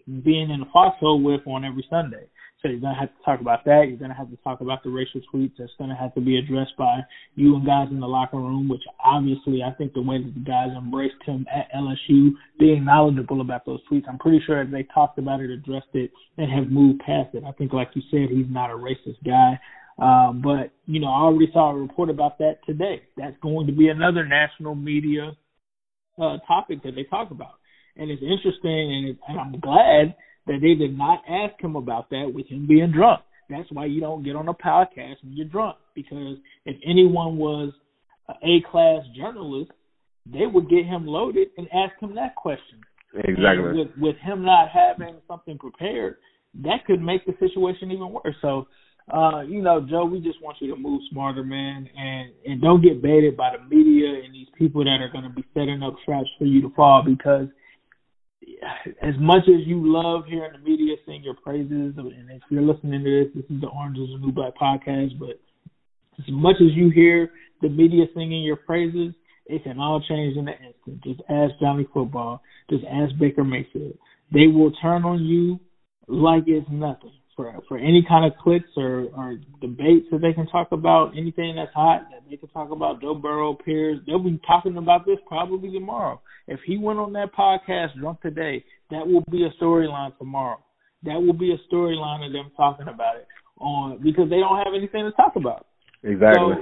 and 0.06 0.24
being 0.24 0.50
in 0.50 0.60
the 0.60 0.66
foxhole 0.72 1.22
with 1.22 1.40
on 1.46 1.64
every 1.64 1.84
Sunday. 1.90 2.26
So 2.64 2.70
you're 2.70 2.80
gonna 2.80 2.98
have 2.98 3.10
to 3.10 3.24
talk 3.26 3.42
about 3.42 3.66
that. 3.66 3.84
You're 3.88 3.98
gonna 3.98 4.16
have 4.16 4.30
to 4.30 4.38
talk 4.38 4.62
about 4.62 4.82
the 4.82 4.88
racial 4.88 5.20
tweets. 5.32 5.52
That's 5.58 5.70
gonna 5.78 5.94
have 5.94 6.14
to 6.14 6.22
be 6.22 6.38
addressed 6.38 6.74
by 6.78 7.00
you 7.34 7.56
and 7.56 7.66
guys 7.66 7.88
in 7.90 8.00
the 8.00 8.08
locker 8.08 8.38
room. 8.38 8.70
Which 8.70 8.80
obviously, 9.04 9.62
I 9.62 9.70
think 9.72 9.92
the 9.92 10.00
way 10.00 10.22
that 10.22 10.32
the 10.32 10.40
guys 10.40 10.70
embraced 10.74 11.22
him 11.26 11.44
at 11.54 11.68
LSU, 11.76 12.30
being 12.58 12.86
knowledgeable 12.86 13.42
about 13.42 13.66
those 13.66 13.80
tweets, 13.86 14.08
I'm 14.08 14.18
pretty 14.18 14.40
sure 14.46 14.64
they 14.64 14.88
talked 14.94 15.18
about 15.18 15.40
it, 15.40 15.50
addressed 15.50 15.92
it, 15.92 16.10
and 16.38 16.50
have 16.50 16.72
moved 16.72 17.00
past 17.00 17.34
it. 17.34 17.44
I 17.46 17.52
think, 17.52 17.74
like 17.74 17.90
you 17.92 18.02
said, 18.10 18.34
he's 18.34 18.48
not 18.48 18.70
a 18.70 18.74
racist 18.74 19.22
guy. 19.26 19.60
Um, 19.98 20.40
but 20.42 20.72
you 20.86 21.00
know, 21.00 21.08
I 21.08 21.20
already 21.20 21.50
saw 21.52 21.70
a 21.70 21.78
report 21.78 22.08
about 22.08 22.38
that 22.38 22.60
today. 22.64 23.02
That's 23.18 23.36
going 23.42 23.66
to 23.66 23.74
be 23.74 23.88
another 23.88 24.26
national 24.26 24.74
media 24.74 25.32
uh, 26.18 26.38
topic 26.48 26.82
that 26.84 26.94
they 26.94 27.04
talk 27.04 27.30
about, 27.30 27.60
and 27.94 28.10
it's 28.10 28.22
interesting, 28.22 28.72
and, 28.72 29.08
it, 29.10 29.18
and 29.28 29.38
I'm 29.38 29.60
glad 29.60 30.14
that 30.46 30.58
they 30.60 30.74
did 30.74 30.96
not 30.96 31.22
ask 31.28 31.60
him 31.62 31.76
about 31.76 32.10
that 32.10 32.30
with 32.34 32.46
him 32.46 32.66
being 32.66 32.92
drunk. 32.92 33.20
That's 33.50 33.70
why 33.70 33.86
you 33.86 34.00
don't 34.00 34.24
get 34.24 34.36
on 34.36 34.48
a 34.48 34.54
podcast 34.54 35.22
when 35.22 35.32
you're 35.32 35.46
drunk. 35.46 35.76
Because 35.94 36.36
if 36.64 36.76
anyone 36.86 37.36
was 37.36 37.72
a 38.28 38.34
A 38.42 38.62
class 38.70 39.02
journalist, 39.16 39.70
they 40.26 40.46
would 40.46 40.70
get 40.70 40.86
him 40.86 41.06
loaded 41.06 41.48
and 41.58 41.68
ask 41.72 42.00
him 42.00 42.14
that 42.14 42.34
question. 42.36 42.80
Exactly. 43.14 43.64
And 43.64 43.78
with 43.78 43.88
with 43.98 44.16
him 44.16 44.44
not 44.44 44.68
having 44.70 45.16
something 45.28 45.58
prepared, 45.58 46.16
that 46.62 46.84
could 46.86 47.02
make 47.02 47.24
the 47.26 47.34
situation 47.38 47.92
even 47.92 48.10
worse. 48.10 48.34
So, 48.40 48.66
uh, 49.12 49.42
you 49.42 49.60
know, 49.62 49.86
Joe, 49.88 50.06
we 50.06 50.20
just 50.20 50.42
want 50.42 50.56
you 50.60 50.74
to 50.74 50.80
move 50.80 51.00
smarter, 51.10 51.44
man, 51.44 51.88
and 51.96 52.30
and 52.46 52.62
don't 52.62 52.82
get 52.82 53.02
baited 53.02 53.36
by 53.36 53.52
the 53.56 53.62
media 53.74 54.24
and 54.24 54.34
these 54.34 54.48
people 54.58 54.82
that 54.84 55.00
are 55.00 55.10
going 55.12 55.24
to 55.24 55.30
be 55.30 55.44
setting 55.52 55.82
up 55.82 55.94
traps 56.04 56.28
for 56.38 56.46
you 56.46 56.62
to 56.62 56.70
fall 56.74 57.02
because 57.04 57.46
as 59.02 59.14
much 59.18 59.42
as 59.48 59.66
you 59.66 59.80
love 59.84 60.24
hearing 60.26 60.52
the 60.52 60.58
media 60.58 60.96
sing 61.06 61.22
your 61.22 61.34
praises, 61.34 61.94
and 61.96 62.30
if 62.30 62.42
you're 62.50 62.62
listening 62.62 63.04
to 63.04 63.24
this, 63.24 63.34
this 63.34 63.56
is 63.56 63.60
the 63.60 63.68
Orange 63.68 63.98
is 63.98 64.08
the 64.12 64.18
New 64.18 64.32
Black 64.32 64.54
podcast, 64.56 65.18
but 65.18 65.40
as 66.18 66.24
much 66.28 66.56
as 66.56 66.74
you 66.74 66.90
hear 66.90 67.30
the 67.62 67.68
media 67.68 68.04
singing 68.14 68.42
your 68.42 68.56
praises, 68.56 69.14
it 69.46 69.62
can 69.62 69.78
all 69.78 70.00
change 70.08 70.36
in 70.36 70.48
an 70.48 70.54
instant. 70.66 71.02
Just 71.02 71.20
ask 71.28 71.52
Johnny 71.60 71.86
Football. 71.92 72.40
Just 72.70 72.84
ask 72.90 73.12
Baker 73.18 73.44
Mayfield. 73.44 73.98
They 74.32 74.46
will 74.46 74.72
turn 74.80 75.04
on 75.04 75.22
you 75.24 75.60
like 76.08 76.44
it's 76.46 76.66
nothing 76.70 77.12
for 77.36 77.52
for 77.68 77.78
any 77.78 78.04
kind 78.08 78.24
of 78.24 78.38
clicks 78.38 78.68
or, 78.76 79.08
or 79.16 79.38
debates 79.60 80.06
that 80.10 80.20
they 80.20 80.32
can 80.32 80.46
talk 80.46 80.72
about, 80.72 81.16
anything 81.16 81.56
that's 81.56 81.72
hot 81.74 82.06
that 82.10 82.28
they 82.28 82.36
can 82.36 82.48
talk 82.50 82.70
about. 82.70 83.00
Joe 83.00 83.14
Burrow 83.14 83.52
appears. 83.52 84.00
They'll 84.06 84.18
be 84.18 84.40
talking 84.46 84.76
about 84.76 85.06
this 85.06 85.18
probably 85.26 85.70
tomorrow. 85.72 86.20
If 86.46 86.60
he 86.66 86.76
went 86.76 86.98
on 86.98 87.12
that 87.14 87.34
podcast 87.34 87.98
drunk 87.98 88.20
today, 88.20 88.64
that 88.90 89.06
will 89.06 89.24
be 89.30 89.44
a 89.44 89.62
storyline 89.62 90.16
tomorrow. 90.18 90.58
That 91.04 91.20
will 91.20 91.34
be 91.34 91.52
a 91.52 91.74
storyline 91.74 92.26
of 92.26 92.32
them 92.32 92.50
talking 92.56 92.88
about 92.88 93.16
it 93.16 93.26
on 93.58 94.02
because 94.02 94.30
they 94.30 94.40
don't 94.40 94.58
have 94.58 94.74
anything 94.76 95.04
to 95.04 95.12
talk 95.12 95.36
about. 95.36 95.66
Exactly. 96.02 96.54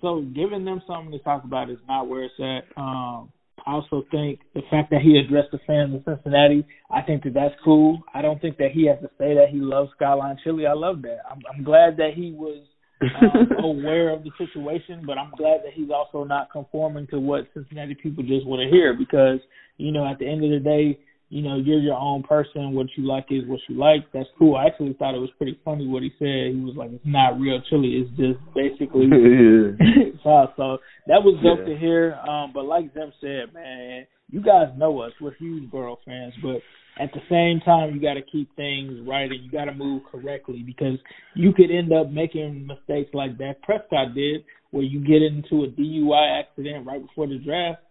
so 0.00 0.20
giving 0.34 0.64
them 0.64 0.82
something 0.86 1.12
to 1.12 1.18
talk 1.20 1.44
about 1.44 1.70
is 1.70 1.78
not 1.86 2.08
where 2.08 2.24
it's 2.24 2.34
at. 2.38 2.80
Um, 2.80 3.32
also 3.68 4.04
think 4.10 4.40
the 4.54 4.62
fact 4.70 4.90
that 4.90 5.02
he 5.02 5.18
addressed 5.18 5.50
the 5.52 5.58
fans 5.66 5.94
in 5.94 6.02
Cincinnati, 6.04 6.66
I 6.90 7.02
think 7.02 7.24
that 7.24 7.34
that's 7.34 7.54
cool. 7.64 8.00
I 8.14 8.22
don't 8.22 8.40
think 8.40 8.56
that 8.58 8.70
he 8.72 8.86
has 8.86 8.98
to 9.00 9.10
say 9.18 9.34
that 9.34 9.48
he 9.50 9.58
loves 9.60 9.90
Skyline 9.96 10.38
Chili. 10.42 10.66
I 10.66 10.72
love 10.72 11.02
that. 11.02 11.18
I'm, 11.30 11.40
I'm 11.52 11.64
glad 11.64 11.96
that 11.98 12.10
he 12.14 12.32
was 12.32 12.64
um, 13.02 13.48
aware 13.64 14.10
of 14.10 14.24
the 14.24 14.30
situation, 14.38 15.04
but 15.06 15.18
I'm 15.18 15.32
glad 15.36 15.60
that 15.64 15.72
he's 15.74 15.90
also 15.90 16.24
not 16.24 16.50
conforming 16.50 17.06
to 17.08 17.20
what 17.20 17.48
Cincinnati 17.54 17.94
people 17.94 18.24
just 18.24 18.46
want 18.46 18.62
to 18.62 18.74
hear 18.74 18.94
because, 18.94 19.40
you 19.76 19.92
know, 19.92 20.10
at 20.10 20.18
the 20.18 20.26
end 20.26 20.44
of 20.44 20.50
the 20.50 20.60
day, 20.60 20.98
you 21.30 21.42
know, 21.42 21.56
you're 21.56 21.78
your 21.78 21.96
own 21.96 22.22
person. 22.22 22.72
What 22.72 22.86
you 22.96 23.06
like 23.06 23.26
is 23.30 23.44
what 23.46 23.60
you 23.68 23.76
like. 23.76 24.10
That's 24.12 24.28
cool. 24.38 24.56
I 24.56 24.66
actually 24.66 24.94
thought 24.94 25.14
it 25.14 25.20
was 25.20 25.30
pretty 25.36 25.58
funny 25.64 25.86
what 25.86 26.02
he 26.02 26.10
said. 26.18 26.54
He 26.54 26.60
was 26.64 26.74
like, 26.76 26.90
"It's 26.90 27.04
not 27.04 27.38
real 27.38 27.60
chili. 27.68 28.00
It's 28.00 28.10
just 28.16 28.40
basically." 28.54 29.08
so, 30.24 30.46
so 30.56 30.78
that 31.06 31.20
was 31.22 31.38
dope 31.42 31.66
yeah. 31.66 31.74
to 31.74 31.78
hear. 31.78 32.14
Um, 32.14 32.52
but 32.54 32.64
like 32.64 32.92
Zim 32.94 33.12
said, 33.20 33.52
man, 33.52 34.06
you 34.30 34.40
guys 34.40 34.68
know 34.76 35.00
us. 35.00 35.12
We're 35.20 35.34
huge 35.34 35.70
Burrow 35.70 35.98
fans, 36.06 36.32
but 36.42 36.62
at 36.98 37.12
the 37.12 37.20
same 37.30 37.60
time, 37.60 37.94
you 37.94 38.00
got 38.00 38.14
to 38.14 38.22
keep 38.22 38.54
things 38.56 38.98
right 39.06 39.30
and 39.30 39.44
you 39.44 39.50
got 39.50 39.66
to 39.66 39.74
move 39.74 40.02
correctly 40.10 40.62
because 40.66 40.98
you 41.34 41.52
could 41.52 41.70
end 41.70 41.92
up 41.92 42.10
making 42.10 42.66
mistakes 42.66 43.10
like 43.14 43.38
Dak 43.38 43.62
Prescott 43.62 44.14
did, 44.14 44.44
where 44.70 44.82
you 44.82 45.00
get 45.00 45.22
into 45.22 45.64
a 45.64 45.68
DUI 45.68 46.40
accident 46.40 46.86
right 46.86 47.00
before 47.00 47.26
the 47.26 47.38
draft. 47.38 47.82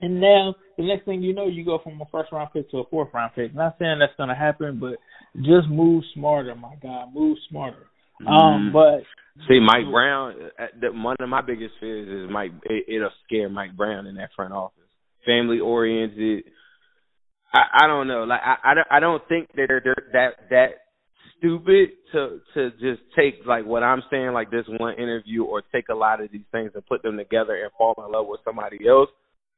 And 0.00 0.20
now 0.20 0.54
the 0.76 0.84
next 0.84 1.04
thing 1.04 1.22
you 1.22 1.34
know, 1.34 1.46
you 1.46 1.64
go 1.64 1.78
from 1.82 2.00
a 2.00 2.04
first 2.12 2.32
round 2.32 2.50
pick 2.52 2.70
to 2.70 2.78
a 2.78 2.88
fourth 2.88 3.08
round 3.14 3.32
pick. 3.34 3.54
Not 3.54 3.76
saying 3.78 3.98
that's 3.98 4.16
going 4.16 4.28
to 4.28 4.34
happen, 4.34 4.78
but 4.78 4.96
just 5.36 5.68
move 5.68 6.04
smarter, 6.14 6.54
my 6.54 6.74
guy. 6.82 7.04
Move 7.12 7.38
smarter. 7.48 7.86
Um, 8.20 8.26
mm-hmm. 8.26 8.32
Um, 8.32 8.72
but 8.72 9.44
see, 9.48 9.60
Mike 9.60 9.90
Brown. 9.90 10.34
Uh, 10.58 10.92
one 10.92 11.16
of 11.18 11.28
my 11.28 11.42
biggest 11.42 11.74
fears 11.80 12.08
is 12.08 12.32
Mike. 12.32 12.52
It, 12.64 12.84
it'll 12.88 13.10
scare 13.26 13.48
Mike 13.48 13.76
Brown 13.76 14.06
in 14.06 14.16
that 14.16 14.30
front 14.36 14.52
office. 14.52 14.82
Family 15.24 15.60
oriented 15.60 16.44
I, 17.56 17.84
I 17.84 17.86
don't 17.86 18.08
know. 18.08 18.24
Like 18.24 18.40
I, 18.44 18.70
I 18.70 18.74
don't, 18.74 18.86
I 18.90 19.00
don't 19.00 19.22
think 19.28 19.48
that 19.56 19.66
they're, 19.68 19.80
they're 19.82 20.06
that 20.12 20.50
that 20.50 20.68
stupid 21.38 21.90
to 22.12 22.40
to 22.54 22.70
just 22.72 23.02
take 23.16 23.46
like 23.46 23.64
what 23.64 23.82
I'm 23.82 24.02
saying 24.10 24.32
like 24.32 24.50
this 24.50 24.64
one 24.78 24.94
interview 24.94 25.44
or 25.44 25.62
take 25.72 25.88
a 25.88 25.94
lot 25.94 26.22
of 26.22 26.30
these 26.30 26.46
things 26.52 26.72
and 26.74 26.86
put 26.86 27.02
them 27.02 27.16
together 27.16 27.54
and 27.54 27.70
fall 27.76 27.94
in 28.04 28.12
love 28.12 28.26
with 28.26 28.40
somebody 28.44 28.86
else. 28.88 29.08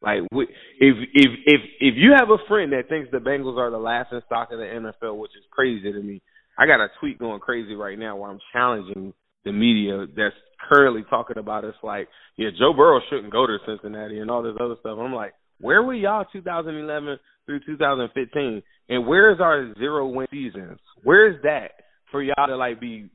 Like 0.01 0.21
if 0.33 0.97
if 1.13 1.31
if 1.47 1.61
if 1.81 1.95
you 1.97 2.13
have 2.17 2.31
a 2.31 2.39
friend 2.47 2.73
that 2.73 2.89
thinks 2.89 3.11
the 3.11 3.19
Bengals 3.19 3.59
are 3.59 3.71
the 3.71 3.79
last 3.79 4.13
in 4.13 4.23
stock 4.27 4.53
of 4.53 4.59
the 4.59 4.65
NFL, 4.65 5.19
which 5.19 5.33
is 5.33 5.45
crazy 5.51 5.93
to 5.93 6.01
me, 6.01 6.23
I 6.57 6.67
got 6.67 6.81
a 6.81 6.89
tweet 7.01 7.19
going 7.19 7.41
crazy 7.41 7.75
right 7.75 7.99
now 7.99 8.17
where 8.17 8.31
I'm 8.31 8.39
challenging 8.53 9.13
the 9.45 9.53
media 9.53 10.07
that's 10.17 10.35
currently 10.71 11.05
talking 11.09 11.39
about 11.39 11.65
it's 11.65 11.77
like, 11.83 12.09
yeah, 12.37 12.49
Joe 12.59 12.73
Burrow 12.73 13.01
shouldn't 13.11 13.33
go 13.33 13.47
to 13.47 13.59
Cincinnati 13.67 14.19
and 14.21 14.31
all 14.31 14.43
this 14.43 14.57
other 14.61 14.77
stuff. 14.81 14.99
I'm 15.01 15.15
like, 15.15 15.35
where 15.61 15.83
were 15.83 15.95
y'all 15.95 16.25
2011 16.33 17.19
through 17.47 17.61
2015? 17.67 18.63
And 18.89 19.07
where's 19.07 19.41
our 19.41 19.73
zero 19.79 20.07
win 20.07 20.27
seasons? 20.31 20.79
Where's 21.03 21.41
that 21.43 21.73
for 22.11 22.23
y'all 22.23 22.47
to 22.47 22.57
like 22.57 22.81
be 22.81 23.11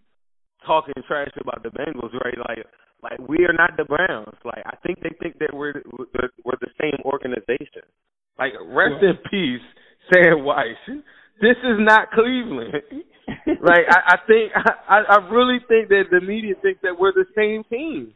talking 0.65 0.93
trash 1.07 1.31
about 1.39 1.63
the 1.63 1.69
Bengals, 1.69 2.13
right? 2.13 2.37
Like, 2.49 2.65
like 3.03 3.19
we 3.27 3.45
are 3.45 3.53
not 3.53 3.75
the 3.77 3.83
Browns. 3.83 4.37
Like, 4.45 4.63
I 4.65 4.75
think 4.85 4.99
they 5.01 5.11
think 5.21 5.37
that 5.39 5.53
we're 5.53 5.83
we're 6.43 6.59
the 6.61 6.73
same 6.79 6.99
organization. 7.05 7.83
Like, 8.39 8.53
rest 8.65 9.03
in 9.03 9.17
peace, 9.29 9.65
Sam 10.11 10.41
Wyche. 10.41 11.03
This 11.41 11.57
is 11.61 11.77
not 11.79 12.11
Cleveland. 12.11 12.73
like, 13.61 13.85
I, 13.89 14.15
I 14.15 14.17
think 14.25 14.51
I, 14.55 15.01
I 15.09 15.29
really 15.29 15.59
think 15.67 15.89
that 15.89 16.05
the 16.09 16.21
media 16.21 16.55
thinks 16.61 16.81
that 16.83 16.97
we're 16.97 17.13
the 17.13 17.27
same 17.35 17.63
team. 17.69 18.13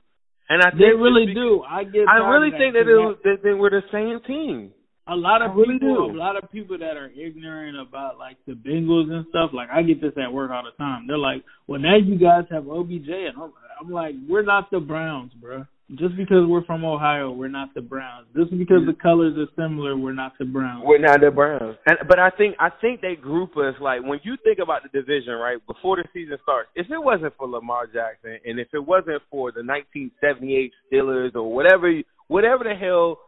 And 0.49 0.63
I 0.63 0.71
they 0.71 0.95
really 0.95 1.33
do. 1.33 1.61
I 1.67 1.83
get. 1.83 2.07
I 2.07 2.23
really 2.29 2.51
think 2.51 2.73
that, 2.73 2.87
it 2.87 3.43
that 3.43 3.57
we're 3.57 3.69
the 3.69 3.83
same 3.91 4.23
team. 4.25 4.71
A 5.09 5.15
lot 5.15 5.41
of 5.41 5.55
really 5.55 5.79
people, 5.79 6.11
do. 6.11 6.15
a 6.15 6.19
lot 6.19 6.35
of 6.41 6.51
people 6.51 6.77
that 6.79 6.97
are 6.97 7.09
ignorant 7.11 7.79
about 7.79 8.17
like 8.17 8.37
the 8.45 8.53
Bengals 8.53 9.11
and 9.11 9.25
stuff. 9.29 9.51
Like 9.53 9.69
I 9.71 9.81
get 9.81 10.01
this 10.01 10.13
at 10.21 10.31
work 10.31 10.51
all 10.51 10.63
the 10.63 10.75
time. 10.77 11.07
They're 11.07 11.17
like, 11.17 11.43
"Well, 11.65 11.79
now 11.79 11.95
you 11.95 12.17
guys 12.19 12.43
have 12.51 12.67
OBJ," 12.67 13.07
and 13.07 13.35
I'm, 13.35 13.51
I'm 13.79 13.91
like, 13.91 14.15
"We're 14.27 14.43
not 14.43 14.69
the 14.71 14.79
Browns, 14.79 15.33
bro." 15.33 15.65
Just 15.95 16.17
because 16.17 16.45
we're 16.45 16.65
from 16.65 16.83
Ohio, 16.83 17.31
we're 17.31 17.47
not 17.47 17.73
the 17.73 17.79
Browns. 17.79 18.27
Just 18.35 18.51
because 18.57 18.85
the 18.85 18.93
colors 19.01 19.37
are 19.37 19.47
similar, 19.55 19.95
we're 19.95 20.11
not 20.11 20.33
the 20.37 20.43
Browns. 20.43 20.83
We're 20.85 20.99
not 20.99 21.21
the 21.21 21.31
Browns. 21.31 21.77
And 21.85 21.97
but 22.09 22.19
I 22.19 22.29
think 22.29 22.55
I 22.59 22.69
think 22.81 22.99
they 22.99 23.15
group 23.15 23.55
us 23.55 23.73
like 23.79 24.03
when 24.03 24.19
you 24.23 24.35
think 24.43 24.59
about 24.59 24.81
the 24.83 24.89
division, 24.89 25.33
right? 25.35 25.65
Before 25.65 25.95
the 25.95 26.03
season 26.13 26.37
starts, 26.43 26.67
if 26.75 26.87
it 26.91 27.01
wasn't 27.01 27.33
for 27.37 27.47
Lamar 27.47 27.87
Jackson 27.87 28.37
and 28.45 28.59
if 28.59 28.67
it 28.73 28.85
wasn't 28.85 29.21
for 29.31 29.53
the 29.53 29.63
1978 29.63 30.73
Steelers 30.91 31.35
or 31.35 31.53
whatever 31.53 31.89
whatever 32.27 32.65
the 32.65 32.75
hell 32.75 33.19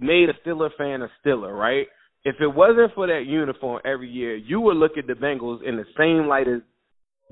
made 0.00 0.28
a 0.28 0.34
Steeler 0.42 0.70
fan 0.76 1.02
a 1.02 1.10
Steeler, 1.24 1.56
right? 1.56 1.86
If 2.24 2.34
it 2.40 2.48
wasn't 2.48 2.94
for 2.94 3.06
that 3.06 3.26
uniform 3.26 3.80
every 3.84 4.10
year, 4.10 4.34
you 4.34 4.60
would 4.60 4.76
look 4.76 4.98
at 4.98 5.06
the 5.06 5.14
Bengals 5.14 5.62
in 5.64 5.76
the 5.76 5.86
same 5.96 6.26
light 6.26 6.48
as 6.48 6.62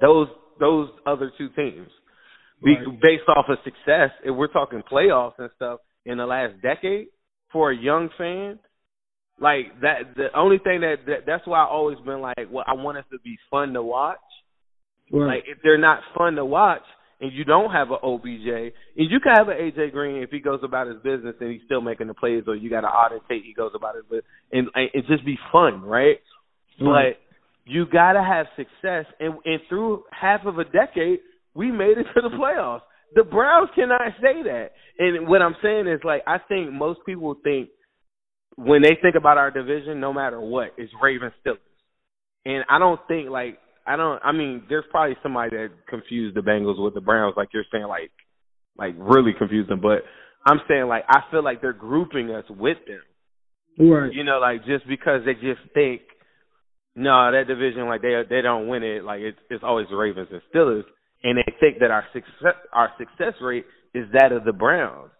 those 0.00 0.28
those 0.61 0.90
other 1.06 1.32
two 1.36 1.48
teams 1.56 1.88
right. 2.62 3.00
based 3.00 3.28
off 3.28 3.46
of 3.48 3.58
success, 3.64 4.11
if 4.24 4.34
we're 4.34 4.52
talking 4.52 4.82
playoffs 4.90 5.38
and 5.38 5.50
stuff 5.56 5.80
in 6.04 6.18
the 6.18 6.26
last 6.26 6.61
decade 6.62 7.08
for 7.52 7.70
a 7.70 7.76
young 7.76 8.08
fan, 8.16 8.58
like 9.40 9.80
that 9.80 10.14
the 10.16 10.28
only 10.36 10.58
thing 10.58 10.80
that, 10.82 10.96
that 11.06 11.26
that's 11.26 11.46
why 11.46 11.61
I 11.61 11.66
always 11.66 11.98
been 12.04 12.20
like, 12.20 12.48
well, 12.50 12.64
I 12.66 12.74
want 12.74 12.98
us 12.98 13.04
to 13.11 13.18
be 13.24 13.36
fun 13.50 13.72
to 13.72 13.82
watch. 13.82 14.18
Right. 15.12 15.36
Like 15.36 15.44
if 15.48 15.58
they're 15.62 15.78
not 15.78 16.00
fun 16.16 16.34
to 16.36 16.44
watch 16.44 16.82
and 17.20 17.32
you 17.32 17.44
don't 17.44 17.70
have 17.70 17.90
an 17.90 17.98
OBJ, 18.02 18.72
and 18.96 19.11
you 19.11 19.20
can 19.20 19.34
have 19.36 19.48
an 19.48 19.56
AJ 19.56 19.92
Green 19.92 20.22
if 20.22 20.30
he 20.30 20.40
goes 20.40 20.61
about 20.62 20.86
his 20.86 20.96
business 21.02 21.34
and 21.40 21.50
he's 21.52 21.61
still 21.66 21.82
making 21.82 22.06
the 22.06 22.14
plays, 22.14 22.44
or 22.46 22.56
you 22.56 22.70
got 22.70 22.84
an 22.84 22.90
Auden 22.90 23.20
Tate 23.28 23.44
he 23.44 23.52
goes 23.52 23.72
about 23.74 23.94
his 23.94 24.04
business, 24.04 24.24
and, 24.52 24.68
and 24.74 24.90
it 24.94 25.06
just 25.06 25.24
be 25.24 25.38
fun, 25.52 25.82
right? 25.82 26.16
right? 26.80 27.16
But 27.16 27.70
you 27.70 27.84
gotta 27.90 28.22
have 28.22 28.46
success, 28.56 29.04
and 29.20 29.34
and 29.44 29.61
through 29.68 30.04
half 30.18 30.46
of 30.46 30.58
a 30.58 30.64
decade, 30.64 31.20
we 31.55 31.70
made 31.70 31.98
it 31.98 32.07
to 32.14 32.20
the 32.20 32.36
playoffs. 32.36 32.82
The 33.14 33.24
Browns 33.24 33.70
cannot 33.74 34.01
say 34.20 34.42
that. 34.44 34.70
And 34.98 35.28
what 35.28 35.42
I'm 35.42 35.57
saying 35.62 35.88
is 35.88 36.01
like 36.05 36.22
I 36.26 36.38
think 36.48 36.72
most 36.72 37.01
people 37.05 37.34
think 37.42 37.70
when 38.57 38.82
they 38.82 38.96
think 39.01 39.14
about 39.16 39.38
our 39.38 39.51
division, 39.51 40.01
no 40.01 40.12
matter 40.12 40.40
what, 40.40 40.74
it's 40.76 40.92
Ravens 41.03 41.32
Steelers. 41.44 41.59
And 42.44 42.64
I 42.68 42.78
don't 42.78 43.01
think 43.09 43.30
like 43.30 43.59
I 43.86 43.96
don't 43.96 44.20
I 44.24 44.32
mean, 44.32 44.62
there's 44.68 44.84
probably 44.90 45.16
somebody 45.22 45.57
that 45.57 45.70
confused 45.88 46.36
the 46.36 46.40
Bengals 46.40 46.82
with 46.82 46.94
the 46.94 47.01
Browns, 47.01 47.34
like 47.36 47.48
you're 47.53 47.64
saying, 47.72 47.86
like 47.88 48.11
like 48.76 48.94
really 48.96 49.32
confused 49.36 49.70
them. 49.70 49.80
But 49.80 50.03
I'm 50.46 50.61
saying 50.68 50.86
like 50.86 51.05
I 51.09 51.20
feel 51.30 51.42
like 51.42 51.61
they're 51.61 51.72
grouping 51.72 52.30
us 52.30 52.44
with 52.48 52.78
them. 52.86 53.88
Right. 53.88 54.12
You 54.12 54.24
know, 54.24 54.38
like 54.38 54.64
just 54.66 54.86
because 54.86 55.22
they 55.24 55.34
just 55.34 55.61
think 55.74 56.03
no, 56.94 57.30
that 57.32 57.46
division 57.48 57.86
like 57.86 58.03
they 58.03 58.22
they 58.28 58.42
don't 58.42 58.68
win 58.68 58.82
it, 58.82 59.05
like 59.05 59.20
it's 59.20 59.38
it's 59.48 59.64
always 59.64 59.86
the 59.90 59.96
Ravens 59.96 60.28
and 60.30 60.42
Steelers 60.55 60.84
think 61.61 61.78
that 61.80 61.90
our 61.90 62.04
success 62.12 62.56
our 62.72 62.90
success 62.98 63.34
rate 63.40 63.66
is 63.94 64.06
that 64.12 64.32
of 64.32 64.44
the 64.44 64.52
Browns. 64.52 65.11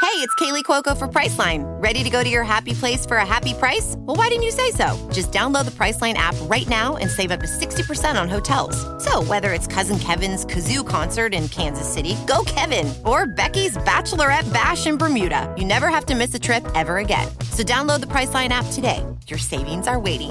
Hey, 0.00 0.16
it's 0.16 0.34
Kaley 0.36 0.64
Cuoco 0.64 0.96
for 0.96 1.06
Priceline. 1.06 1.62
Ready 1.80 2.02
to 2.02 2.08
go 2.08 2.24
to 2.24 2.28
your 2.28 2.42
happy 2.42 2.72
place 2.72 3.04
for 3.04 3.18
a 3.18 3.26
happy 3.26 3.52
price? 3.52 3.94
Well, 3.98 4.16
why 4.16 4.28
didn't 4.28 4.44
you 4.44 4.50
say 4.50 4.70
so? 4.70 5.08
Just 5.12 5.30
download 5.30 5.66
the 5.66 5.70
Priceline 5.70 6.14
app 6.14 6.34
right 6.44 6.66
now 6.68 6.96
and 6.96 7.10
save 7.10 7.30
up 7.30 7.40
to 7.40 7.46
60% 7.46 8.20
on 8.20 8.28
hotels. 8.28 8.76
So, 9.04 9.22
whether 9.22 9.52
it's 9.52 9.66
Cousin 9.66 9.98
Kevin's 9.98 10.46
Kazoo 10.46 10.86
concert 10.86 11.34
in 11.34 11.48
Kansas 11.48 11.86
City, 11.86 12.16
go 12.26 12.42
Kevin, 12.46 12.92
or 13.04 13.26
Becky's 13.26 13.76
Bachelorette 13.78 14.50
Bash 14.52 14.86
in 14.86 14.96
Bermuda, 14.96 15.54
you 15.56 15.66
never 15.66 15.88
have 15.88 16.06
to 16.06 16.14
miss 16.14 16.34
a 16.34 16.40
trip 16.40 16.64
ever 16.74 16.96
again. 16.96 17.28
So, 17.52 17.62
download 17.62 18.00
the 18.00 18.06
Priceline 18.06 18.48
app 18.48 18.66
today. 18.72 19.04
Your 19.28 19.38
savings 19.38 19.86
are 19.86 20.00
waiting. 20.00 20.30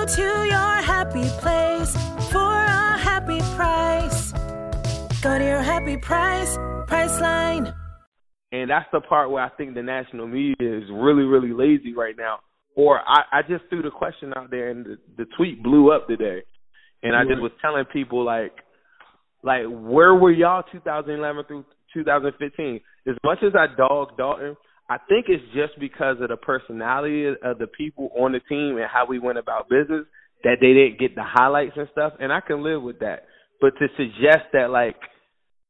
Go 0.00 0.06
to 0.06 0.22
your 0.22 0.76
happy 0.80 1.28
place 1.42 1.94
for 2.32 2.40
a 2.40 2.96
happy 2.96 3.38
price. 3.54 4.32
Go 5.20 5.38
to 5.38 5.44
your 5.44 5.60
happy 5.60 5.98
price, 5.98 6.56
Priceline. 6.88 7.74
And 8.50 8.70
that's 8.70 8.86
the 8.94 9.02
part 9.02 9.30
where 9.30 9.44
I 9.44 9.50
think 9.50 9.74
the 9.74 9.82
national 9.82 10.26
media 10.26 10.54
is 10.58 10.84
really, 10.90 11.24
really 11.24 11.52
lazy 11.52 11.92
right 11.92 12.14
now. 12.16 12.38
Or 12.74 13.00
I, 13.06 13.24
I 13.30 13.42
just 13.42 13.64
threw 13.68 13.82
the 13.82 13.90
question 13.90 14.32
out 14.34 14.50
there, 14.50 14.70
and 14.70 14.86
the, 14.86 14.98
the 15.18 15.26
tweet 15.36 15.62
blew 15.62 15.92
up 15.92 16.08
today. 16.08 16.44
And 17.02 17.14
I 17.14 17.24
just 17.24 17.42
was 17.42 17.52
telling 17.60 17.84
people 17.92 18.24
like, 18.24 18.52
like 19.42 19.64
where 19.68 20.14
were 20.14 20.32
y'all 20.32 20.62
2011 20.72 21.44
through 21.46 21.66
2015? 21.92 22.80
As 23.06 23.16
much 23.22 23.40
as 23.42 23.52
I 23.54 23.66
dog 23.76 24.16
Dalton, 24.16 24.56
I 24.90 24.98
think 25.08 25.26
it's 25.28 25.44
just 25.54 25.78
because 25.78 26.16
of 26.20 26.30
the 26.30 26.36
personality 26.36 27.26
of 27.26 27.58
the 27.58 27.68
people 27.68 28.10
on 28.18 28.32
the 28.32 28.40
team 28.40 28.76
and 28.76 28.90
how 28.92 29.06
we 29.08 29.20
went 29.20 29.38
about 29.38 29.68
business 29.68 30.04
that 30.42 30.56
they 30.60 30.72
didn't 30.74 30.98
get 30.98 31.14
the 31.14 31.22
highlights 31.22 31.74
and 31.76 31.88
stuff, 31.92 32.14
and 32.18 32.32
I 32.32 32.40
can 32.40 32.64
live 32.64 32.82
with 32.82 32.98
that. 32.98 33.26
But 33.60 33.74
to 33.78 33.86
suggest 33.96 34.50
that 34.52 34.70
like 34.70 34.96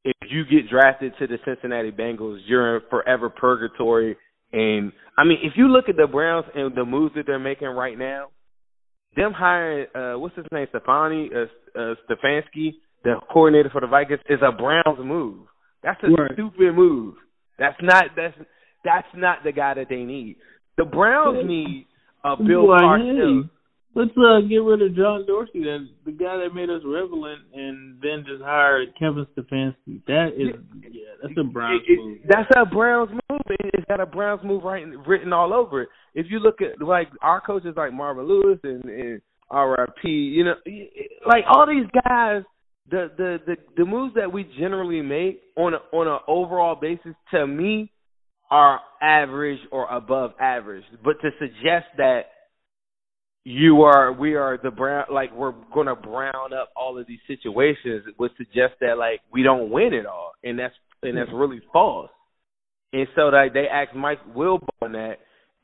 if 0.05 0.31
you 0.31 0.45
get 0.45 0.71
drafted 0.71 1.13
to 1.19 1.27
the 1.27 1.37
Cincinnati 1.45 1.91
Bengals, 1.91 2.39
you're 2.47 2.77
in 2.77 2.83
forever 2.89 3.29
purgatory. 3.29 4.17
And 4.55 4.91
I 5.19 5.25
mean, 5.25 5.39
if 5.43 5.53
you 5.55 5.69
look 5.69 5.91
at 5.91 5.97
the 5.97 6.07
Browns 6.07 6.47
and 6.55 6.75
the 6.75 6.87
moves 6.87 7.15
that 7.15 7.25
they're 7.27 7.39
making 7.39 7.69
right 7.69 7.99
now, 7.99 8.29
them 9.17 9.33
hiring 9.37 9.87
uh 9.95 10.19
what's 10.19 10.35
his 10.35 10.47
name, 10.51 10.67
Stefani 10.71 11.29
uh, 11.35 11.79
uh 11.79 11.95
Stefanski, 12.09 12.77
the 13.05 13.17
coordinator 13.31 13.69
for 13.69 13.83
the 13.83 13.87
Vikings, 13.87 14.21
is 14.31 14.39
a 14.41 14.51
Browns 14.51 14.99
move. 15.05 15.47
That's 15.83 16.01
a 16.05 16.07
right. 16.07 16.31
stupid 16.33 16.75
move. 16.75 17.17
That's 17.59 17.77
not 17.83 18.05
that's 18.17 18.35
that's 18.85 19.09
not 19.15 19.39
the 19.45 19.53
guy 19.53 19.75
that 19.75 19.89
they 19.89 20.05
need. 20.05 20.37
The 20.77 20.85
Browns 20.85 21.47
need 21.47 21.87
a 22.25 22.37
Bill 22.37 22.67
Parcells. 22.67 23.43
Hey, 23.45 23.51
let's 23.95 24.11
uh, 24.17 24.41
get 24.49 24.57
rid 24.57 24.83
of 24.83 24.97
John 24.97 25.27
Dorsey, 25.27 25.61
that 25.65 25.89
the 26.05 26.13
guy 26.13 26.37
that 26.39 26.55
made 26.55 26.71
us 26.71 26.83
relevant, 26.85 27.43
and 27.55 28.01
then 28.01 28.25
just 28.27 28.43
hire 28.43 28.85
Kevin 28.99 29.27
Stefanski. 29.37 30.05
That 30.07 30.31
is, 30.37 30.61
yeah, 30.91 31.03
that's 31.23 31.35
a 31.39 31.45
Browns 31.45 31.83
it, 31.89 31.93
it, 31.93 31.99
move. 31.99 32.19
That's 32.29 32.49
a 32.57 32.65
Browns 32.65 33.11
move. 33.11 33.41
It's 33.49 33.87
got 33.89 34.01
a 34.01 34.07
Browns 34.07 34.41
move 34.45 34.65
right, 34.65 34.85
written 35.07 35.33
all 35.33 35.53
over 35.53 35.83
it. 35.83 35.89
If 36.15 36.27
you 36.31 36.39
look 36.39 36.61
at 36.61 36.83
like 36.85 37.09
our 37.23 37.41
coaches 37.41 37.75
like 37.77 37.93
Marvin 37.93 38.27
Lewis 38.27 38.59
and, 38.63 38.85
and 38.85 39.21
RIP, 39.53 40.05
you 40.05 40.45
know, 40.45 40.55
like 41.27 41.45
all 41.49 41.67
these 41.67 41.89
guys. 42.05 42.43
The, 42.91 43.09
the 43.17 43.39
the 43.47 43.57
the 43.77 43.85
moves 43.85 44.15
that 44.17 44.33
we 44.33 44.51
generally 44.59 45.01
make 45.01 45.43
on 45.57 45.75
a 45.75 45.97
on 45.97 46.09
an 46.09 46.19
overall 46.27 46.75
basis 46.75 47.15
to 47.31 47.47
me 47.47 47.93
are 48.51 48.81
average 49.01 49.61
or 49.71 49.87
above 49.89 50.33
average. 50.41 50.85
But 51.05 51.21
to 51.23 51.31
suggest 51.39 51.87
that 51.97 52.23
you 53.45 53.83
are 53.83 54.13
we 54.13 54.35
are 54.35 54.59
the 54.63 54.71
brown 54.71 55.05
like 55.11 55.35
we're 55.35 55.55
gonna 55.75 55.97
brown 55.97 56.53
up 56.53 56.71
all 56.77 56.99
of 56.99 57.07
these 57.07 57.21
situations 57.27 58.05
would 58.19 58.31
suggest 58.37 58.75
that 58.81 58.99
like 58.99 59.21
we 59.33 59.43
don't 59.43 59.71
win 59.71 59.95
it 59.95 60.05
all 60.05 60.33
and 60.45 60.59
that's 60.59 60.75
and 61.03 61.17
that's 61.17 61.31
really 61.33 61.61
false. 61.73 62.11
And 62.93 63.07
so 63.17 63.23
like 63.29 63.55
they 63.55 63.67
asked 63.67 63.95
Mike 63.95 64.19
Wilbon 64.37 64.93
that 64.93 65.15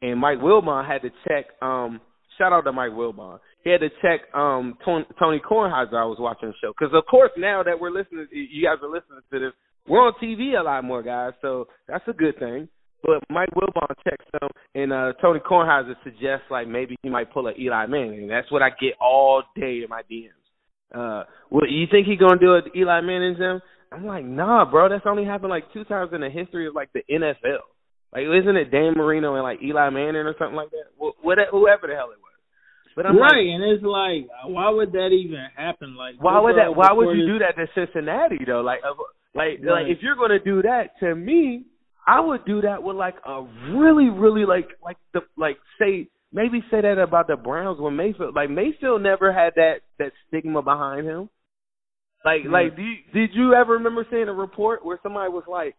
and 0.00 0.18
Mike 0.18 0.38
Wilbon 0.38 0.86
had 0.86 1.02
to 1.02 1.10
check 1.28 1.46
um 1.60 2.00
shout 2.38 2.52
out 2.52 2.62
to 2.62 2.72
Mike 2.72 2.92
Wilbon. 2.92 3.40
He 3.62 3.70
had 3.70 3.80
to 3.80 3.90
check 4.00 4.34
um 4.34 4.78
Tony, 4.84 5.40
Kornheiser 5.40 5.94
I 5.94 6.06
was 6.06 6.18
watching 6.18 6.48
the 6.48 6.54
show 6.62 6.72
cuz 6.72 6.88
of 6.94 7.04
course 7.04 7.32
now 7.36 7.62
that 7.62 7.78
we're 7.78 7.90
listening 7.90 8.26
you 8.32 8.66
guys 8.66 8.78
are 8.82 8.88
listening 8.88 9.20
to 9.30 9.38
this 9.38 9.52
we're 9.86 10.00
on 10.00 10.14
TV 10.14 10.58
a 10.58 10.62
lot 10.62 10.82
more 10.82 11.02
guys 11.02 11.34
so 11.42 11.68
that's 11.86 12.08
a 12.08 12.14
good 12.14 12.38
thing. 12.38 12.68
But 13.02 13.22
Mike 13.30 13.50
Wilbon 13.54 13.94
checks 14.04 14.24
him, 14.40 14.48
and 14.74 14.92
uh, 14.92 15.12
Tony 15.20 15.40
Kornheiser 15.40 15.94
suggests 16.02 16.46
like 16.50 16.66
maybe 16.66 16.96
he 17.02 17.08
might 17.08 17.32
pull 17.32 17.46
a 17.46 17.52
Eli 17.52 17.86
Manning. 17.86 18.28
That's 18.28 18.50
what 18.50 18.62
I 18.62 18.70
get 18.70 18.94
all 19.00 19.42
day 19.54 19.82
in 19.82 19.86
my 19.88 20.02
DMs. 20.10 20.32
Uh, 20.94 21.24
well, 21.50 21.68
you 21.68 21.86
think 21.90 22.06
he 22.06 22.16
gonna 22.16 22.38
do 22.38 22.54
it, 22.54 22.64
Eli 22.76 23.00
Manning, 23.02 23.36
Jim? 23.38 23.60
I'm 23.92 24.06
like, 24.06 24.24
nah, 24.24 24.68
bro. 24.68 24.88
That's 24.88 25.06
only 25.06 25.24
happened 25.24 25.50
like 25.50 25.72
two 25.72 25.84
times 25.84 26.10
in 26.12 26.20
the 26.20 26.30
history 26.30 26.66
of 26.66 26.74
like 26.74 26.90
the 26.92 27.02
NFL. 27.10 27.62
Like, 28.12 28.24
isn't 28.24 28.56
it 28.56 28.70
Dan 28.70 28.94
Marino 28.96 29.34
and 29.34 29.42
like 29.42 29.62
Eli 29.62 29.90
Manning 29.90 30.26
or 30.26 30.34
something 30.38 30.56
like 30.56 30.70
that? 30.70 30.90
What, 30.96 31.14
whoever 31.50 31.86
the 31.86 31.94
hell 31.94 32.10
it 32.10 32.18
was. 32.18 32.26
But 32.96 33.04
I'm 33.04 33.18
right, 33.18 33.44
like, 33.44 33.52
and 33.52 33.62
it's 33.62 33.84
like, 33.84 34.24
why 34.48 34.70
would 34.70 34.92
that 34.92 35.12
even 35.12 35.44
happen? 35.54 35.96
Like, 35.96 36.14
why 36.18 36.40
would 36.40 36.56
that? 36.56 36.74
Why 36.74 36.92
would 36.92 37.14
you 37.14 37.26
do 37.26 37.38
that 37.40 37.54
to 37.60 37.66
Cincinnati 37.74 38.38
though? 38.46 38.62
Like, 38.62 38.80
like, 39.34 39.60
right. 39.60 39.84
like 39.84 39.86
if 39.88 39.98
you're 40.00 40.16
gonna 40.16 40.40
do 40.42 40.62
that 40.62 40.98
to 41.00 41.14
me, 41.14 41.66
I 42.06 42.20
would 42.20 42.44
do 42.44 42.60
that 42.60 42.82
with 42.82 42.96
like 42.96 43.16
a 43.26 43.42
really, 43.70 44.08
really 44.08 44.44
like 44.46 44.68
like 44.82 44.96
the 45.12 45.20
like 45.36 45.56
say 45.78 46.08
maybe 46.32 46.62
say 46.70 46.80
that 46.80 46.98
about 46.98 47.26
the 47.26 47.36
Browns 47.36 47.80
when 47.80 47.96
Mayfield 47.96 48.34
like 48.34 48.50
Mayfield 48.50 49.02
never 49.02 49.32
had 49.32 49.54
that 49.56 49.80
that 49.98 50.12
stigma 50.28 50.62
behind 50.62 51.06
him. 51.06 51.28
Like 52.24 52.42
mm-hmm. 52.42 52.52
like 52.52 52.76
do 52.76 52.82
you, 52.82 52.96
did 53.12 53.30
you 53.34 53.54
ever 53.54 53.74
remember 53.74 54.06
seeing 54.10 54.28
a 54.28 54.32
report 54.32 54.84
where 54.84 55.00
somebody 55.02 55.30
was 55.30 55.44
like, 55.48 55.74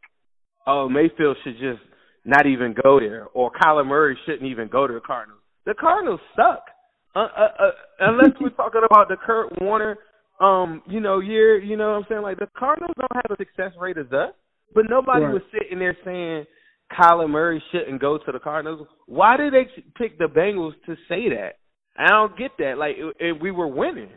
"Oh, 0.65 0.89
Mayfield 0.89 1.37
should 1.43 1.59
just 1.59 1.81
not 2.25 2.45
even 2.45 2.75
go 2.83 2.99
there," 2.99 3.27
or 3.33 3.51
Kyler 3.51 3.87
Murray 3.87 4.17
shouldn't 4.25 4.51
even 4.51 4.67
go 4.67 4.85
to 4.85 4.93
the 4.93 5.01
Cardinals. 5.01 5.41
The 5.65 5.75
Cardinals 5.75 6.19
suck. 6.35 6.63
Uh, 7.15 7.19
uh, 7.19 7.47
uh, 7.59 7.71
unless 7.99 8.31
we're 8.39 8.49
talking 8.57 8.81
about 8.85 9.07
the 9.07 9.15
Kurt 9.15 9.59
Warner, 9.61 9.97
um, 10.39 10.83
you 10.87 10.99
know, 10.99 11.19
year, 11.19 11.57
you 11.57 11.75
know 11.77 11.91
what 11.91 11.97
I'm 11.97 12.05
saying? 12.09 12.21
Like 12.21 12.37
the 12.37 12.47
Cardinals 12.57 12.93
don't 12.97 13.15
have 13.15 13.31
a 13.31 13.37
success 13.37 13.71
rate 13.79 13.97
as 13.97 14.11
us. 14.11 14.33
But 14.73 14.85
nobody 14.89 15.25
right. 15.25 15.33
was 15.33 15.43
sitting 15.51 15.79
there 15.79 15.97
saying 16.03 16.45
Kyler 16.91 17.29
Murray 17.29 17.61
shouldn't 17.71 18.01
go 18.01 18.17
to 18.17 18.31
the 18.31 18.39
Cardinals. 18.39 18.87
Why 19.05 19.37
did 19.37 19.53
they 19.53 19.67
pick 19.97 20.17
the 20.17 20.25
Bengals 20.25 20.73
to 20.85 20.95
say 21.07 21.29
that? 21.29 21.53
I 21.97 22.09
don't 22.09 22.37
get 22.37 22.51
that. 22.59 22.77
Like, 22.77 22.95
if 23.19 23.41
we 23.41 23.51
were 23.51 23.67
winning, 23.67 24.09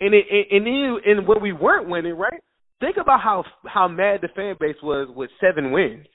and 0.00 0.14
it, 0.14 0.26
and 0.50 0.66
then 0.66 0.96
and 1.04 1.26
when 1.26 1.42
we 1.42 1.52
weren't 1.52 1.88
winning, 1.88 2.16
right? 2.16 2.40
Think 2.80 2.96
about 3.00 3.20
how 3.20 3.44
how 3.64 3.88
mad 3.88 4.20
the 4.20 4.28
fan 4.36 4.56
base 4.60 4.76
was 4.82 5.08
with 5.14 5.30
seven 5.40 5.72
wins. 5.72 6.06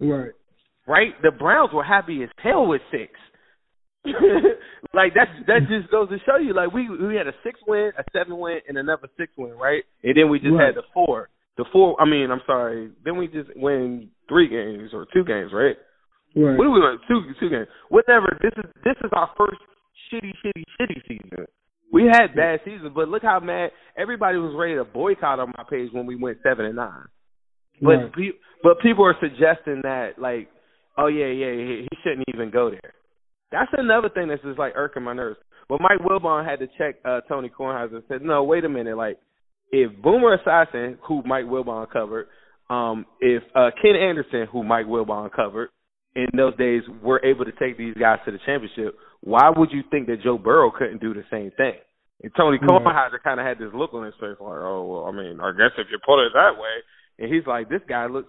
Right. 0.00 0.32
Right. 0.86 1.12
The 1.22 1.30
Browns 1.30 1.70
were 1.72 1.84
happy 1.84 2.22
as 2.22 2.30
hell 2.42 2.66
with 2.66 2.80
six. 2.90 3.12
like 4.94 5.12
that 5.14 5.28
that 5.46 5.68
just 5.68 5.90
goes 5.90 6.08
to 6.08 6.16
show 6.24 6.38
you 6.38 6.54
like 6.54 6.72
we 6.72 6.88
we 6.88 7.14
had 7.14 7.26
a 7.26 7.34
six 7.44 7.60
win, 7.66 7.92
a 7.98 8.04
seven 8.12 8.38
win, 8.38 8.60
and 8.66 8.78
another 8.78 9.08
six 9.18 9.32
win, 9.36 9.52
right? 9.52 9.82
And 10.02 10.16
then 10.16 10.30
we 10.30 10.38
just 10.38 10.52
right. 10.52 10.66
had 10.66 10.76
the 10.76 10.86
four 10.94 11.28
the 11.58 11.64
four. 11.72 12.00
I 12.00 12.06
mean, 12.06 12.30
I'm 12.30 12.40
sorry. 12.46 12.90
Then 13.04 13.18
we 13.18 13.26
just 13.26 13.50
win 13.56 14.08
three 14.28 14.48
games 14.48 14.90
or 14.94 15.06
two 15.12 15.24
games, 15.24 15.50
right? 15.52 15.76
Right. 16.34 16.56
What 16.56 16.64
do 16.64 16.70
we 16.70 16.80
win? 16.80 16.98
Two 17.06 17.20
two 17.38 17.50
games. 17.50 17.66
Whatever. 17.90 18.38
This 18.40 18.52
is 18.56 18.70
this 18.84 18.96
is 19.04 19.10
our 19.12 19.28
first 19.36 19.58
shitty, 20.08 20.32
shitty, 20.44 20.62
shitty 20.80 21.02
season. 21.06 21.46
We 21.92 22.04
had 22.04 22.34
bad 22.36 22.60
seasons, 22.64 22.92
but 22.94 23.08
look 23.08 23.22
how 23.22 23.40
mad 23.40 23.70
everybody 23.96 24.38
was 24.38 24.54
ready 24.56 24.76
to 24.76 24.84
boycott 24.84 25.40
on 25.40 25.52
my 25.56 25.64
page 25.68 25.90
when 25.92 26.06
we 26.06 26.16
went 26.16 26.38
seven 26.42 26.66
and 26.66 26.76
nine. 26.76 27.06
But 27.80 27.88
right. 27.88 28.12
pe- 28.12 28.38
but 28.62 28.80
people 28.80 29.04
are 29.04 29.16
suggesting 29.20 29.80
that 29.82 30.12
like, 30.18 30.48
oh 30.96 31.06
yeah, 31.06 31.26
yeah, 31.26 31.52
he, 31.52 31.86
he 31.90 31.98
shouldn't 32.04 32.28
even 32.32 32.50
go 32.50 32.70
there. 32.70 32.94
That's 33.50 33.70
another 33.76 34.10
thing 34.10 34.28
that's 34.28 34.42
just 34.42 34.58
like 34.58 34.74
irking 34.76 35.02
my 35.02 35.14
nerves. 35.14 35.38
But 35.68 35.80
Mike 35.80 36.00
Wilbon 36.00 36.48
had 36.48 36.60
to 36.60 36.66
check 36.78 36.96
uh 37.04 37.20
Tony 37.28 37.50
Kornheiser 37.50 37.94
and 37.94 38.04
said, 38.06 38.22
no, 38.22 38.44
wait 38.44 38.64
a 38.64 38.68
minute, 38.68 38.96
like 38.96 39.18
if 39.70 39.90
Boomer 40.02 40.38
Esiason, 40.38 40.98
who 41.06 41.22
Mike 41.24 41.44
Wilbon 41.44 41.90
covered, 41.90 42.28
um, 42.70 43.06
if 43.20 43.42
uh, 43.54 43.70
Ken 43.80 43.96
Anderson, 43.96 44.46
who 44.50 44.62
Mike 44.62 44.86
Wilbon 44.86 45.30
covered, 45.32 45.70
in 46.14 46.26
those 46.36 46.56
days 46.56 46.82
were 47.02 47.24
able 47.24 47.44
to 47.44 47.52
take 47.52 47.78
these 47.78 47.94
guys 47.94 48.18
to 48.24 48.32
the 48.32 48.38
championship, 48.44 48.96
why 49.20 49.50
would 49.54 49.70
you 49.70 49.82
think 49.90 50.06
that 50.08 50.22
Joe 50.22 50.38
Burrow 50.38 50.70
couldn't 50.70 51.00
do 51.00 51.14
the 51.14 51.24
same 51.30 51.50
thing? 51.56 51.74
And 52.22 52.32
Tony 52.36 52.58
mm-hmm. 52.58 52.66
Kornheiser 52.66 53.22
kind 53.22 53.38
of 53.38 53.46
had 53.46 53.58
this 53.58 53.72
look 53.72 53.94
on 53.94 54.04
his 54.04 54.14
face, 54.14 54.34
like, 54.40 54.58
oh, 54.58 54.84
well, 54.84 55.04
I 55.06 55.12
mean, 55.12 55.38
I 55.40 55.52
guess 55.52 55.78
if 55.78 55.86
you 55.90 55.98
put 56.04 56.24
it 56.26 56.32
that 56.34 56.58
way, 56.58 56.82
and 57.18 57.32
he's 57.32 57.46
like, 57.46 57.68
this 57.68 57.82
guy 57.88 58.06
looks 58.06 58.28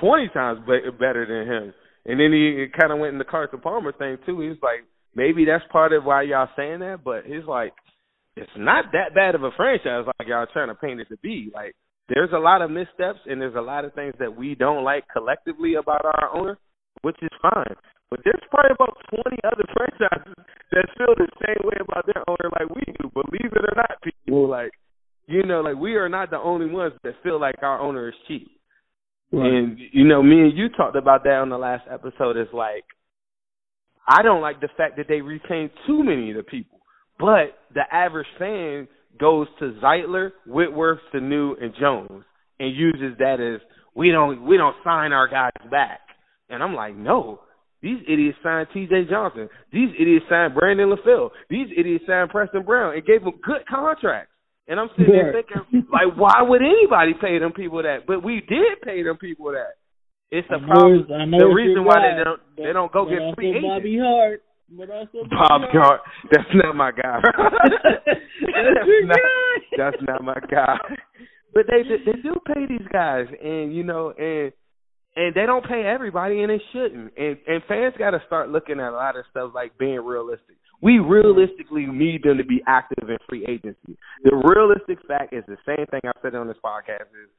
twenty 0.00 0.28
times 0.32 0.60
better 0.66 1.26
than 1.26 1.52
him. 1.52 1.74
And 2.06 2.20
then 2.20 2.32
he 2.32 2.66
kind 2.78 2.92
of 2.92 2.98
went 2.98 3.12
in 3.12 3.18
the 3.18 3.24
Carson 3.24 3.60
Palmer 3.60 3.92
thing 3.92 4.18
too. 4.26 4.40
He's 4.40 4.60
like, 4.62 4.84
maybe 5.14 5.44
that's 5.44 5.64
part 5.70 5.92
of 5.92 6.04
why 6.04 6.22
y'all 6.22 6.48
saying 6.56 6.80
that, 6.80 7.00
but 7.04 7.24
he's 7.24 7.44
like, 7.46 7.72
it's 8.36 8.50
not 8.56 8.86
that 8.92 9.14
bad 9.14 9.34
of 9.34 9.44
a 9.44 9.50
franchise 9.56 10.04
like 10.18 10.28
y'all 10.28 10.46
trying 10.52 10.68
to 10.68 10.74
paint 10.74 11.00
it 11.00 11.08
to 11.08 11.16
be. 11.22 11.50
Like 11.54 11.74
there's 12.08 12.32
a 12.34 12.38
lot 12.38 12.62
of 12.62 12.70
missteps 12.70 13.20
and 13.26 13.40
there's 13.40 13.54
a 13.56 13.62
lot 13.62 13.84
of 13.84 13.94
things 13.94 14.14
that 14.18 14.34
we 14.34 14.54
don't 14.54 14.84
like 14.84 15.04
collectively 15.12 15.74
about 15.74 16.04
our 16.04 16.34
owner, 16.34 16.58
which 17.02 17.16
is 17.22 17.30
fine. 17.40 17.74
But 18.10 18.20
there's 18.24 18.42
probably 18.50 18.74
about 18.74 18.98
20 19.10 19.38
other 19.44 19.64
franchises 19.74 20.34
that 20.72 20.86
feel 20.98 21.14
the 21.16 21.28
same 21.46 21.62
way 21.64 21.78
about 21.80 22.06
their 22.06 22.22
owner 22.28 22.50
like 22.58 22.68
we 22.74 22.82
do. 23.00 23.10
Believe 23.14 23.52
it 23.52 23.64
or 23.64 23.76
not, 23.76 24.02
people 24.02 24.48
like 24.48 24.72
you 25.26 25.42
know, 25.42 25.60
like 25.60 25.76
we 25.76 25.94
are 25.94 26.08
not 26.08 26.30
the 26.30 26.38
only 26.38 26.66
ones 26.66 26.92
that 27.02 27.14
feel 27.22 27.40
like 27.40 27.56
our 27.62 27.80
owner 27.80 28.08
is 28.08 28.14
cheap. 28.28 28.50
Right. 29.32 29.46
And 29.46 29.78
you 29.92 30.04
know, 30.04 30.22
me 30.22 30.40
and 30.40 30.56
you 30.56 30.68
talked 30.68 30.96
about 30.96 31.24
that 31.24 31.36
on 31.36 31.48
the 31.48 31.58
last 31.58 31.84
episode. 31.90 32.36
Is 32.36 32.48
like 32.52 32.84
I 34.06 34.22
don't 34.22 34.42
like 34.42 34.60
the 34.60 34.68
fact 34.76 34.96
that 34.98 35.08
they 35.08 35.20
retain 35.20 35.70
too 35.86 36.04
many 36.04 36.30
of 36.30 36.36
the 36.36 36.42
people. 36.42 36.80
But 37.18 37.56
the 37.74 37.82
average 37.90 38.26
fan 38.38 38.88
goes 39.18 39.46
to 39.60 39.78
Zeitler, 39.82 40.32
Whitworth, 40.46 41.00
Sanu, 41.12 41.52
and 41.62 41.72
Jones 41.78 42.24
and 42.58 42.74
uses 42.74 43.18
that 43.18 43.40
as 43.40 43.60
we 43.94 44.10
don't 44.10 44.46
we 44.46 44.56
don't 44.56 44.76
sign 44.84 45.12
our 45.12 45.28
guys 45.28 45.52
back. 45.70 46.00
And 46.48 46.62
I'm 46.62 46.74
like, 46.74 46.96
no. 46.96 47.40
These 47.82 48.00
idiots 48.08 48.38
signed 48.42 48.68
T.J. 48.72 49.10
Johnson. 49.10 49.48
These 49.70 49.90
idiots 50.00 50.24
signed 50.30 50.54
Brandon 50.54 50.88
LaFell. 50.88 51.30
These 51.50 51.66
idiots 51.76 52.04
signed 52.06 52.30
Preston 52.30 52.62
Brown 52.64 52.94
and 52.94 53.04
gave 53.04 53.22
them 53.22 53.34
good 53.44 53.60
contracts. 53.68 54.32
And 54.66 54.80
I'm 54.80 54.88
sitting 54.96 55.12
there 55.12 55.34
thinking, 55.36 55.84
like, 55.92 56.16
why 56.16 56.40
would 56.40 56.62
anybody 56.62 57.12
pay 57.20 57.38
them 57.38 57.52
people 57.52 57.82
that? 57.82 58.06
But 58.06 58.24
we 58.24 58.40
did 58.48 58.80
pay 58.82 59.02
them 59.02 59.18
people 59.18 59.52
that. 59.52 59.76
It's 60.30 60.48
a 60.48 60.64
problem. 60.64 61.04
the 61.08 61.46
reason 61.46 61.84
why 61.84 62.00
they 62.00 62.24
don't 62.24 62.40
they 62.56 62.72
don't 62.72 62.90
go 62.90 63.04
get 63.04 63.20
free 63.36 63.50
agents. 63.50 63.68
Bobby 63.68 63.98
Hart. 64.00 64.42
Bob 64.76 65.62
Gart. 65.72 66.00
That's 66.30 66.48
not 66.54 66.76
my 66.76 66.90
guy. 66.92 67.20
that's, 67.24 68.16
not, 69.04 69.18
that's 69.76 69.96
not 70.02 70.24
my 70.24 70.38
guy. 70.50 70.78
But 71.54 71.66
they 71.68 71.82
they 71.82 72.20
do 72.20 72.34
pay 72.46 72.66
these 72.68 72.86
guys, 72.92 73.26
and 73.42 73.74
you 73.74 73.84
know, 73.84 74.12
and 74.16 74.52
and 75.16 75.34
they 75.34 75.46
don't 75.46 75.64
pay 75.64 75.82
everybody, 75.86 76.42
and 76.42 76.50
they 76.50 76.60
shouldn't. 76.72 77.12
And 77.16 77.36
and 77.46 77.62
fans 77.68 77.94
got 77.98 78.10
to 78.10 78.22
start 78.26 78.50
looking 78.50 78.80
at 78.80 78.90
a 78.90 78.96
lot 78.96 79.16
of 79.16 79.24
stuff 79.30 79.52
like 79.54 79.78
being 79.78 80.00
realistic. 80.04 80.56
We 80.82 80.98
realistically 80.98 81.86
need 81.86 82.24
them 82.24 82.38
to 82.38 82.44
be 82.44 82.60
active 82.66 83.08
in 83.08 83.16
free 83.28 83.46
agency. 83.48 83.96
The 84.24 84.34
realistic 84.34 84.98
fact 85.06 85.32
is 85.32 85.44
the 85.46 85.56
same 85.64 85.86
thing 85.86 86.00
I've 86.04 86.20
said 86.20 86.34
on 86.34 86.48
this 86.48 86.58
podcast 86.62 87.08
is 87.14 87.30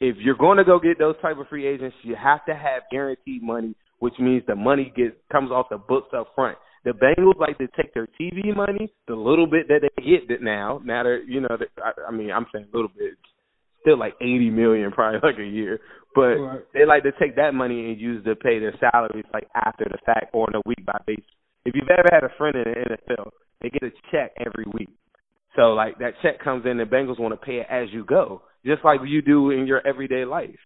if 0.00 0.16
you're 0.18 0.36
going 0.36 0.56
to 0.56 0.64
go 0.64 0.78
get 0.78 0.98
those 0.98 1.16
type 1.20 1.36
of 1.38 1.48
free 1.48 1.66
agents, 1.66 1.96
you 2.02 2.16
have 2.16 2.44
to 2.46 2.54
have 2.54 2.82
guaranteed 2.90 3.42
money 3.42 3.74
which 4.00 4.14
means 4.18 4.42
the 4.46 4.56
money 4.56 4.92
gets 4.94 5.14
comes 5.30 5.50
off 5.50 5.66
the 5.70 5.78
books 5.78 6.08
up 6.16 6.28
front. 6.34 6.58
The 6.84 6.92
Bengals 6.92 7.38
like 7.38 7.58
to 7.58 7.68
take 7.76 7.92
their 7.92 8.08
TV 8.18 8.56
money, 8.56 8.92
the 9.06 9.14
little 9.14 9.46
bit 9.46 9.68
that 9.68 9.82
they 9.82 10.02
get 10.02 10.42
now. 10.42 10.80
Now 10.84 11.04
that 11.04 11.24
you 11.28 11.40
know, 11.40 11.56
I, 11.78 12.08
I 12.08 12.10
mean, 12.10 12.30
I'm 12.30 12.46
saying 12.52 12.66
a 12.72 12.76
little 12.76 12.90
bit, 12.96 13.14
still 13.82 13.98
like 13.98 14.14
80 14.20 14.50
million 14.50 14.90
probably 14.90 15.20
like 15.22 15.38
a 15.38 15.46
year, 15.46 15.80
but 16.14 16.40
right. 16.40 16.60
they 16.72 16.86
like 16.86 17.02
to 17.04 17.12
take 17.20 17.36
that 17.36 17.54
money 17.54 17.90
and 17.90 18.00
use 18.00 18.24
to 18.24 18.34
pay 18.34 18.58
their 18.58 18.74
salaries 18.80 19.26
like 19.32 19.46
after 19.54 19.84
the 19.84 19.98
fact 20.04 20.30
or 20.32 20.48
on 20.48 20.54
a 20.54 20.62
week 20.66 20.84
by 20.84 20.98
basis. 21.06 21.24
If 21.66 21.74
you've 21.74 21.90
ever 21.90 22.08
had 22.10 22.24
a 22.24 22.34
friend 22.38 22.56
in 22.56 22.64
the 22.64 22.96
NFL, 22.96 23.30
they 23.60 23.68
get 23.68 23.82
a 23.82 23.90
check 24.10 24.32
every 24.40 24.64
week. 24.72 24.88
So 25.56 25.74
like 25.74 25.98
that 25.98 26.14
check 26.22 26.42
comes 26.42 26.64
in, 26.64 26.78
the 26.78 26.84
Bengals 26.84 27.20
want 27.20 27.38
to 27.38 27.46
pay 27.46 27.56
it 27.56 27.66
as 27.70 27.88
you 27.92 28.04
go, 28.06 28.42
just 28.64 28.84
like 28.84 29.00
you 29.04 29.20
do 29.20 29.50
in 29.50 29.66
your 29.66 29.86
everyday 29.86 30.24
life. 30.24 30.56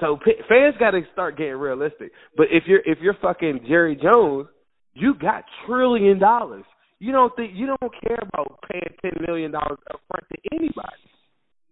So 0.00 0.18
p- 0.22 0.34
fans 0.48 0.74
got 0.78 0.90
to 0.90 1.00
start 1.12 1.36
getting 1.38 1.54
realistic. 1.54 2.12
But 2.36 2.46
if 2.50 2.64
you're 2.66 2.82
if 2.84 2.98
you're 3.00 3.16
fucking 3.20 3.60
Jerry 3.66 3.96
Jones, 3.96 4.48
you 4.94 5.14
got 5.14 5.44
trillion 5.66 6.18
dollars. 6.18 6.64
You 6.98 7.12
don't 7.12 7.34
think 7.36 7.52
you 7.54 7.66
don't 7.66 7.92
care 8.06 8.18
about 8.32 8.58
paying 8.70 8.94
ten 9.02 9.12
million 9.26 9.52
dollars 9.52 9.78
up 9.92 10.00
front 10.08 10.24
to 10.32 10.56
anybody. 10.56 11.02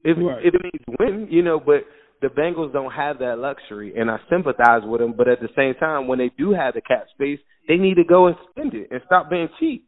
If 0.05 0.17
right. 0.19 0.45
if 0.45 0.55
it 0.55 0.63
means 0.63 0.99
win, 0.99 1.29
you 1.31 1.43
know, 1.43 1.59
but 1.61 1.85
the 2.23 2.29
Bengals 2.29 2.73
don't 2.73 2.93
have 2.93 3.19
that 3.19 3.39
luxury, 3.39 3.95
and 3.97 4.11
I 4.11 4.19
sympathize 4.31 4.83
with 4.85 5.01
them. 5.01 5.15
But 5.17 5.29
at 5.29 5.41
the 5.41 5.49
same 5.57 5.75
time, 5.75 6.09
when 6.09 6.19
they 6.19 6.31
do 6.39 6.53
have 6.53 6.75
the 6.75 6.81
cap 6.81 7.07
space, 7.15 7.39
they 7.69 7.77
need 7.77 7.97
to 7.97 8.05
go 8.05 8.27
and 8.29 8.37
spend 8.51 8.75
it 8.75 8.89
and 8.91 9.01
stop 9.07 9.29
being 9.31 9.49
cheap. 9.61 9.87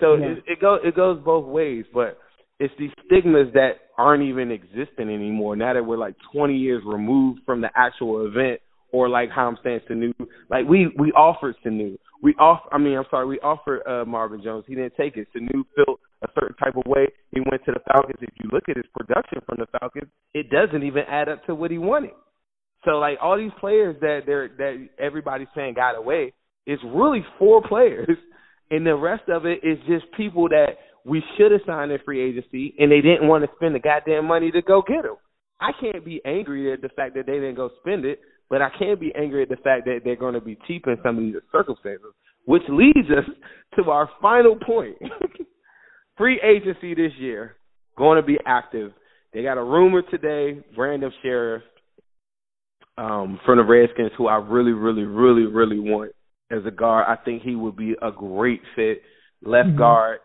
So 0.00 0.14
Yeah. 0.16 0.26
it, 0.32 0.44
it 0.46 0.60
goes 0.60 0.80
it 0.84 0.96
goes 0.96 1.20
both 1.24 1.46
ways, 1.46 1.84
but 1.94 2.18
it's 2.58 2.74
these 2.78 2.90
stigmas 3.06 3.52
that 3.54 3.80
aren't 3.96 4.24
even 4.24 4.50
existing 4.50 5.08
anymore. 5.08 5.56
Now 5.56 5.74
that 5.74 5.84
we're 5.84 5.98
like 5.98 6.16
20 6.32 6.56
years 6.56 6.82
removed 6.84 7.40
from 7.46 7.60
the 7.60 7.70
actual 7.74 8.26
event, 8.26 8.60
or 8.92 9.08
like 9.08 9.30
how 9.30 9.48
I'm 9.48 9.58
saying 9.64 9.80
Sanu, 9.90 10.12
like 10.48 10.66
we 10.68 10.88
we 10.98 11.10
offered 11.12 11.56
Sanu, 11.64 11.96
we 12.22 12.32
off. 12.34 12.60
I 12.70 12.78
mean, 12.78 12.96
I'm 12.96 13.04
sorry, 13.10 13.26
we 13.26 13.40
offered 13.40 13.82
uh, 13.86 14.04
Marvin 14.04 14.42
Jones. 14.42 14.64
He 14.68 14.74
didn't 14.74 14.94
take 14.96 15.16
it. 15.16 15.26
Sanu 15.34 15.64
felt 15.74 15.98
a 16.22 16.28
certain 16.38 16.56
type 16.56 16.76
of 16.76 16.84
way. 16.86 17.08
He 17.32 17.40
went 17.40 17.64
to 17.64 17.72
the 17.72 17.80
Falcons. 17.92 18.18
If 18.20 18.30
you 18.42 18.48
look 18.52 18.64
at 18.68 18.76
his 18.76 18.86
production 18.96 19.40
from 19.46 19.58
the 19.58 19.66
Falcons, 19.78 20.10
it 20.32 20.46
doesn't 20.48 20.84
even 20.84 21.02
add 21.08 21.28
up 21.28 21.44
to 21.46 21.54
what 21.54 21.70
he 21.70 21.78
wanted. 21.78 22.12
So 22.84 22.92
like 22.92 23.18
all 23.20 23.36
these 23.36 23.52
players 23.58 23.96
that 24.00 24.20
they're 24.26 24.48
that 24.58 24.88
everybody's 24.98 25.48
saying 25.54 25.74
got 25.74 25.96
away, 25.96 26.32
it's 26.66 26.82
really 26.84 27.24
four 27.38 27.62
players, 27.66 28.16
and 28.70 28.86
the 28.86 28.94
rest 28.94 29.28
of 29.28 29.44
it 29.44 29.60
is 29.62 29.78
just 29.88 30.04
people 30.16 30.48
that 30.50 30.76
we 31.04 31.22
should 31.36 31.52
have 31.52 31.60
signed 31.66 31.92
in 31.92 31.98
free 32.04 32.22
agency, 32.22 32.74
and 32.78 32.90
they 32.90 33.00
didn't 33.00 33.28
want 33.28 33.44
to 33.44 33.50
spend 33.56 33.74
the 33.74 33.80
goddamn 33.80 34.26
money 34.26 34.50
to 34.50 34.62
go 34.62 34.82
get 34.86 35.02
them. 35.02 35.16
I 35.60 35.70
can't 35.80 36.04
be 36.04 36.20
angry 36.24 36.72
at 36.72 36.82
the 36.82 36.88
fact 36.88 37.14
that 37.14 37.26
they 37.26 37.34
didn't 37.34 37.56
go 37.56 37.70
spend 37.80 38.04
it, 38.04 38.20
but 38.50 38.62
I 38.62 38.70
can't 38.78 39.00
be 39.00 39.12
angry 39.14 39.42
at 39.42 39.48
the 39.48 39.56
fact 39.56 39.84
that 39.86 40.00
they're 40.04 40.16
going 40.16 40.34
to 40.34 40.40
be 40.40 40.58
cheap 40.66 40.86
in 40.86 40.96
some 41.02 41.18
of 41.18 41.22
these 41.22 41.34
circumstances, 41.52 42.12
which 42.44 42.62
leads 42.68 43.08
us 43.10 43.24
to 43.76 43.90
our 43.90 44.08
final 44.20 44.56
point. 44.56 44.96
free 46.16 46.40
agency 46.42 46.94
this 46.94 47.12
year 47.18 47.56
going 47.96 48.20
to 48.20 48.26
be 48.26 48.38
active. 48.46 48.92
They 49.32 49.42
got 49.42 49.58
a 49.58 49.64
rumor 49.64 50.02
today, 50.02 50.62
Brandon 50.74 51.12
Scherff 51.22 51.62
um, 52.96 53.40
from 53.44 53.58
the 53.58 53.64
Redskins, 53.64 54.12
who 54.16 54.28
I 54.28 54.36
really, 54.36 54.72
really, 54.72 55.02
really, 55.02 55.46
really 55.46 55.78
want 55.78 56.12
as 56.50 56.60
a 56.66 56.70
guard. 56.70 57.06
I 57.08 57.22
think 57.22 57.42
he 57.42 57.56
would 57.56 57.76
be 57.76 57.94
a 58.00 58.10
great 58.12 58.60
fit, 58.76 59.02
left 59.42 59.76
guard. 59.76 60.20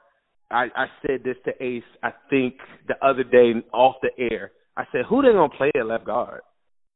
I, 0.51 0.65
I 0.75 0.85
said 1.05 1.23
this 1.23 1.35
to 1.45 1.63
Ace. 1.63 1.83
I 2.03 2.11
think 2.29 2.55
the 2.87 2.95
other 3.05 3.23
day 3.23 3.53
off 3.73 3.95
the 4.01 4.11
air. 4.31 4.51
I 4.75 4.85
said, 4.91 5.01
"Who 5.09 5.21
they 5.21 5.29
gonna 5.29 5.49
play 5.49 5.71
at 5.75 5.85
left 5.85 6.05
guard? 6.05 6.41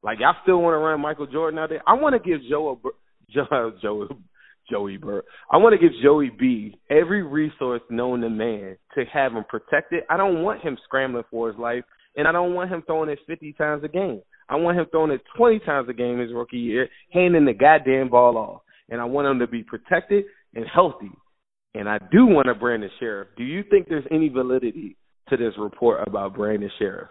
Like 0.01 0.19
y'all 0.19 0.35
still 0.43 0.61
want 0.61 0.73
to 0.73 0.79
run 0.79 1.01
Michael 1.01 1.27
Jordan 1.27 1.59
out 1.59 1.69
there? 1.69 1.83
I 1.87 1.93
want 1.93 2.13
to 2.13 2.29
give 2.29 2.41
Joe, 2.49 2.79
a, 2.83 2.89
Joe, 3.33 3.71
Joe, 3.81 4.07
Joey 4.69 4.97
Burr. 4.97 5.23
I 5.51 5.57
want 5.57 5.73
to 5.73 5.79
give 5.79 5.95
Joey 6.01 6.29
B 6.37 6.79
every 6.89 7.23
resource 7.23 7.81
known 7.89 8.21
to 8.21 8.29
man 8.29 8.77
to 8.95 9.05
have 9.11 9.33
him 9.33 9.43
protected. 9.47 10.03
I 10.09 10.17
don't 10.17 10.41
want 10.43 10.61
him 10.61 10.77
scrambling 10.83 11.25
for 11.29 11.49
his 11.49 11.57
life, 11.59 11.83
and 12.15 12.27
I 12.27 12.31
don't 12.31 12.53
want 12.53 12.71
him 12.71 12.83
throwing 12.85 13.09
it 13.09 13.19
50 13.27 13.53
times 13.53 13.83
a 13.83 13.87
game. 13.87 14.21
I 14.49 14.55
want 14.55 14.77
him 14.77 14.85
throwing 14.91 15.11
it 15.11 15.21
20 15.37 15.59
times 15.59 15.89
a 15.89 15.93
game 15.93 16.19
his 16.19 16.33
rookie 16.33 16.57
year, 16.57 16.89
handing 17.11 17.45
the 17.45 17.53
goddamn 17.53 18.09
ball 18.09 18.37
off. 18.37 18.61
And 18.89 18.99
I 18.99 19.05
want 19.05 19.27
him 19.27 19.39
to 19.39 19.47
be 19.47 19.63
protected 19.63 20.25
and 20.53 20.65
healthy. 20.71 21.11
And 21.75 21.89
I 21.89 21.97
do 22.11 22.25
want 22.25 22.49
a 22.49 22.55
Brandon 22.55 22.89
Scherff. 23.01 23.27
Do 23.37 23.43
you 23.43 23.63
think 23.69 23.87
there's 23.89 24.05
any 24.11 24.29
validity 24.29 24.95
to 25.29 25.37
this 25.37 25.53
report 25.57 26.07
about 26.07 26.35
Brandon 26.35 26.69
Scherff? 26.79 27.07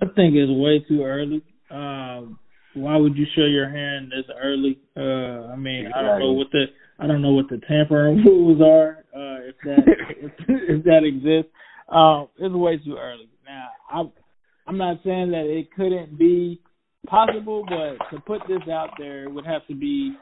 I 0.00 0.06
think 0.06 0.34
it's 0.34 0.50
way 0.50 0.84
too 0.88 1.04
early. 1.04 1.42
Um, 1.70 2.38
why 2.74 2.96
would 2.96 3.16
you 3.16 3.26
show 3.34 3.44
your 3.44 3.68
hand 3.68 4.12
this 4.12 4.26
early? 4.42 4.78
Uh, 4.96 5.52
I 5.52 5.56
mean, 5.56 5.90
I 5.94 6.02
don't 6.02 6.20
know 6.20 6.32
what 6.32 6.48
the 6.52 6.66
I 6.98 7.06
don't 7.06 7.22
know 7.22 7.32
what 7.32 7.48
the 7.48 7.60
tampering 7.66 8.18
rules 8.24 8.60
are. 8.60 9.04
Uh, 9.14 9.48
if 9.48 9.56
that 9.64 9.78
if, 10.18 10.32
if 10.48 10.84
that 10.84 11.04
exists, 11.04 11.52
um, 11.88 12.28
it's 12.38 12.54
way 12.54 12.78
too 12.78 12.96
early. 12.98 13.28
Now, 13.46 13.68
I'm 13.90 14.12
I'm 14.66 14.78
not 14.78 14.98
saying 15.04 15.30
that 15.30 15.46
it 15.46 15.72
couldn't 15.74 16.18
be 16.18 16.60
possible, 17.06 17.64
but 17.66 18.04
to 18.10 18.20
put 18.22 18.42
this 18.48 18.68
out 18.70 18.90
there 18.98 19.30
would 19.30 19.46
have 19.46 19.66
to 19.68 19.74
be 19.74 20.14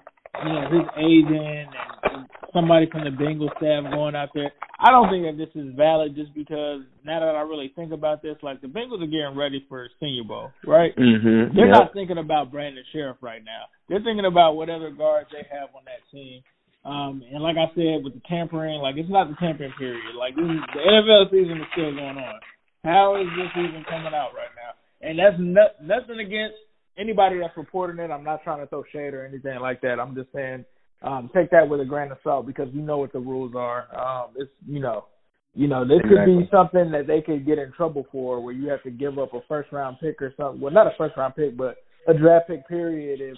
you 0.43 0.53
know 0.53 0.65
his 0.71 0.87
agent 0.99 1.69
and, 1.71 1.71
and 2.11 2.27
somebody 2.53 2.89
from 2.91 3.05
the 3.05 3.11
Bengals 3.11 3.55
staff 3.59 3.85
going 3.93 4.15
out 4.15 4.31
there. 4.35 4.53
I 4.79 4.91
don't 4.91 5.09
think 5.09 5.25
that 5.25 5.39
this 5.39 5.55
is 5.55 5.75
valid 5.77 6.15
just 6.15 6.35
because 6.35 6.83
now 7.05 7.21
that 7.21 7.35
I 7.35 7.43
really 7.43 7.73
think 7.75 7.93
about 7.93 8.23
this, 8.23 8.37
like 8.43 8.61
the 8.61 8.67
Bengals 8.67 9.03
are 9.03 9.11
getting 9.11 9.37
ready 9.37 9.65
for 9.69 9.89
Senior 10.01 10.25
Bowl, 10.25 10.51
right? 10.67 10.95
Mm-hmm. 10.97 11.57
They're 11.57 11.71
not 11.71 11.93
thinking 11.95 12.19
about 12.19 12.51
Brandon 12.51 12.85
Scherff 12.93 13.17
right 13.21 13.43
now. 13.45 13.71
They're 13.89 14.03
thinking 14.03 14.27
about 14.27 14.57
whatever 14.57 14.91
guards 14.91 15.31
they 15.31 15.47
have 15.51 15.71
on 15.75 15.85
that 15.87 16.03
team. 16.11 16.43
Um, 16.85 17.23
and 17.33 17.43
like 17.43 17.57
I 17.57 17.73
said, 17.75 18.05
with 18.05 18.13
the 18.13 18.21
tampering, 18.29 18.81
like 18.83 18.97
it's 18.97 19.09
not 19.09 19.29
the 19.29 19.37
tampering 19.41 19.73
period. 19.79 20.15
Like 20.19 20.37
this 20.37 20.45
is, 20.45 20.61
the 20.75 20.85
NFL 20.85 21.31
season 21.33 21.57
is 21.65 21.69
still 21.73 21.97
going 21.97 22.21
on. 22.21 22.41
How 22.85 23.17
is 23.17 23.29
this 23.41 23.49
even 23.57 23.85
coming 23.89 24.13
out 24.13 24.37
right 24.37 24.53
now? 24.53 24.77
And 25.01 25.17
that's 25.17 25.37
no, 25.41 25.65
nothing 25.81 26.21
against 26.21 26.61
anybody 26.99 27.39
that's 27.41 27.57
reporting 27.57 28.03
it. 28.05 28.11
I'm 28.11 28.25
not 28.25 28.43
trying 28.45 28.61
to 28.61 28.67
throw 28.67 28.85
shade 28.93 29.15
or 29.15 29.25
anything 29.27 29.59
like 29.61 29.81
that. 29.83 30.01
I'm 30.01 30.15
just 30.15 30.33
saying 30.33 30.65
um, 31.03 31.31
take 31.35 31.51
that 31.51 31.69
with 31.69 31.81
a 31.81 31.85
grain 31.85 32.11
of 32.11 32.19
salt 32.23 32.47
because 32.47 32.69
we 32.75 32.81
know 32.81 32.99
what 32.99 33.13
the 33.13 33.19
rules 33.19 33.55
are. 33.55 33.87
Um, 33.97 34.31
it's 34.37 34.51
you 34.67 34.81
know, 34.81 35.07
you 35.55 35.69
know, 35.69 35.87
this 35.87 36.01
could 36.03 36.27
be 36.27 36.49
something 36.51 36.91
that 36.93 37.07
they 37.07 37.21
could 37.21 37.47
get 37.47 37.59
in 37.59 37.73
trouble 37.73 38.07
for, 38.11 38.41
where 38.41 38.55
you 38.55 38.69
have 38.69 38.83
to 38.85 38.91
give 38.91 39.19
up 39.19 39.35
a 39.35 39.41
first 39.47 39.71
round 39.73 39.99
pick 40.01 40.21
or 40.23 40.33
something. 40.37 40.61
Well, 40.61 40.73
not 40.73 40.87
a 40.87 40.93
first 40.97 41.17
round 41.17 41.37
pick, 41.37 41.57
but 41.57 41.77
a 42.09 42.15
draft 42.15 42.49
pick 42.49 42.67
period 42.69 43.21
if 43.21 43.37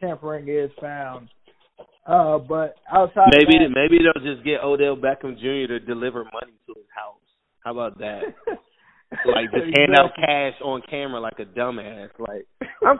tampering 0.00 0.48
is 0.48 0.70
found. 0.80 1.28
Uh, 2.06 2.38
but 2.38 2.74
outside 2.92 3.32
Maybe 3.32 3.64
of 3.64 3.70
that, 3.70 3.74
maybe 3.74 4.02
they'll 4.04 4.34
just 4.34 4.44
get 4.44 4.62
Odell 4.62 4.96
Beckham 4.96 5.38
Jr. 5.38 5.72
to 5.72 5.80
deliver 5.80 6.24
money 6.24 6.52
to 6.66 6.74
his 6.76 6.84
house. 6.94 7.16
How 7.64 7.72
about 7.72 7.98
that? 7.98 8.20
like 9.26 9.50
just 9.52 9.70
hand 9.76 9.94
out 9.98 10.10
cash 10.16 10.54
on 10.62 10.82
camera 10.88 11.20
like 11.20 11.38
a 11.38 11.44
dumbass. 11.44 12.10
Like 12.18 12.46
I'm 12.86 12.98